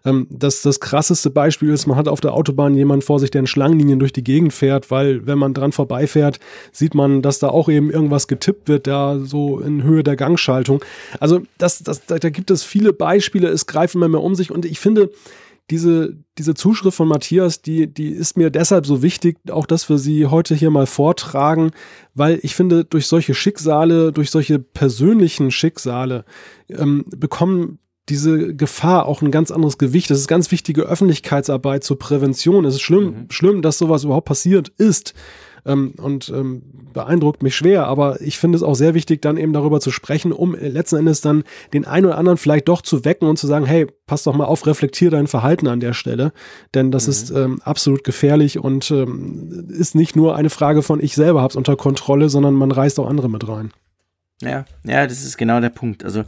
[0.04, 3.40] Ähm, das, das krasseste Beispiel ist, man hat auf der Autobahn jemanden vor sich, der
[3.40, 6.38] in Schlangenlinien durch die Gegend fährt, weil wenn man dran vorbeifährt,
[6.72, 10.84] sieht man, dass da auch eben irgendwas getippt wird, da so in Höhe der Gangschaltung.
[11.20, 14.64] Also das, das, da gibt es viele Beispiele, es greifen immer mehr um sich und
[14.64, 15.10] ich finde,
[15.70, 19.98] diese, diese Zuschrift von Matthias, die, die ist mir deshalb so wichtig, auch dass wir
[19.98, 21.72] sie heute hier mal vortragen,
[22.14, 26.24] weil ich finde, durch solche Schicksale, durch solche persönlichen Schicksale
[26.70, 30.10] ähm, bekommen diese Gefahr auch ein ganz anderes Gewicht.
[30.10, 32.64] Das ist ganz wichtige Öffentlichkeitsarbeit zur Prävention.
[32.64, 33.26] Es ist schlimm, mhm.
[33.30, 35.14] schlimm, dass sowas überhaupt passiert ist
[35.66, 37.86] ähm, und ähm, beeindruckt mich schwer.
[37.86, 41.20] Aber ich finde es auch sehr wichtig, dann eben darüber zu sprechen, um letzten Endes
[41.20, 44.34] dann den einen oder anderen vielleicht doch zu wecken und zu sagen, hey, pass doch
[44.34, 46.32] mal auf, reflektier dein Verhalten an der Stelle.
[46.74, 47.10] Denn das mhm.
[47.10, 51.56] ist ähm, absolut gefährlich und ähm, ist nicht nur eine Frage von ich selber hab's
[51.56, 53.72] unter Kontrolle, sondern man reißt auch andere mit rein.
[54.40, 56.04] Ja, ja, das ist genau der Punkt.
[56.04, 56.24] Also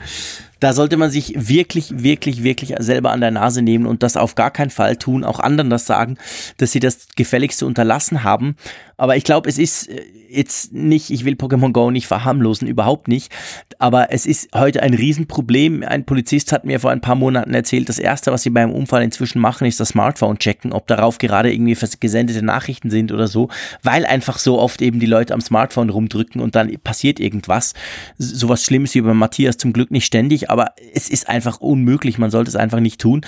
[0.61, 4.35] da sollte man sich wirklich, wirklich, wirklich selber an der Nase nehmen und das auf
[4.35, 6.19] gar keinen Fall tun, auch anderen das sagen,
[6.59, 8.57] dass sie das gefälligste unterlassen haben.
[9.01, 13.09] Aber ich glaube, es ist äh, jetzt nicht, ich will Pokémon Go nicht verharmlosen, überhaupt
[13.09, 13.33] nicht.
[13.79, 15.83] Aber es ist heute ein Riesenproblem.
[15.83, 19.03] Ein Polizist hat mir vor ein paar Monaten erzählt, das erste, was sie beim Unfall
[19.03, 23.49] inzwischen machen, ist das Smartphone checken, ob darauf gerade irgendwie gesendete Nachrichten sind oder so,
[23.83, 27.73] weil einfach so oft eben die Leute am Smartphone rumdrücken und dann passiert irgendwas.
[28.19, 32.19] Sowas Schlimmes wie bei Matthias zum Glück nicht ständig, aber es ist einfach unmöglich.
[32.19, 33.23] Man sollte es einfach nicht tun.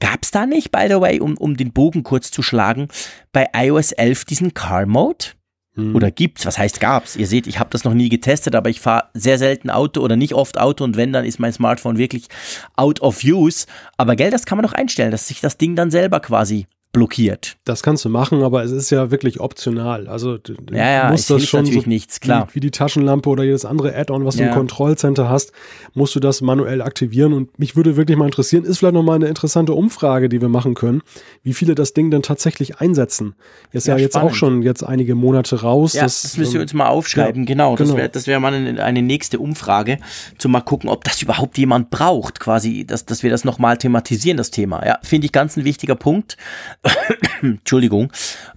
[0.00, 2.88] Gab es da nicht, by the way, um, um den Bogen kurz zu schlagen,
[3.32, 5.26] bei iOS 11 diesen Car Mode?
[5.74, 5.94] Hm.
[5.94, 6.46] Oder gibt's?
[6.46, 7.16] Was heißt gab's?
[7.16, 10.16] Ihr seht, ich habe das noch nie getestet, aber ich fahre sehr selten Auto oder
[10.16, 12.28] nicht oft Auto und wenn, dann ist mein Smartphone wirklich
[12.76, 13.66] out of use.
[13.96, 17.58] Aber gell, das kann man doch einstellen, dass sich das Ding dann selber quasi blockiert.
[17.64, 20.08] Das kannst du machen, aber es ist ja wirklich optional.
[20.08, 22.48] Also du ja, ja, musst das schon natürlich so, nichts, klar.
[22.48, 24.44] Wie, wie, die Taschenlampe oder jedes andere Add-on, was ja.
[24.44, 25.52] du im Kontrollcenter hast,
[25.92, 27.34] musst du das manuell aktivieren.
[27.34, 30.74] Und mich würde wirklich mal interessieren, ist vielleicht nochmal eine interessante Umfrage, die wir machen
[30.74, 31.02] können,
[31.42, 33.34] wie viele das Ding denn tatsächlich einsetzen.
[33.72, 35.94] Ist ja, ja jetzt auch schon jetzt einige Monate raus.
[35.94, 37.76] Ja, das, das müssen wir uns mal aufschreiben, ja, genau.
[37.76, 37.98] Das genau.
[37.98, 39.98] wäre das wär mal eine, eine, nächste Umfrage,
[40.38, 44.36] zu mal gucken, ob das überhaupt jemand braucht, quasi, dass, dass wir das nochmal thematisieren,
[44.36, 44.86] das Thema.
[44.86, 46.36] Ja, finde ich ganz ein wichtiger Punkt.
[47.42, 48.12] Entschuldigung.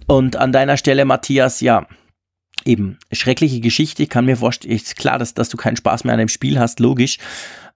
[0.06, 1.86] Und an deiner Stelle, Matthias, ja,
[2.64, 4.02] eben, schreckliche Geschichte.
[4.02, 6.58] Ich kann mir vorstellen, ist klar, dass, dass du keinen Spaß mehr an dem Spiel
[6.58, 7.18] hast, logisch.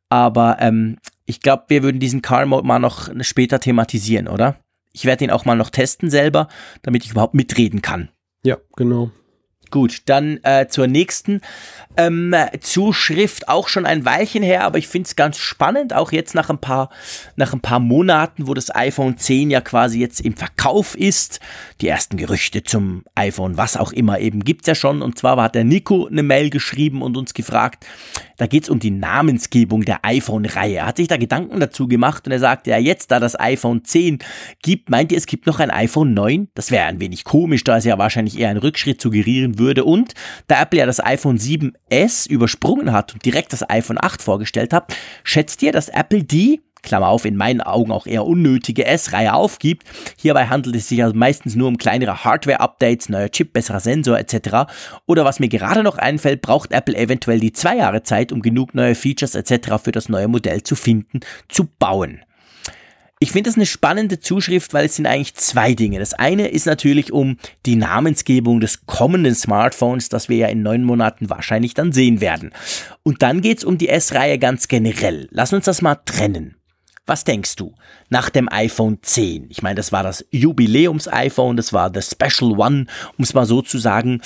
[0.09, 4.57] Aber ähm, ich glaube, wir würden diesen Car Mode mal noch später thematisieren, oder?
[4.93, 6.49] Ich werde ihn auch mal noch testen selber,
[6.83, 8.11] damit ich überhaupt mitreden kann.
[8.45, 9.11] Ja, genau.
[9.73, 11.41] Gut, dann äh, zur nächsten
[11.97, 16.35] ähm, Zuschrift, auch schon ein Weilchen her, aber ich finde es ganz spannend, auch jetzt
[16.35, 16.91] nach ein, paar,
[17.37, 21.41] nach ein paar Monaten, wo das iPhone 10 ja quasi jetzt im Verkauf ist.
[21.81, 25.01] Die ersten Gerüchte zum iPhone, was auch immer eben, gibt's ja schon.
[25.01, 27.87] Und zwar hat der Nico eine Mail geschrieben und uns gefragt,
[28.37, 30.77] da geht's um die Namensgebung der iPhone-Reihe.
[30.77, 33.85] Er hat sich da Gedanken dazu gemacht und er sagt, ja, jetzt da das iPhone
[33.85, 34.19] 10
[34.63, 36.49] gibt, meint ihr, es gibt noch ein iPhone 9?
[36.55, 39.62] Das wäre ein wenig komisch, da es ja wahrscheinlich eher ein Rückschritt suggerieren würde.
[39.85, 40.15] Und
[40.49, 44.95] da Apple ja das iPhone 7S übersprungen hat und direkt das iPhone 8 vorgestellt hat,
[45.25, 49.85] schätzt ihr, dass Apple die Klammer auf, in meinen Augen auch eher unnötige S-Reihe aufgibt.
[50.19, 54.73] Hierbei handelt es sich also meistens nur um kleinere Hardware-Updates, neuer Chip, besserer Sensor etc.
[55.07, 58.75] Oder was mir gerade noch einfällt, braucht Apple eventuell die zwei Jahre Zeit, um genug
[58.75, 59.79] neue Features etc.
[59.83, 62.23] für das neue Modell zu finden, zu bauen.
[63.23, 66.01] Ich finde das eine spannende Zuschrift, weil es sind eigentlich zwei Dinge.
[66.01, 67.37] Das eine ist natürlich um
[67.67, 72.51] die Namensgebung des kommenden Smartphones, das wir ja in neun Monaten wahrscheinlich dann sehen werden.
[73.05, 75.29] Und dann geht es um die S-Reihe ganz generell.
[75.31, 76.57] Lass uns das mal trennen.
[77.07, 77.77] Was denkst du?
[78.11, 82.87] Nach dem iPhone 10, ich meine, das war das Jubiläums-iPhone, das war the Special One,
[83.19, 84.21] um es mal so zu sagen,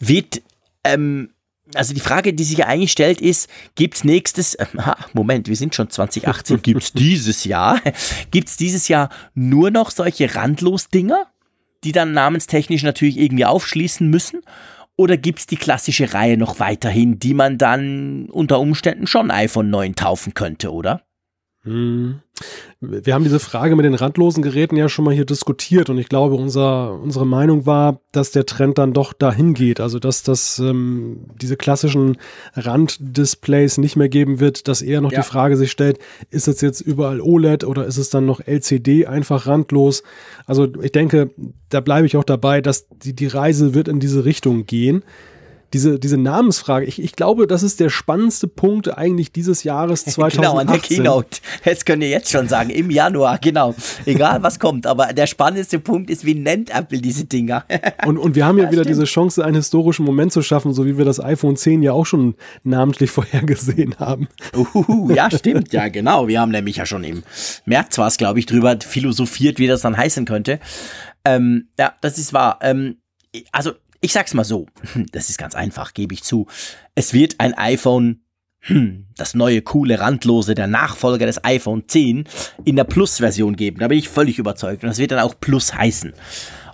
[0.00, 0.42] wird,
[0.82, 1.30] ähm,
[1.74, 4.66] also die Frage, die sich ja eigentlich stellt, ist, gibt's nächstes, äh,
[5.12, 7.80] Moment, wir sind schon 2018, gibt's dieses Jahr,
[8.30, 11.26] gibt's dieses Jahr nur noch solche Randlos-Dinger,
[11.84, 14.40] die dann namenstechnisch natürlich irgendwie aufschließen müssen?
[14.96, 19.96] Oder gibt's die klassische Reihe noch weiterhin, die man dann unter Umständen schon iPhone 9
[19.96, 21.02] taufen könnte, oder?
[21.62, 22.20] Hm.
[22.80, 26.08] Wir haben diese Frage mit den randlosen Geräten ja schon mal hier diskutiert und ich
[26.08, 29.80] glaube, unser, unsere Meinung war, dass der Trend dann doch dahin geht.
[29.80, 32.18] Also, dass das ähm, diese klassischen
[32.54, 35.20] Randdisplays nicht mehr geben wird, dass eher noch ja.
[35.20, 35.98] die Frage sich stellt,
[36.30, 40.02] ist es jetzt überall OLED oder ist es dann noch LCD einfach randlos?
[40.46, 41.30] Also, ich denke,
[41.68, 45.04] da bleibe ich auch dabei, dass die, die Reise wird in diese Richtung gehen
[45.72, 50.32] diese, diese Namensfrage, ich, ich glaube, das ist der spannendste Punkt eigentlich dieses Jahres 2018.
[50.42, 51.40] Genau, an der Keynote.
[51.64, 53.74] Jetzt könnt ihr jetzt schon sagen, im Januar, genau.
[54.06, 57.64] Egal was kommt, aber der spannendste Punkt ist, wie nennt Apple diese Dinger?
[58.06, 58.96] und, und wir haben ja, ja wieder stimmt.
[58.96, 62.06] diese Chance, einen historischen Moment zu schaffen, so wie wir das iPhone 10 ja auch
[62.06, 62.34] schon
[62.64, 64.28] namentlich vorhergesehen haben.
[64.56, 66.28] Uh, ja, stimmt, ja, genau.
[66.28, 67.22] Wir haben nämlich ja schon im
[67.64, 70.58] März war es, glaube ich, drüber philosophiert, wie das dann heißen könnte.
[71.24, 72.58] Ähm, ja, das ist wahr.
[72.62, 72.96] Ähm,
[73.52, 73.72] also
[74.02, 74.66] ich sag's mal so,
[75.12, 76.46] das ist ganz einfach, gebe ich zu.
[76.94, 78.20] Es wird ein iPhone,
[78.60, 82.28] hm, das neue, coole, randlose, der Nachfolger des iPhone 10
[82.64, 83.78] in der Plus-Version geben.
[83.78, 84.82] Da bin ich völlig überzeugt.
[84.82, 86.12] Und das wird dann auch Plus heißen.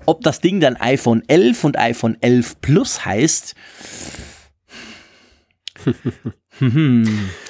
[0.07, 3.55] Ob das Ding dann iPhone 11 und iPhone 11 Plus heißt,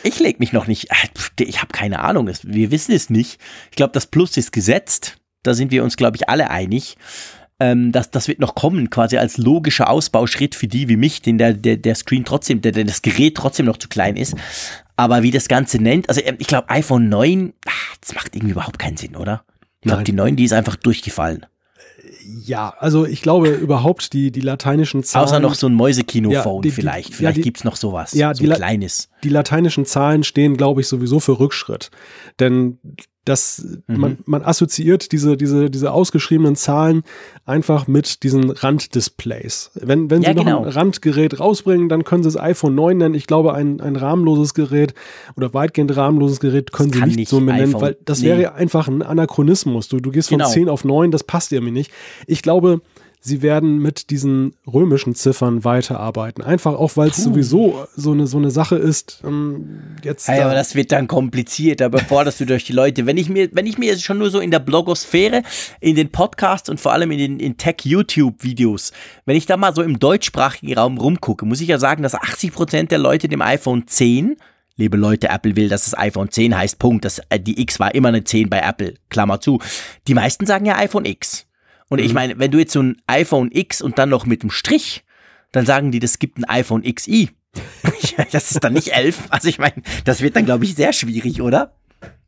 [0.03, 0.91] ich leg mich noch nicht.
[0.91, 2.29] Äh, ich habe keine Ahnung.
[2.43, 3.41] Wir wissen es nicht.
[3.71, 5.17] Ich glaube, das Plus ist gesetzt.
[5.45, 6.97] Da sind wir uns, glaube ich, alle einig.
[7.60, 11.39] Ähm, das, das wird noch kommen, quasi als logischer Ausbauschritt für die wie mich, den
[11.39, 14.35] der, der, der Screen trotzdem, der, der das Gerät trotzdem noch zu klein ist.
[14.97, 18.52] Aber wie das Ganze nennt, also ähm, ich glaube iPhone 9, ach, das macht irgendwie
[18.52, 19.44] überhaupt keinen Sinn, oder?
[19.80, 21.47] Ich glaube, die 9, die ist einfach durchgefallen
[22.44, 25.24] Ja, also ich glaube überhaupt die, die lateinischen Zahlen.
[25.24, 27.14] Außer noch so ein Mäusekino-Phone Ja, vielleicht.
[27.14, 28.12] vielleicht ja, die- gibt's noch sowas.
[28.12, 29.09] Ja, so die ein kleines.
[29.24, 31.90] die lateinischen Zahlen stehen, glaube ich, sowieso für Rückschritt.
[32.40, 32.78] Denn
[33.24, 34.01] das, Mhm.
[34.01, 37.03] man, man assoziiert diese, diese, diese ausgeschriebenen Zahlen
[37.45, 39.70] einfach mit diesen Randdisplays.
[39.74, 40.62] Wenn, wenn Ja, sie noch genau.
[40.65, 43.15] ein Randgerät rausbringen, dann können sie es iPhone 9 nennen.
[43.15, 44.95] Ich glaube, ein, ein rahmenloses Gerät
[45.36, 47.81] oder weitgehend rahmenloses Gerät können sie kann nicht, nicht so benennen, iPhone.
[47.82, 48.28] weil das Nee.
[48.28, 49.89] wäre ja einfach ein Anachronismus.
[49.89, 50.51] Du, du gehst von Genau.
[50.51, 51.90] 10 auf 9, das passt irgendwie nicht.
[52.27, 52.81] Ich glaube,
[53.20, 56.43] sie werden mit diesen römischen Ziffern weiterarbeiten.
[56.43, 59.23] Einfach auch, weil es sowieso so eine, so eine Sache ist.
[59.24, 63.07] Ähm, jetzt Ja, da- aber das wird dann kompliziert, aber forderst du durch die Leute.
[63.07, 65.43] Wenn ich mir, wenn ich mir jetzt schon nur so in der Blogosphäre,
[65.81, 68.93] in den Podcasts und vor allem in den in Tech-YouTube-Videos,
[69.27, 72.89] wenn ich da mal so im deutschsprachigen Raum rumgucke, muss ich ja sagen, dass 80%
[72.90, 74.36] der Leute dem iPhone 10
[74.81, 77.05] Liebe Leute, Apple will, dass das iPhone 10 heißt, Punkt.
[77.05, 79.59] Das, äh, die X war immer eine 10 bei Apple, Klammer zu.
[80.07, 81.47] Die meisten sagen ja iPhone X.
[81.89, 84.51] Und ich meine, wenn du jetzt so ein iPhone X und dann noch mit einem
[84.51, 85.05] Strich,
[85.52, 87.31] dann sagen die, das gibt ein iPhone XI.
[88.32, 89.28] Das ist dann nicht 11.
[89.31, 89.74] Also ich meine,
[90.05, 91.78] das wird dann, glaube ich, sehr schwierig, oder?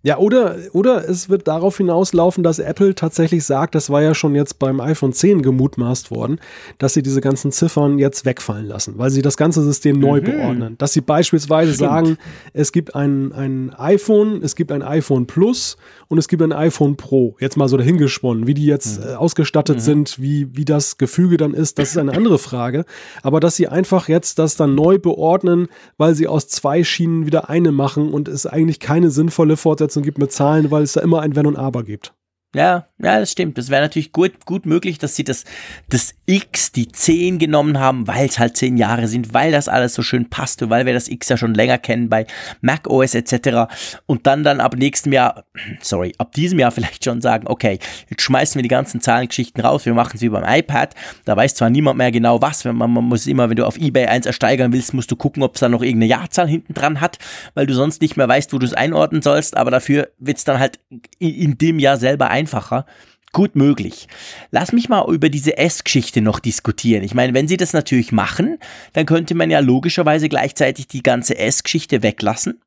[0.03, 4.35] Ja, oder, oder es wird darauf hinauslaufen, dass Apple tatsächlich sagt, das war ja schon
[4.35, 6.41] jetzt beim iPhone 10 gemutmaßt worden,
[6.79, 10.77] dass sie diese ganzen Ziffern jetzt wegfallen lassen, weil sie das ganze System neu beordnen.
[10.79, 12.17] Dass sie beispielsweise sagen,
[12.55, 15.77] es gibt ein, ein iPhone, es gibt ein iPhone Plus
[16.09, 17.37] und es gibt ein iPhone Pro.
[17.39, 18.47] Jetzt mal so dahingesponnen.
[18.47, 22.15] Wie die jetzt äh, ausgestattet sind, wie, wie das Gefüge dann ist, das ist eine
[22.15, 22.87] andere Frage.
[23.23, 25.69] Aber dass sie einfach jetzt das dann neu beordnen,
[25.99, 30.19] weil sie aus zwei Schienen wieder eine machen und es eigentlich keine sinnvolle Fortsetzung gibt
[30.19, 32.15] mit Zahlen, weil es da immer ein Wenn und Aber gibt.
[32.53, 33.57] Ja, ja, das stimmt.
[33.59, 35.45] Das wäre natürlich gut, gut möglich, dass sie das,
[35.89, 39.95] das X, die 10 genommen haben, weil es halt 10 Jahre sind, weil das alles
[39.95, 42.27] so schön passt und weil wir das X ja schon länger kennen bei
[42.61, 43.73] Mac OS etc.
[44.07, 45.45] Und dann dann ab nächstem Jahr,
[45.81, 47.79] sorry, ab diesem Jahr vielleicht schon sagen, okay,
[48.09, 50.95] jetzt schmeißen wir die ganzen Zahlengeschichten raus, wir machen es wie beim iPad.
[51.25, 53.79] Da weiß zwar niemand mehr genau was, wenn man, man muss immer, wenn du auf
[53.79, 57.01] Ebay eins ersteigern willst, musst du gucken, ob es da noch irgendeine Jahrzahl hinten dran
[57.01, 57.19] hat,
[57.55, 60.45] weil du sonst nicht mehr weißt, wo du es einordnen sollst, aber dafür wird es
[60.45, 60.81] dann halt
[61.21, 62.87] in, in dem Jahr selber einfacher.
[63.33, 64.09] Gut möglich.
[64.51, 67.05] Lass mich mal über diese S-Geschichte noch diskutieren.
[67.05, 68.59] Ich meine, wenn sie das natürlich machen,
[68.93, 72.61] dann könnte man ja logischerweise gleichzeitig die ganze S-Geschichte weglassen,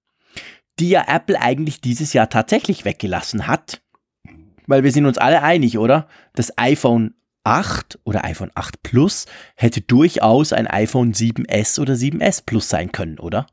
[0.79, 3.81] die ja Apple eigentlich dieses Jahr tatsächlich weggelassen hat.
[4.65, 6.07] Weil wir sind uns alle einig, oder?
[6.33, 7.13] Das iPhone
[7.43, 9.25] 8 oder iPhone 8 Plus
[9.55, 13.47] hätte durchaus ein iPhone 7S oder 7S Plus sein können, oder?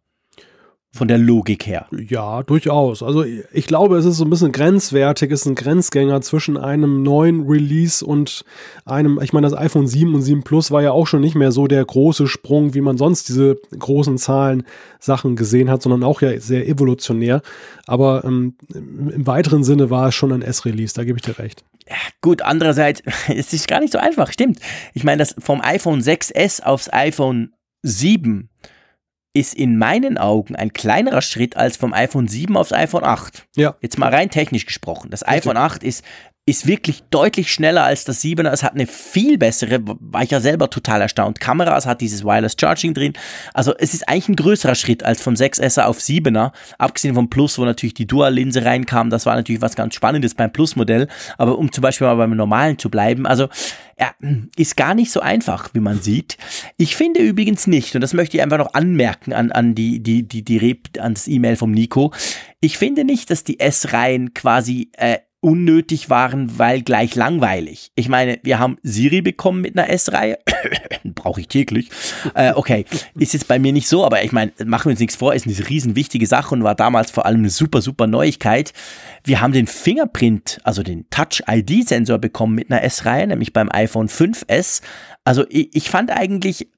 [0.92, 1.86] Von der Logik her.
[1.92, 3.04] Ja, durchaus.
[3.04, 7.04] Also ich glaube, es ist so ein bisschen grenzwertig, es ist ein Grenzgänger zwischen einem
[7.04, 8.44] neuen Release und
[8.84, 11.52] einem, ich meine, das iPhone 7 und 7 Plus war ja auch schon nicht mehr
[11.52, 14.64] so der große Sprung, wie man sonst diese großen Zahlen
[14.98, 17.40] Sachen gesehen hat, sondern auch ja sehr evolutionär.
[17.86, 21.64] Aber ähm, im weiteren Sinne war es schon ein S-Release, da gebe ich dir recht.
[22.20, 24.58] Gut, andererseits, es ist gar nicht so einfach, stimmt.
[24.92, 27.52] Ich meine, das vom iPhone 6S aufs iPhone
[27.82, 28.48] 7
[29.32, 33.46] ist in meinen Augen ein kleinerer Schritt als vom iPhone 7 aufs iPhone 8.
[33.56, 33.76] Ja.
[33.80, 35.10] Jetzt mal rein technisch gesprochen.
[35.10, 36.04] Das iPhone 8 ist,
[36.46, 38.50] ist wirklich deutlich schneller als das 7er.
[38.50, 41.38] Es hat eine viel bessere, war ich ja selber total erstaunt.
[41.38, 43.12] Kamera, es hat dieses Wireless Charging drin.
[43.54, 46.52] Also es ist eigentlich ein größerer Schritt als vom 6S auf 7er.
[46.78, 49.10] Abgesehen vom Plus, wo natürlich die Dual-Linse reinkam.
[49.10, 51.08] Das war natürlich was ganz Spannendes beim Plus-Modell.
[51.38, 53.48] Aber um zum Beispiel mal beim normalen zu bleiben, also
[53.98, 54.14] ja,
[54.56, 56.38] ist gar nicht so einfach, wie man sieht.
[56.78, 60.26] Ich finde übrigens nicht, und das möchte ich einfach noch anmerken an, an die, die,
[60.26, 62.12] die, die Rep, an das E-Mail vom Nico.
[62.60, 67.92] Ich finde nicht, dass die S-Reihen quasi äh, unnötig waren, weil gleich langweilig.
[67.94, 70.38] Ich meine, wir haben Siri bekommen mit einer S-Reihe.
[71.04, 71.90] Brauche ich täglich.
[72.34, 72.84] Äh, okay,
[73.18, 75.46] ist jetzt bei mir nicht so, aber ich meine, machen wir uns nichts vor, ist
[75.46, 78.74] eine riesen wichtige Sache und war damals vor allem eine super, super Neuigkeit.
[79.24, 84.82] Wir haben den Fingerprint, also den Touch-ID-Sensor bekommen mit einer S-Reihe, nämlich beim iPhone 5S.
[85.24, 86.68] Also ich, ich fand eigentlich,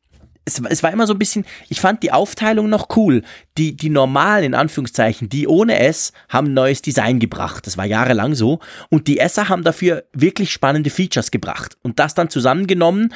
[0.45, 3.23] es, es, war immer so ein bisschen, ich fand die Aufteilung noch cool.
[3.59, 7.67] Die, die normalen, in Anführungszeichen, die ohne S, haben neues Design gebracht.
[7.67, 8.59] Das war jahrelang so.
[8.89, 11.77] Und die Esser haben dafür wirklich spannende Features gebracht.
[11.83, 13.15] Und das dann zusammengenommen,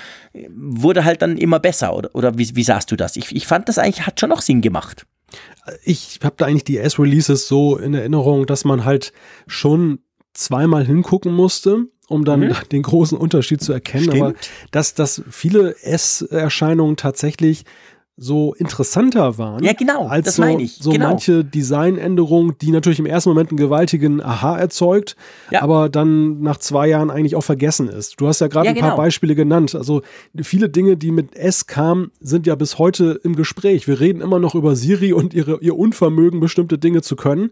[0.48, 1.94] wurde halt dann immer besser.
[1.96, 3.16] Oder, oder wie, wie sahst du das?
[3.16, 5.06] Ich, ich fand, das eigentlich hat schon noch Sinn gemacht.
[5.82, 9.12] Ich habe da eigentlich die S-Releases so in Erinnerung, dass man halt
[9.48, 9.98] schon
[10.32, 12.54] zweimal hingucken musste, um dann mhm.
[12.72, 14.04] den großen Unterschied zu erkennen.
[14.04, 14.22] Stimmt.
[14.22, 14.34] Aber
[14.70, 17.64] dass, dass viele S-Erscheinungen tatsächlich
[18.18, 19.62] so interessanter waren.
[19.62, 20.76] Ja, genau, als das so, meine ich.
[20.76, 21.08] so genau.
[21.08, 25.16] manche Designänderung, die natürlich im ersten Moment einen gewaltigen Aha erzeugt,
[25.50, 25.62] Ja.
[25.62, 28.18] aber dann nach zwei Jahren eigentlich auch vergessen ist.
[28.20, 28.96] Du hast ja gerade Ja, ein paar genau.
[29.02, 29.74] Beispiele genannt.
[29.74, 30.00] Also
[30.42, 33.86] viele Dinge, die mit S kamen, sind ja bis heute im Gespräch.
[33.86, 37.50] Wir reden immer noch über Siri und ihre, ihr Unvermögen, bestimmte Dinge zu können.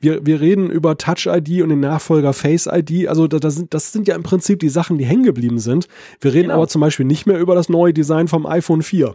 [0.00, 3.08] Wir, wir reden über Touch ID und den Nachfolger Face ID.
[3.08, 5.88] Also da, da sind, das sind ja im Prinzip die Sachen, die hängen geblieben sind.
[6.20, 6.54] Wir reden Genau.
[6.54, 9.14] aber zum Beispiel nicht mehr über das neue Design vom iPhone 4.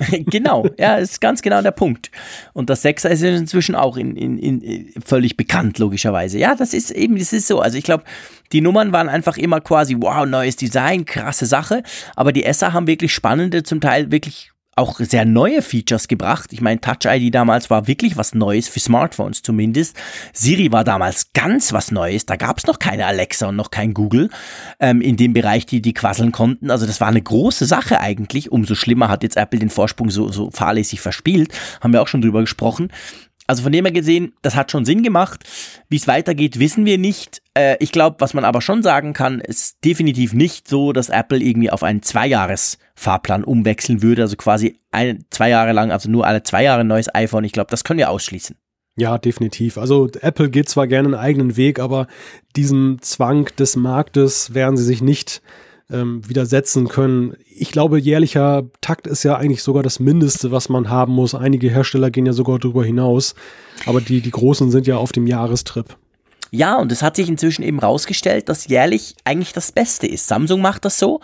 [0.26, 2.10] genau, ja, ist ganz genau der Punkt.
[2.52, 6.38] Und das Sechser ist inzwischen auch in, in, in völlig bekannt, logischerweise.
[6.38, 7.60] Ja, das ist eben, das ist so.
[7.60, 8.04] Also ich glaube,
[8.52, 11.82] die Nummern waren einfach immer quasi, wow, neues Design, krasse Sache.
[12.16, 16.52] Aber die Esser haben wirklich spannende, zum Teil wirklich auch sehr neue Features gebracht.
[16.52, 19.96] Ich meine, Touch ID damals war wirklich was Neues, für Smartphones zumindest.
[20.32, 22.26] Siri war damals ganz was Neues.
[22.26, 24.30] Da gab es noch keine Alexa und noch kein Google
[24.80, 26.70] ähm, in dem Bereich, die die quasseln konnten.
[26.70, 28.50] Also das war eine große Sache eigentlich.
[28.50, 31.52] Umso schlimmer hat jetzt Apple den Vorsprung so, so fahrlässig verspielt.
[31.80, 32.90] Haben wir auch schon drüber gesprochen.
[33.50, 35.42] Also von dem her gesehen, das hat schon Sinn gemacht.
[35.88, 37.42] Wie es weitergeht, wissen wir nicht.
[37.54, 41.40] Äh, ich glaube, was man aber schon sagen kann, ist definitiv nicht so, dass Apple
[41.40, 44.22] irgendwie auf einen Zweijahres-Fahrplan umwechseln würde.
[44.22, 47.42] Also quasi ein, zwei Jahre lang, also nur alle zwei Jahre ein neues iPhone.
[47.42, 48.54] Ich glaube, das können wir ausschließen.
[48.94, 49.78] Ja, definitiv.
[49.78, 52.06] Also Apple geht zwar gerne einen eigenen Weg, aber
[52.54, 55.42] diesem Zwang des Marktes werden sie sich nicht
[55.92, 57.34] ähm, widersetzen können.
[57.54, 61.34] Ich glaube, jährlicher Takt ist ja eigentlich sogar das Mindeste, was man haben muss.
[61.34, 63.34] Einige Hersteller gehen ja sogar darüber hinaus,
[63.86, 65.96] aber die, die Großen sind ja auf dem Jahrestrip.
[66.52, 70.26] Ja, und es hat sich inzwischen eben rausgestellt, dass jährlich eigentlich das Beste ist.
[70.26, 71.20] Samsung macht das so,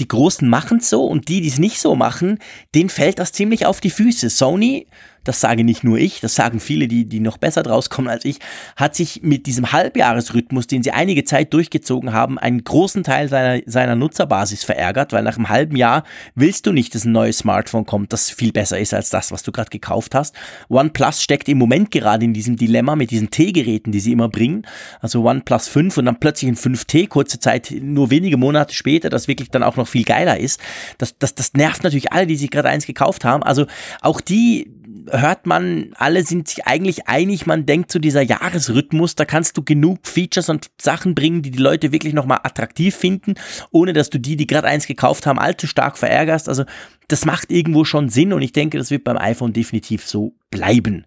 [0.00, 2.38] die Großen machen es so und die, die es nicht so machen,
[2.74, 4.30] denen fällt das ziemlich auf die Füße.
[4.30, 4.88] Sony,
[5.24, 8.24] das sage nicht nur ich, das sagen viele, die, die noch besser draus kommen als
[8.24, 8.38] ich,
[8.76, 13.62] hat sich mit diesem Halbjahresrhythmus, den sie einige Zeit durchgezogen haben, einen großen Teil seiner,
[13.66, 17.86] seiner Nutzerbasis verärgert, weil nach einem halben Jahr willst du nicht, dass ein neues Smartphone
[17.86, 20.34] kommt, das viel besser ist als das, was du gerade gekauft hast.
[20.68, 24.66] OnePlus steckt im Moment gerade in diesem Dilemma mit diesen T-Geräten, die sie immer bringen.
[25.00, 29.28] Also OnePlus 5 und dann plötzlich ein 5T, kurze Zeit, nur wenige Monate später, das
[29.28, 30.60] wirklich dann auch noch viel geiler ist.
[30.98, 33.42] Das, das, das nervt natürlich alle, die sich gerade eins gekauft haben.
[33.42, 33.66] Also
[34.00, 34.70] auch die
[35.10, 39.62] hört man, alle sind sich eigentlich einig, man denkt zu dieser Jahresrhythmus, da kannst du
[39.62, 43.34] genug Features und Sachen bringen, die die Leute wirklich nochmal attraktiv finden,
[43.70, 46.48] ohne dass du die, die gerade eins gekauft haben, allzu stark verärgerst.
[46.48, 46.64] Also
[47.08, 51.06] das macht irgendwo schon Sinn und ich denke, das wird beim iPhone definitiv so bleiben.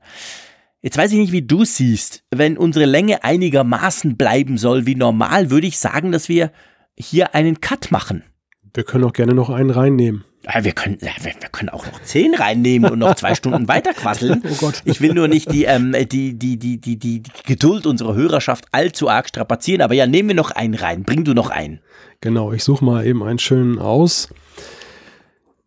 [0.82, 2.24] Jetzt weiß ich nicht, wie du siehst.
[2.30, 6.52] Wenn unsere Länge einigermaßen bleiben soll wie normal, würde ich sagen, dass wir
[6.96, 8.24] hier einen Cut machen.
[8.74, 10.24] Wir können auch gerne noch einen reinnehmen.
[10.54, 13.68] Ja, wir können, ja, wir, wir können auch noch zehn reinnehmen und noch zwei Stunden
[13.68, 14.42] weiterquasseln.
[14.50, 14.82] Oh Gott.
[14.86, 19.10] Ich will nur nicht die, ähm, die, die, die, die, die, Geduld unserer Hörerschaft allzu
[19.10, 21.04] arg strapazieren, aber ja, nehmen wir noch einen rein.
[21.04, 21.80] Bring du noch einen.
[22.22, 24.30] Genau, ich suche mal eben einen schönen aus.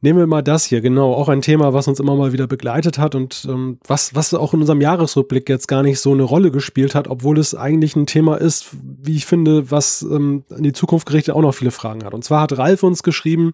[0.03, 2.97] Nehmen wir mal das hier, genau, auch ein Thema, was uns immer mal wieder begleitet
[2.97, 6.51] hat und ähm, was, was auch in unserem Jahresrückblick jetzt gar nicht so eine Rolle
[6.51, 8.69] gespielt hat, obwohl es eigentlich ein Thema ist,
[9.03, 12.15] wie ich finde, was ähm, in die Zukunft gerichtet auch noch viele Fragen hat.
[12.15, 13.53] Und zwar hat Ralf uns geschrieben,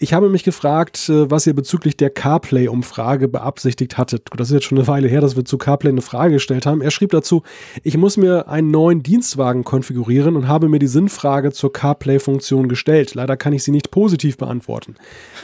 [0.00, 4.28] ich habe mich gefragt, äh, was ihr bezüglich der CarPlay-Umfrage beabsichtigt hattet.
[4.36, 6.80] Das ist jetzt schon eine Weile her, dass wir zu CarPlay eine Frage gestellt haben.
[6.82, 7.42] Er schrieb dazu,
[7.82, 13.16] ich muss mir einen neuen Dienstwagen konfigurieren und habe mir die Sinnfrage zur CarPlay-Funktion gestellt.
[13.16, 14.94] Leider kann ich sie nicht positiv beantworten.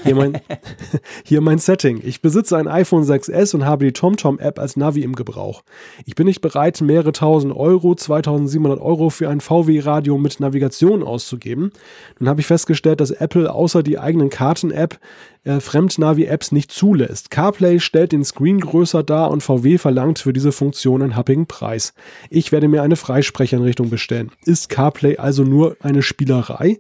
[0.05, 0.41] Hier mein,
[1.25, 2.01] hier mein Setting.
[2.05, 5.65] Ich besitze ein iPhone 6S und habe die TomTom-App als Navi im Gebrauch.
[6.07, 11.73] Ich bin nicht bereit, mehrere tausend Euro, 2700 Euro für ein VW-Radio mit Navigation auszugeben.
[12.21, 15.01] Nun habe ich festgestellt, dass Apple außer die eigenen Karten-App
[15.45, 17.31] äh, Fremdnavi-Apps nicht zulässt.
[17.31, 21.95] CarPlay stellt den Screen größer dar und VW verlangt für diese Funktion einen happigen Preis.
[22.29, 24.33] Ich werde mir eine Freisprecheinrichtung bestellen.
[24.45, 26.79] Ist CarPlay also nur eine Spielerei?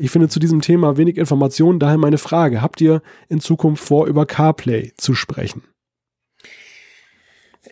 [0.00, 2.60] Ich finde zu diesem Thema wenig Informationen, daher meine Frage.
[2.60, 5.62] Habt ihr in Zukunft vor, über CarPlay zu sprechen?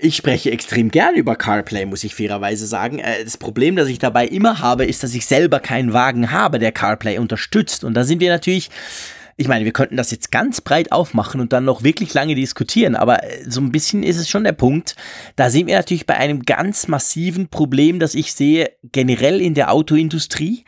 [0.00, 2.98] Ich spreche extrem gern über CarPlay, muss ich fairerweise sagen.
[2.98, 6.58] Äh, Das Problem, das ich dabei immer habe, ist, dass ich selber keinen Wagen habe,
[6.58, 7.84] der CarPlay unterstützt.
[7.84, 8.70] Und da sind wir natürlich,
[9.36, 12.96] ich meine, wir könnten das jetzt ganz breit aufmachen und dann noch wirklich lange diskutieren,
[12.96, 14.96] aber äh, so ein bisschen ist es schon der Punkt.
[15.36, 19.72] Da sind wir natürlich bei einem ganz massiven Problem, das ich sehe generell in der
[19.72, 20.64] Autoindustrie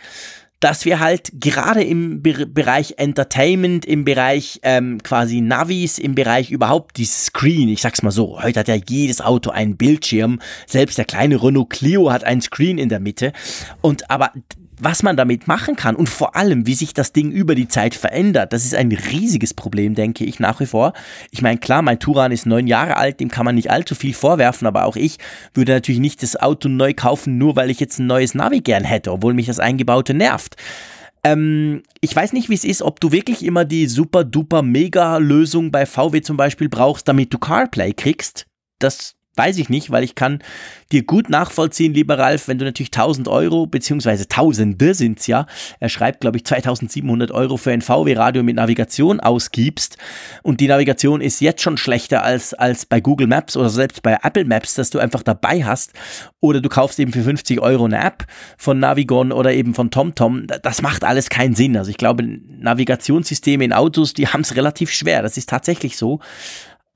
[0.61, 6.51] dass wir halt gerade im Be Bereich Entertainment, im Bereich ähm, quasi Navis, im Bereich
[6.51, 10.99] überhaupt die Screen, ich sag's mal so, heute hat ja jedes Auto einen Bildschirm, selbst
[10.99, 13.33] der kleine Renault Clio hat einen Screen in der Mitte
[13.83, 14.33] und aber
[14.81, 17.95] was man damit machen kann und vor allem, wie sich das Ding über die Zeit
[17.95, 20.93] verändert, das ist ein riesiges Problem, denke ich nach wie vor.
[21.31, 24.15] Ich meine, klar, mein Turan ist neun Jahre alt, dem kann man nicht allzu viel
[24.15, 25.19] vorwerfen, aber auch ich
[25.55, 28.85] würde natürlich nicht das Auto neu kaufen, nur weil ich jetzt ein neues Navi gern
[28.85, 30.57] hätte, obwohl mich das Eingebaute nervt.
[31.25, 35.17] Ähm, ich weiß nicht, wie es ist, ob du wirklich immer die super duper mega
[35.17, 38.47] Lösung bei VW zum Beispiel brauchst, damit du CarPlay kriegst.
[38.79, 40.41] Das Weiß ich nicht, weil ich kann
[40.93, 45.47] dir gut nachvollziehen, lieber Ralf, wenn du natürlich 1000 Euro, beziehungsweise Tausende sind's ja,
[45.81, 49.99] er schreibt, glaube ich, 2700 Euro für ein VW-Radio mit Navigation ausgibst
[50.43, 54.17] und die Navigation ist jetzt schon schlechter als, als bei Google Maps oder selbst bei
[54.23, 55.93] Apple Maps, dass du einfach dabei hast
[56.41, 58.25] oder du kaufst eben für 50 Euro eine App
[58.57, 61.77] von Navigon oder eben von TomTom, das macht alles keinen Sinn.
[61.77, 66.21] Also ich glaube, Navigationssysteme in Autos, die haben es relativ schwer, das ist tatsächlich so.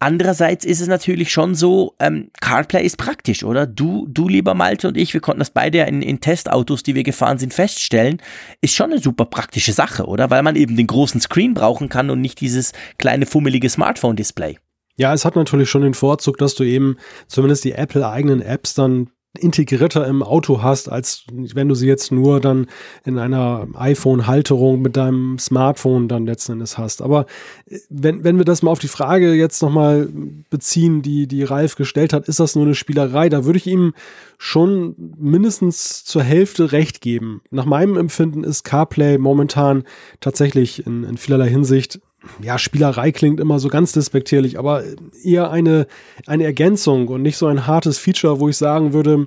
[0.03, 3.67] Andererseits ist es natürlich schon so, ähm, CarPlay ist praktisch, oder?
[3.67, 7.03] Du, du lieber Malte und ich, wir konnten das beide in, in Testautos, die wir
[7.03, 8.23] gefahren sind, feststellen,
[8.63, 10.31] ist schon eine super praktische Sache, oder?
[10.31, 14.59] Weil man eben den großen Screen brauchen kann und nicht dieses kleine fummelige Smartphone-Display.
[14.97, 16.97] Ja, es hat natürlich schon den Vorzug, dass du eben
[17.27, 22.41] zumindest die Apple-eigenen Apps dann integrierter im Auto hast, als wenn du sie jetzt nur
[22.41, 22.67] dann
[23.05, 27.01] in einer iPhone-Halterung mit deinem Smartphone dann letzten Endes hast.
[27.01, 27.27] Aber
[27.67, 30.09] äh, wenn, wenn wir das mal auf die Frage jetzt nochmal
[30.51, 33.29] beziehen, die, die Ralf gestellt hat, ist das nur eine Spielerei?
[33.29, 33.95] Da würde ich ihm
[34.37, 37.43] schon mindestens zur Hälfte recht geben.
[37.51, 39.85] Nach meinem Empfinden ist CarPlay momentan
[40.19, 42.01] tatsächlich in, in vielerlei Hinsicht
[42.43, 44.83] ja, Spielerei klingt immer so ganz despektierlich, aber
[45.23, 45.87] eher eine,
[46.27, 49.27] eine Ergänzung und nicht so ein hartes Feature, wo ich sagen würde,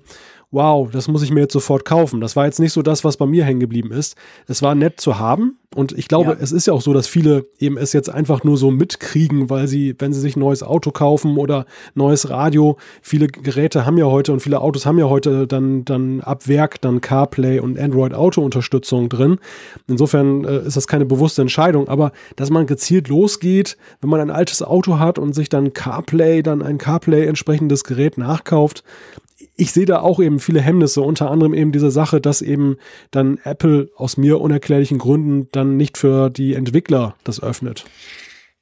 [0.53, 2.21] wow, das muss ich mir jetzt sofort kaufen.
[2.21, 4.15] Das war jetzt nicht so das, was bei mir hängen geblieben ist.
[4.47, 6.37] Es war nett zu haben, und ich glaube, ja.
[6.39, 9.67] es ist ja auch so, dass viele eben es jetzt einfach nur so mitkriegen, weil
[9.67, 11.65] sie, wenn sie sich ein neues Auto kaufen oder
[11.95, 16.21] neues Radio, viele Geräte haben ja heute und viele Autos haben ja heute dann, dann
[16.21, 19.39] ab Werk dann CarPlay und Android Auto Unterstützung drin.
[19.87, 24.31] Insofern äh, ist das keine bewusste Entscheidung, aber dass man gezielt losgeht, wenn man ein
[24.31, 28.83] altes Auto hat und sich dann CarPlay, dann ein CarPlay entsprechendes Gerät nachkauft,
[29.55, 32.77] ich sehe da auch eben viele Hemmnisse, unter anderem eben diese Sache, dass eben
[33.11, 37.85] dann Apple aus mir unerklärlichen Gründen dann nicht für die Entwickler das öffnet.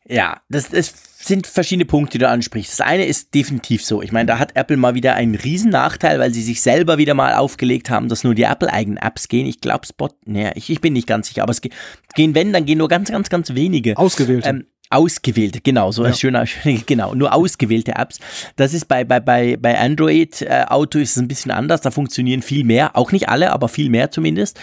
[0.07, 2.71] Ja, das, das sind verschiedene Punkte, die du ansprichst.
[2.71, 4.01] Das eine ist definitiv so.
[4.01, 7.13] Ich meine, da hat Apple mal wieder einen riesen Nachteil, weil sie sich selber wieder
[7.13, 9.45] mal aufgelegt haben, dass nur die Apple-eigenen Apps gehen.
[9.45, 12.65] Ich glaube, Spot, naja, ich, ich bin nicht ganz sicher, aber es gehen, wenn, dann
[12.65, 13.97] gehen nur ganz, ganz, ganz wenige.
[13.97, 14.49] Ausgewählte.
[14.49, 16.09] Ähm, ausgewählte, genau, so ja.
[16.09, 16.45] ein schöner,
[16.85, 18.19] genau, nur ausgewählte Apps.
[18.55, 21.91] Das ist bei, bei, bei, bei Android äh, Auto ist es ein bisschen anders, da
[21.91, 24.59] funktionieren viel mehr, auch nicht alle, aber viel mehr zumindest.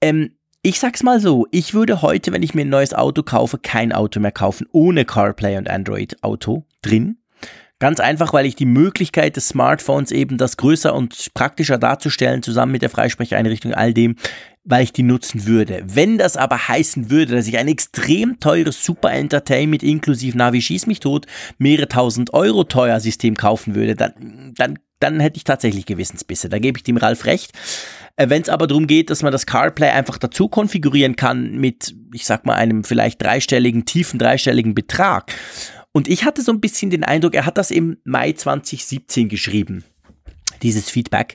[0.00, 0.32] Ähm,
[0.62, 3.92] ich sag's mal so, ich würde heute, wenn ich mir ein neues Auto kaufe, kein
[3.92, 7.18] Auto mehr kaufen ohne CarPlay und Android Auto drin.
[7.80, 12.72] Ganz einfach, weil ich die Möglichkeit des Smartphones eben das größer und praktischer darzustellen, zusammen
[12.72, 14.16] mit der Freisprecheinrichtung, all dem,
[14.68, 15.82] weil ich die nutzen würde.
[15.86, 20.86] Wenn das aber heißen würde, dass ich ein extrem teures Super Entertainment inklusive Navi Schieß
[20.86, 21.26] mich tot,
[21.58, 26.48] mehrere tausend Euro teuer System kaufen würde, dann, dann, dann hätte ich tatsächlich Gewissensbisse.
[26.48, 27.52] Da gebe ich dem Ralf recht.
[28.16, 31.94] Äh, Wenn es aber darum geht, dass man das CarPlay einfach dazu konfigurieren kann mit,
[32.12, 35.32] ich sag mal, einem vielleicht dreistelligen, tiefen dreistelligen Betrag
[35.92, 39.84] und ich hatte so ein bisschen den Eindruck, er hat das im Mai 2017 geschrieben,
[40.62, 41.34] dieses Feedback.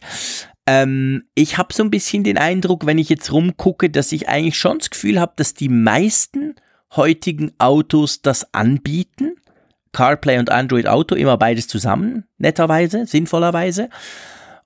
[0.66, 4.58] Ähm, ich habe so ein bisschen den Eindruck, wenn ich jetzt rumgucke, dass ich eigentlich
[4.58, 6.56] schon das Gefühl habe, dass die meisten
[6.96, 9.36] heutigen Autos das anbieten.
[9.92, 13.90] CarPlay und Android Auto, immer beides zusammen, netterweise, sinnvollerweise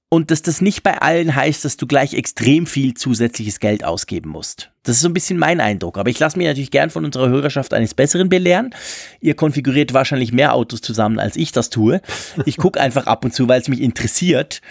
[0.09, 4.29] und dass das nicht bei allen heißt, dass du gleich extrem viel zusätzliches Geld ausgeben
[4.29, 4.71] musst.
[4.83, 5.97] Das ist so ein bisschen mein Eindruck.
[5.97, 8.73] Aber ich lasse mich natürlich gern von unserer Hörerschaft eines Besseren belehren.
[9.19, 12.01] Ihr konfiguriert wahrscheinlich mehr Autos zusammen, als ich das tue.
[12.45, 14.61] Ich gucke einfach ab und zu, weil es mich interessiert.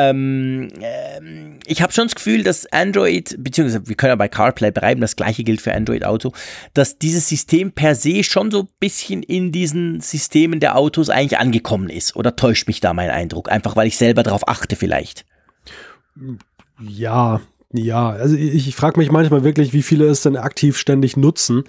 [0.00, 4.70] Ähm, ähm, ich habe schon das Gefühl, dass Android, beziehungsweise wir können ja bei CarPlay
[4.70, 6.32] bleiben, das gleiche gilt für Android Auto,
[6.72, 11.38] dass dieses System per se schon so ein bisschen in diesen Systemen der Autos eigentlich
[11.38, 12.16] angekommen ist.
[12.16, 13.50] Oder täuscht mich da mein Eindruck?
[13.50, 15.26] Einfach weil ich selber darauf achte vielleicht.
[16.80, 17.40] Ja,
[17.72, 21.64] ja, also ich, ich frage mich manchmal wirklich, wie viele es denn aktiv ständig nutzen.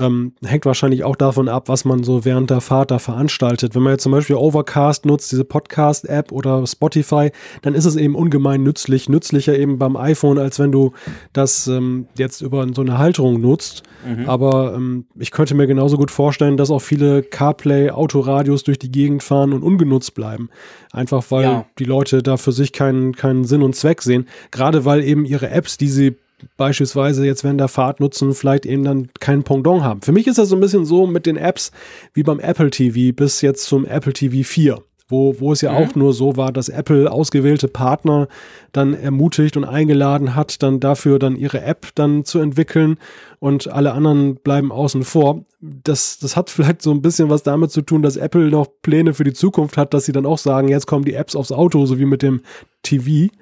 [0.00, 3.74] Ähm, hängt wahrscheinlich auch davon ab, was man so während der Fahrt da veranstaltet.
[3.74, 7.30] Wenn man jetzt zum Beispiel Overcast nutzt, diese Podcast-App oder Spotify,
[7.62, 10.92] dann ist es eben ungemein nützlich, nützlicher eben beim iPhone, als wenn du
[11.32, 13.82] das ähm, jetzt über so eine Halterung nutzt.
[14.06, 14.28] Mhm.
[14.28, 19.22] Aber ähm, ich könnte mir genauso gut vorstellen, dass auch viele CarPlay-Autoradios durch die Gegend
[19.22, 20.50] fahren und ungenutzt bleiben.
[20.92, 21.66] Einfach weil ja.
[21.78, 24.26] die Leute da für sich keinen, keinen Sinn und Zweck sehen.
[24.50, 26.16] Gerade weil eben ihre Apps, die sie
[26.56, 30.02] beispielsweise jetzt während der Fahrt nutzen, vielleicht eben dann keinen Pendant haben.
[30.02, 31.72] Für mich ist das so ein bisschen so mit den Apps
[32.14, 34.78] wie beim Apple TV bis jetzt zum Apple TV 4.
[35.10, 35.76] Wo, wo es ja mhm.
[35.78, 38.28] auch nur so war, dass Apple ausgewählte Partner
[38.72, 42.98] dann ermutigt und eingeladen hat, dann dafür dann ihre App dann zu entwickeln
[43.38, 45.46] und alle anderen bleiben außen vor.
[45.60, 49.14] Das, das hat vielleicht so ein bisschen was damit zu tun, dass Apple noch Pläne
[49.14, 51.86] für die Zukunft hat, dass sie dann auch sagen, jetzt kommen die Apps aufs Auto,
[51.86, 52.42] so wie mit dem
[52.82, 53.32] TV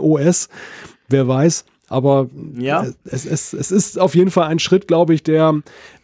[0.00, 0.48] OS.
[1.08, 1.64] Wer weiß.
[1.88, 2.84] Aber ja.
[3.04, 5.54] es, es, es ist auf jeden Fall ein Schritt, glaube ich, der,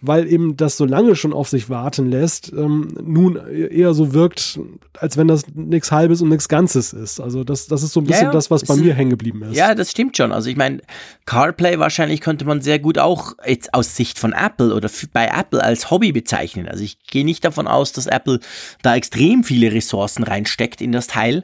[0.01, 4.61] weil eben das so lange schon auf sich warten lässt, ähm, nun eher so wirkt,
[4.99, 7.21] als wenn das nichts Halbes und nichts Ganzes ist.
[7.21, 8.33] Also das, das ist so ein bisschen ja, ja.
[8.33, 9.57] das, was bei mir hängen geblieben ist.
[9.57, 10.31] Ja, das stimmt schon.
[10.31, 10.83] Also ich meine,
[11.27, 15.63] CarPlay wahrscheinlich könnte man sehr gut auch jetzt aus Sicht von Apple oder bei Apple
[15.63, 16.69] als Hobby bezeichnen.
[16.69, 18.39] Also ich gehe nicht davon aus, dass Apple
[18.83, 21.43] da extrem viele Ressourcen reinsteckt in das Teil.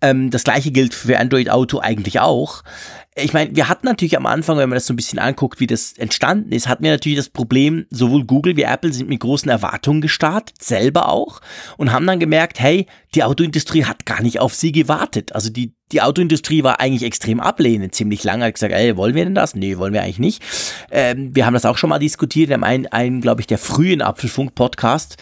[0.00, 2.62] Ähm, das gleiche gilt für Android Auto eigentlich auch
[3.14, 5.66] ich meine, wir hatten natürlich am Anfang, wenn man das so ein bisschen anguckt, wie
[5.66, 9.50] das entstanden ist, hatten wir natürlich das Problem, sowohl Google wie Apple sind mit großen
[9.50, 11.42] Erwartungen gestartet, selber auch,
[11.76, 15.34] und haben dann gemerkt, hey, die Autoindustrie hat gar nicht auf sie gewartet.
[15.34, 19.24] Also die, die Autoindustrie war eigentlich extrem ablehnend, ziemlich lange, hat gesagt, ey, wollen wir
[19.24, 19.54] denn das?
[19.54, 20.42] Nee, wollen wir eigentlich nicht.
[20.90, 24.00] Ähm, wir haben das auch schon mal diskutiert in einem, einem glaube ich, der frühen
[24.00, 25.18] Apfelfunk-Podcast.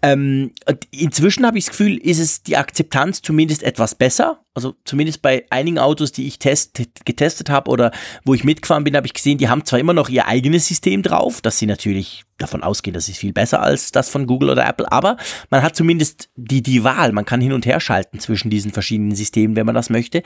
[0.00, 0.52] Ähm,
[0.92, 4.41] inzwischen habe ich das Gefühl, ist es die Akzeptanz zumindest etwas besser.
[4.54, 7.90] Also zumindest bei einigen Autos, die ich test, getestet habe oder
[8.24, 11.02] wo ich mitgefahren bin, habe ich gesehen, die haben zwar immer noch ihr eigenes System
[11.02, 14.66] drauf, dass sie natürlich davon ausgehen, das ist viel besser als das von Google oder
[14.66, 15.16] Apple, aber
[15.48, 17.12] man hat zumindest die, die Wahl.
[17.12, 20.22] Man kann hin und her schalten zwischen diesen verschiedenen Systemen, wenn man das möchte.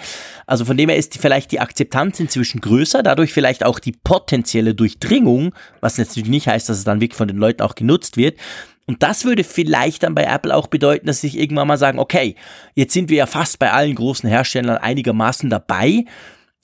[0.47, 4.75] Also von dem her ist vielleicht die Akzeptanz inzwischen größer, dadurch vielleicht auch die potenzielle
[4.75, 8.39] Durchdringung, was natürlich nicht heißt, dass es dann wirklich von den Leuten auch genutzt wird.
[8.87, 11.99] Und das würde vielleicht dann bei Apple auch bedeuten, dass sie sich irgendwann mal sagen,
[11.99, 12.37] okay,
[12.75, 16.05] jetzt sind wir ja fast bei allen großen Herstellern einigermaßen dabei.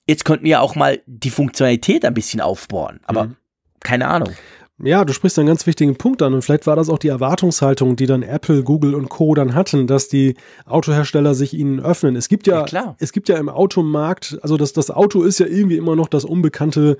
[0.06, 3.00] Jetzt könnten wir auch mal die Funktionalität ein bisschen aufbohren.
[3.04, 3.36] Aber mhm.
[3.80, 4.30] keine Ahnung.
[4.84, 7.94] Ja, du sprichst einen ganz wichtigen Punkt an und vielleicht war das auch die Erwartungshaltung,
[7.94, 9.32] die dann Apple, Google und Co.
[9.34, 10.34] dann hatten, dass die
[10.66, 12.16] Autohersteller sich ihnen öffnen.
[12.16, 15.46] Es gibt ja, ja es gibt ja im Automarkt, also das, das Auto ist ja
[15.46, 16.96] irgendwie immer noch das unbekannte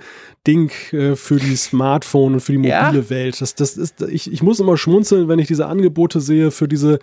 [0.47, 3.11] Ding äh, für die Smartphone und für die mobile ja.
[3.11, 3.41] Welt.
[3.41, 7.01] Das, das ist, ich, ich muss immer schmunzeln, wenn ich diese Angebote sehe für diese,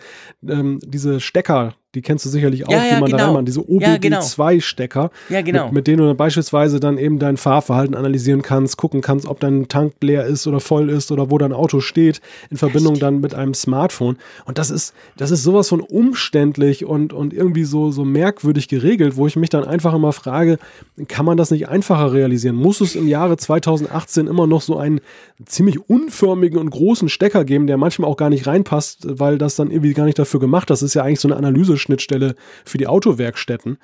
[0.48, 3.18] ähm, diese Stecker, die kennst du sicherlich auch, ja, ja, die man genau.
[3.18, 5.66] da reinmacht, diese OBD2-Stecker, ja, genau.
[5.66, 9.40] mit, mit, denen du dann beispielsweise dann eben dein Fahrverhalten analysieren kannst, gucken kannst, ob
[9.40, 12.22] dein Tank leer ist oder voll ist oder wo dein Auto steht,
[12.52, 14.18] in Verbindung dann mit einem Smartphone.
[14.46, 19.18] Und das ist, das ist sowas von umständlich und, und irgendwie so, so merkwürdig geregelt,
[19.18, 20.60] wo ich mich dann einfach immer frage,
[21.08, 22.56] kann man das nicht einfacher realisieren?
[22.56, 25.02] Muss es im Jahre 2018 immer noch so einen
[25.46, 29.72] ziemlich unförmigen und großen Stecker geben, der manchmal auch gar nicht reinpasst, weil das dann
[29.72, 30.70] irgendwie gar nicht dafür gemacht.
[30.70, 32.36] Das ist ja eigentlich so eine Analyse Schnittstelle
[32.66, 33.78] für die Autowerkstätten.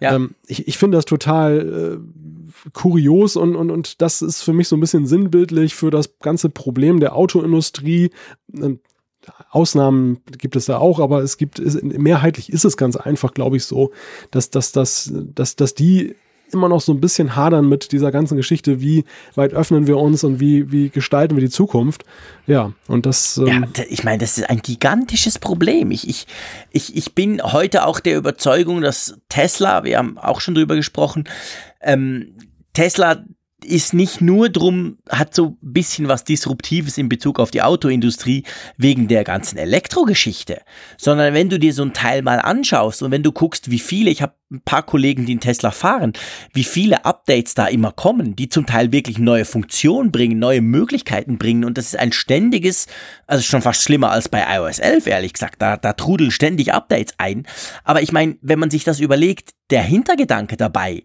[0.00, 0.14] Ja.
[0.14, 4.68] Ähm, ich, ich finde das total äh, kurios und, und, und das ist für mich
[4.68, 8.10] so ein bisschen sinnbildlich für das ganze Problem der Autoindustrie.
[8.54, 8.80] Ähm,
[9.50, 13.56] Ausnahmen gibt es da auch, aber es gibt, es, mehrheitlich ist es ganz einfach, glaube
[13.56, 13.90] ich, so,
[14.30, 16.14] dass, dass, dass, dass, dass die
[16.52, 19.04] immer noch so ein bisschen hadern mit dieser ganzen Geschichte, wie
[19.34, 22.04] weit öffnen wir uns und wie, wie gestalten wir die Zukunft.
[22.46, 23.38] Ja, und das.
[23.38, 25.90] Ähm ja, ich meine, das ist ein gigantisches Problem.
[25.90, 26.26] Ich, ich,
[26.70, 31.24] ich, ich bin heute auch der Überzeugung, dass Tesla, wir haben auch schon drüber gesprochen,
[31.80, 32.36] ähm,
[32.72, 33.24] Tesla
[33.64, 38.44] ist nicht nur drum, hat so ein bisschen was Disruptives in Bezug auf die Autoindustrie
[38.76, 40.60] wegen der ganzen Elektrogeschichte,
[40.98, 44.10] sondern wenn du dir so ein Teil mal anschaust und wenn du guckst, wie viele,
[44.10, 46.12] ich habe ein paar Kollegen, die in Tesla fahren,
[46.52, 51.38] wie viele Updates da immer kommen, die zum Teil wirklich neue Funktionen bringen, neue Möglichkeiten
[51.38, 52.86] bringen und das ist ein ständiges,
[53.26, 57.14] also schon fast schlimmer als bei iOS 11, ehrlich gesagt, da, da trudeln ständig Updates
[57.16, 57.46] ein,
[57.84, 61.02] aber ich meine, wenn man sich das überlegt, der Hintergedanke dabei,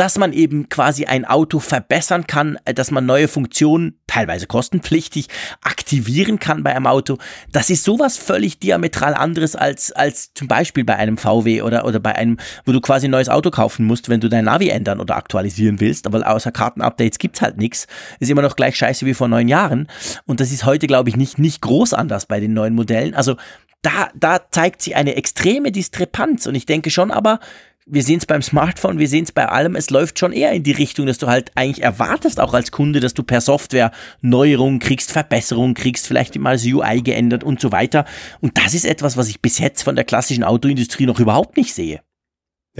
[0.00, 5.28] dass man eben quasi ein Auto verbessern kann, äh, dass man neue Funktionen, teilweise kostenpflichtig,
[5.60, 7.18] aktivieren kann bei einem Auto.
[7.52, 12.00] Das ist sowas völlig diametral anderes als, als zum Beispiel bei einem VW oder, oder
[12.00, 15.00] bei einem, wo du quasi ein neues Auto kaufen musst, wenn du dein Navi ändern
[15.00, 16.06] oder aktualisieren willst.
[16.06, 17.86] Aber außer Kartenupdates gibt's halt nichts.
[18.20, 19.86] Ist immer noch gleich scheiße wie vor neun Jahren.
[20.24, 23.14] Und das ist heute, glaube ich, nicht, nicht groß anders bei den neuen Modellen.
[23.14, 23.36] Also
[23.82, 26.46] da, da zeigt sich eine extreme Diskrepanz.
[26.46, 27.38] Und ich denke schon aber,
[27.86, 30.62] wir sehen es beim Smartphone, wir sehen es bei allem, es läuft schon eher in
[30.62, 33.90] die Richtung, dass du halt eigentlich erwartest, auch als Kunde, dass du per Software
[34.20, 38.04] Neuerungen kriegst, Verbesserungen kriegst, vielleicht mal das UI geändert und so weiter.
[38.40, 41.74] Und das ist etwas, was ich bis jetzt von der klassischen Autoindustrie noch überhaupt nicht
[41.74, 42.00] sehe.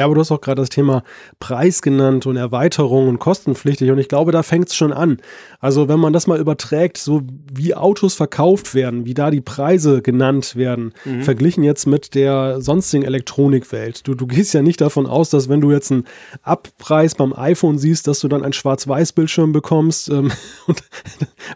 [0.01, 1.03] Ja, aber du hast auch gerade das Thema
[1.41, 5.19] Preis genannt und Erweiterung und kostenpflichtig und ich glaube, da fängt es schon an.
[5.59, 7.21] Also wenn man das mal überträgt, so
[7.53, 11.23] wie Autos verkauft werden, wie da die Preise genannt werden, mhm.
[11.23, 14.09] verglichen jetzt mit der sonstigen Elektronikwelt.
[14.09, 16.07] Du, du gehst ja nicht davon aus, dass wenn du jetzt einen
[16.43, 20.33] Abpreis beim iPhone siehst, dass du dann einen Schwarz-Weiß-Bildschirm bekommst ähm,
[20.67, 20.83] und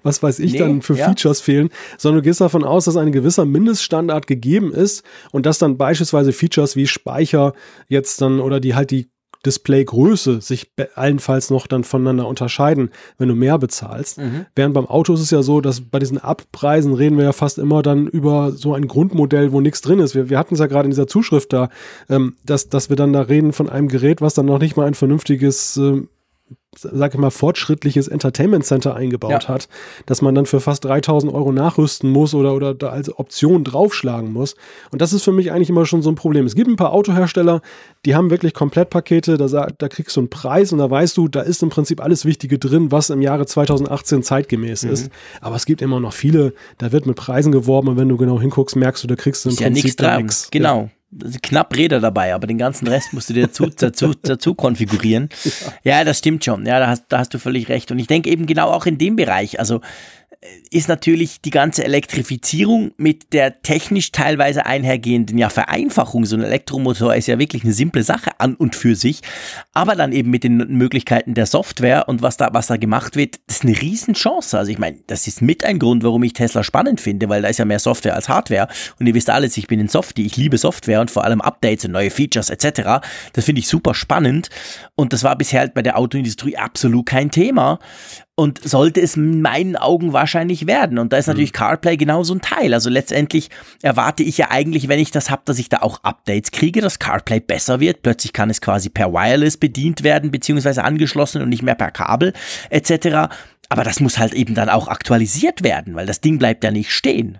[0.02, 1.06] was weiß ich nee, dann für ja.
[1.06, 5.02] Features fehlen, sondern du gehst davon aus, dass ein gewisser Mindeststandard gegeben ist
[5.32, 7.54] und dass dann beispielsweise Features wie Speicher
[7.88, 9.10] jetzt dann oder die halt die
[9.44, 14.18] Displaygröße sich allenfalls noch dann voneinander unterscheiden, wenn du mehr bezahlst.
[14.18, 14.46] Mhm.
[14.54, 17.58] Während beim Auto ist es ja so, dass bei diesen Abpreisen reden wir ja fast
[17.58, 20.14] immer dann über so ein Grundmodell, wo nichts drin ist.
[20.14, 21.68] Wir, wir hatten es ja gerade in dieser Zuschrift da,
[22.08, 24.86] ähm, dass, dass wir dann da reden von einem Gerät, was dann noch nicht mal
[24.86, 26.02] ein vernünftiges äh,
[26.76, 29.48] sag ich mal, fortschrittliches Entertainment Center eingebaut ja.
[29.48, 29.68] hat,
[30.06, 34.32] dass man dann für fast 3000 Euro nachrüsten muss oder, oder da als Option draufschlagen
[34.32, 34.56] muss.
[34.90, 36.46] Und das ist für mich eigentlich immer schon so ein Problem.
[36.46, 37.62] Es gibt ein paar Autohersteller,
[38.04, 41.40] die haben wirklich Komplettpakete, da, da kriegst du einen Preis und da weißt du, da
[41.40, 44.90] ist im Prinzip alles Wichtige drin, was im Jahre 2018 zeitgemäß mhm.
[44.90, 45.10] ist.
[45.40, 48.40] Aber es gibt immer noch viele, da wird mit Preisen geworben und wenn du genau
[48.40, 50.50] hinguckst, merkst du, da kriegst du im ist Prinzip ja nichts.
[50.50, 50.82] Genau.
[50.82, 50.90] Ja
[51.42, 55.28] knapp Räder dabei, aber den ganzen Rest musst du dir dazu, dazu, dazu konfigurieren.
[55.44, 55.98] Ja.
[55.98, 56.66] ja, das stimmt schon.
[56.66, 57.90] Ja, da hast, da hast du völlig recht.
[57.90, 59.58] Und ich denke eben genau auch in dem Bereich.
[59.58, 59.80] Also
[60.70, 66.26] ist natürlich die ganze Elektrifizierung mit der technisch teilweise einhergehenden ja, Vereinfachung.
[66.26, 69.20] So ein Elektromotor ist ja wirklich eine simple Sache an und für sich.
[69.72, 73.40] Aber dann eben mit den Möglichkeiten der Software und was da, was da gemacht wird,
[73.46, 74.58] das ist eine Riesenchance.
[74.58, 77.48] Also ich meine, das ist mit ein Grund, warum ich Tesla spannend finde, weil da
[77.48, 78.68] ist ja mehr Software als Hardware.
[78.98, 81.84] Und ihr wisst alles, ich bin in Softie, ich liebe Software und vor allem Updates
[81.84, 83.04] und neue Features etc.
[83.32, 84.50] Das finde ich super spannend.
[84.94, 87.78] Und das war bisher halt bei der Autoindustrie absolut kein Thema.
[88.36, 90.98] Und sollte es in meinen Augen wahrscheinlich werden.
[90.98, 91.58] Und da ist natürlich mhm.
[91.58, 92.74] CarPlay genau so ein Teil.
[92.74, 93.48] Also letztendlich
[93.80, 96.98] erwarte ich ja eigentlich, wenn ich das habe, dass ich da auch Updates kriege, dass
[96.98, 98.02] CarPlay besser wird.
[98.02, 102.32] Plötzlich kann es quasi per Wireless bedient werden, beziehungsweise angeschlossen und nicht mehr per Kabel
[102.70, 103.32] etc.
[103.68, 106.90] Aber das muss halt eben dann auch aktualisiert werden, weil das Ding bleibt ja nicht
[106.90, 107.38] stehen.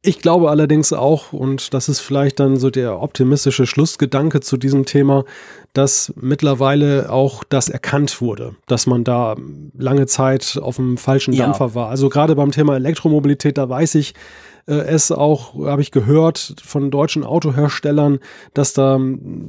[0.00, 4.84] Ich glaube allerdings auch, und das ist vielleicht dann so der optimistische Schlussgedanke zu diesem
[4.84, 5.24] Thema,
[5.72, 9.34] dass mittlerweile auch das erkannt wurde, dass man da
[9.76, 11.74] lange Zeit auf dem falschen Dampfer ja.
[11.74, 11.88] war.
[11.88, 14.14] Also gerade beim Thema Elektromobilität, da weiß ich,
[14.68, 18.20] äh, es auch, habe ich gehört von deutschen Autoherstellern,
[18.54, 19.00] dass da,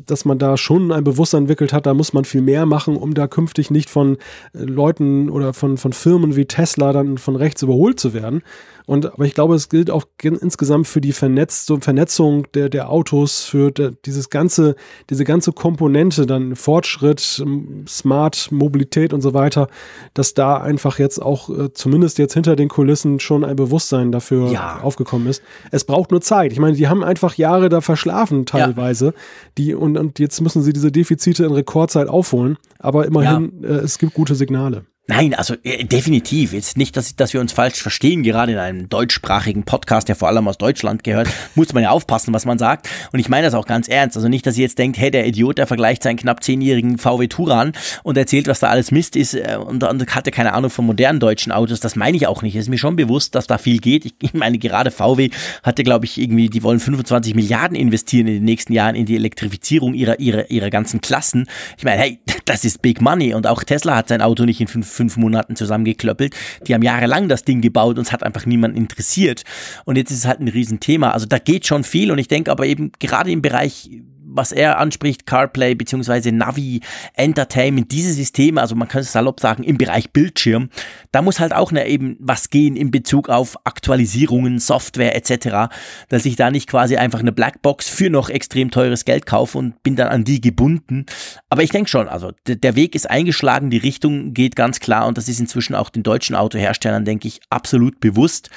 [0.07, 3.13] dass man da schon ein Bewusstsein entwickelt hat, da muss man viel mehr machen, um
[3.13, 4.17] da künftig nicht von
[4.53, 8.41] äh, Leuten oder von, von Firmen wie Tesla dann von rechts überholt zu werden.
[8.90, 13.44] Und aber ich glaube, es gilt auch insgesamt für die Vernetz Vernetzung der, der Autos,
[13.44, 14.76] für der, dieses ganze,
[15.11, 17.45] diese ganze Komponente, dann Fortschritt,
[17.88, 19.68] Smart, Mobilität und so weiter,
[20.16, 24.52] dass da einfach jetzt auch äh, zumindest jetzt hinter den Kulissen schon ein Bewusstsein dafür
[24.52, 24.80] ja.
[24.82, 25.44] aufgekommen ist.
[25.70, 26.52] Es braucht nur Zeit.
[26.52, 29.14] Ich meine, die haben einfach Jahre da verschlafen teilweise, ja.
[29.60, 32.57] die und, und jetzt müssen sie diese Defizite in Rekordzeit aufholen.
[32.80, 33.70] Aber immerhin, ja.
[33.70, 34.86] äh, es gibt gute Signale.
[35.10, 36.53] Nein, also äh, definitiv.
[36.53, 38.22] Jetzt nicht, dass, dass wir uns falsch verstehen.
[38.22, 42.31] Gerade in einem deutschsprachigen Podcast, der vor allem aus Deutschland gehört, muss man ja aufpassen,
[42.31, 42.88] was man sagt.
[43.11, 44.18] Und ich meine das auch ganz ernst.
[44.18, 47.27] Also nicht, dass ihr jetzt denkt, hey, der Idiot, der vergleicht seinen knapp zehnjährigen VW
[47.27, 47.73] Turan
[48.03, 51.19] und erzählt, was da alles Mist ist äh, und, und hatte keine Ahnung von modernen
[51.19, 51.80] deutschen Autos.
[51.80, 52.56] Das meine ich auch nicht.
[52.56, 54.06] Es ist mir schon bewusst, dass da viel geht.
[54.06, 55.31] Ich, ich meine, gerade VW
[55.64, 59.15] hatte, glaube ich, irgendwie, die wollen 25 Milliarden investieren in den nächsten Jahren in die
[59.15, 61.48] Elektrifizierung ihrer, ihrer, ihrer ganzen Klassen.
[61.80, 63.34] Ich meine, hey, das ist Big Money.
[63.34, 66.35] Und auch Tesla hat sein Auto nicht in fünf fünf Monaten zusammengeklöppelt.
[66.67, 69.43] Die haben jahrelang das Ding gebaut und es hat einfach niemand interessiert.
[69.85, 71.11] Und jetzt ist es halt ein Riesenthema.
[71.11, 73.89] Also da geht schon viel und ich denke aber eben gerade im Bereich
[74.31, 76.81] was er anspricht, CarPlay beziehungsweise Navi,
[77.14, 80.69] Entertainment, diese Systeme, also man könnte es salopp sagen, im Bereich Bildschirm,
[81.11, 85.73] da muss halt auch ne, eben was gehen in Bezug auf Aktualisierungen, Software etc.,
[86.10, 89.81] dass ich da nicht quasi einfach eine Blackbox für noch extrem teures Geld kaufe und
[89.84, 91.06] bin dann an die gebunden.
[91.49, 95.18] Aber ich denke schon, also der Weg ist eingeschlagen, die Richtung geht ganz klar und
[95.18, 98.49] das ist inzwischen auch den deutschen Autoherstellern, denke ich, absolut bewusst.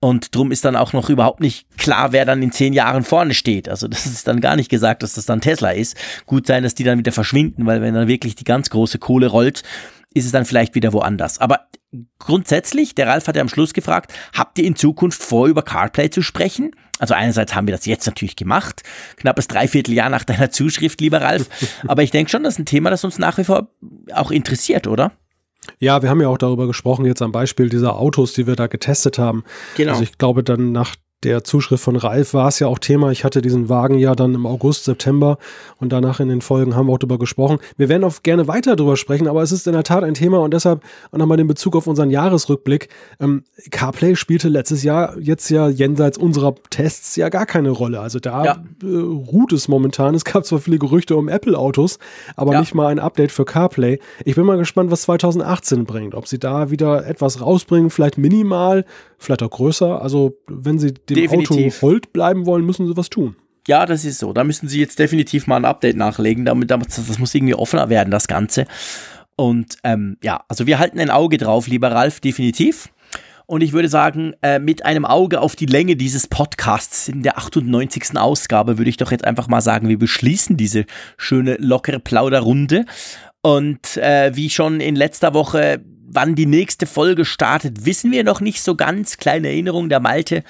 [0.00, 3.34] Und drum ist dann auch noch überhaupt nicht klar, wer dann in zehn Jahren vorne
[3.34, 3.68] steht.
[3.68, 5.96] Also das ist dann gar nicht gesagt, dass das dann Tesla ist.
[6.26, 9.26] Gut sein, dass die dann wieder verschwinden, weil wenn dann wirklich die ganz große Kohle
[9.26, 9.62] rollt,
[10.14, 11.38] ist es dann vielleicht wieder woanders.
[11.38, 11.68] Aber
[12.18, 16.10] grundsätzlich, der Ralf hat ja am Schluss gefragt, habt ihr in Zukunft vor, über CarPlay
[16.10, 16.72] zu sprechen?
[16.98, 18.82] Also einerseits haben wir das jetzt natürlich gemacht,
[19.16, 21.48] knappes Dreivierteljahr nach deiner Zuschrift, lieber Ralf.
[21.86, 23.68] Aber ich denke schon, das ist ein Thema, das uns nach wie vor
[24.12, 25.12] auch interessiert, oder?
[25.78, 28.66] Ja, wir haben ja auch darüber gesprochen, jetzt am Beispiel dieser Autos, die wir da
[28.66, 29.44] getestet haben.
[29.76, 29.92] Genau.
[29.92, 33.10] Also ich glaube, dann nach der Zuschrift von Ralf war es ja auch Thema.
[33.10, 35.38] Ich hatte diesen Wagen ja dann im August, September
[35.78, 37.58] und danach in den Folgen haben wir auch darüber gesprochen.
[37.76, 40.38] Wir werden auch gerne weiter darüber sprechen, aber es ist in der Tat ein Thema
[40.38, 42.88] und deshalb auch nochmal den Bezug auf unseren Jahresrückblick.
[43.18, 47.98] Ähm, CarPlay spielte letztes Jahr jetzt ja jenseits unserer Tests ja gar keine Rolle.
[47.98, 48.64] Also da ja.
[48.82, 50.14] äh, ruht es momentan.
[50.14, 51.98] Es gab zwar viele Gerüchte um Apple-Autos,
[52.36, 52.60] aber ja.
[52.60, 53.98] nicht mal ein Update für CarPlay.
[54.24, 56.14] Ich bin mal gespannt, was 2018 bringt.
[56.14, 58.84] Ob sie da wieder etwas rausbringen, vielleicht minimal,
[59.18, 60.00] vielleicht auch größer.
[60.00, 61.76] Also wenn sie dem definitiv.
[61.76, 63.36] Auto hold bleiben wollen, müssen sie was tun.
[63.66, 64.32] Ja, das ist so.
[64.32, 68.10] Da müssen sie jetzt definitiv mal ein Update nachlegen, damit, das muss irgendwie offener werden,
[68.10, 68.64] das Ganze.
[69.36, 72.88] Und ähm, ja, also wir halten ein Auge drauf, lieber Ralf, definitiv.
[73.46, 77.38] Und ich würde sagen, äh, mit einem Auge auf die Länge dieses Podcasts in der
[77.38, 78.18] 98.
[78.18, 80.84] Ausgabe würde ich doch jetzt einfach mal sagen, wir beschließen diese
[81.16, 82.84] schöne, lockere Plauderrunde.
[83.40, 85.82] Und äh, wie schon in letzter Woche,
[86.18, 89.18] wann die nächste Folge startet, wissen wir noch nicht so ganz.
[89.18, 90.42] Kleine Erinnerung, der Malte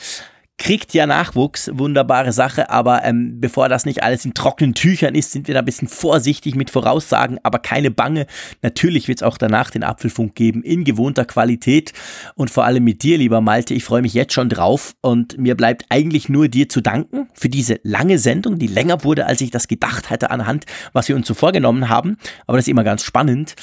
[0.57, 5.31] kriegt ja Nachwuchs, wunderbare Sache, aber ähm, bevor das nicht alles in trockenen Tüchern ist,
[5.31, 8.27] sind wir da ein bisschen vorsichtig mit Voraussagen, aber keine Bange.
[8.63, 11.93] Natürlich wird es auch danach den Apfelfunk geben, in gewohnter Qualität
[12.35, 13.75] und vor allem mit dir, lieber Malte.
[13.75, 17.51] Ich freue mich jetzt schon drauf und mir bleibt eigentlich nur dir zu danken für
[17.51, 20.65] diese lange Sendung, die länger wurde, als ich das gedacht hatte anhand,
[20.95, 22.17] was wir uns so vorgenommen haben,
[22.47, 23.55] aber das ist immer ganz spannend.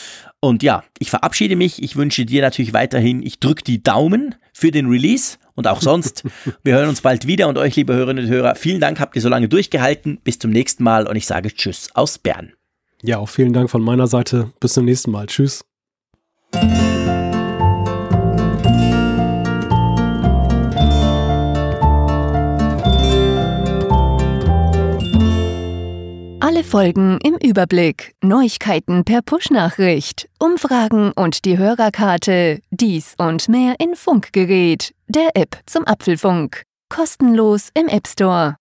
[0.46, 1.82] Und ja, ich verabschiede mich.
[1.82, 6.24] Ich wünsche dir natürlich weiterhin, ich drücke die Daumen für den Release und auch sonst.
[6.64, 9.24] Wir hören uns bald wieder und euch, liebe Hörerinnen und Hörer, vielen Dank, habt ihr
[9.24, 10.20] so lange durchgehalten.
[10.24, 12.54] Bis zum nächsten Mal und ich sage Tschüss aus Bern.
[13.02, 14.52] Ja, auch vielen Dank von meiner Seite.
[14.60, 15.26] Bis zum nächsten Mal.
[15.26, 15.66] Tschüss.
[26.46, 33.96] Alle Folgen im Überblick, Neuigkeiten per Push-Nachricht, Umfragen und die Hörerkarte, dies und mehr in
[33.96, 36.62] Funkgerät, der App zum Apfelfunk.
[36.88, 38.58] Kostenlos im App Store.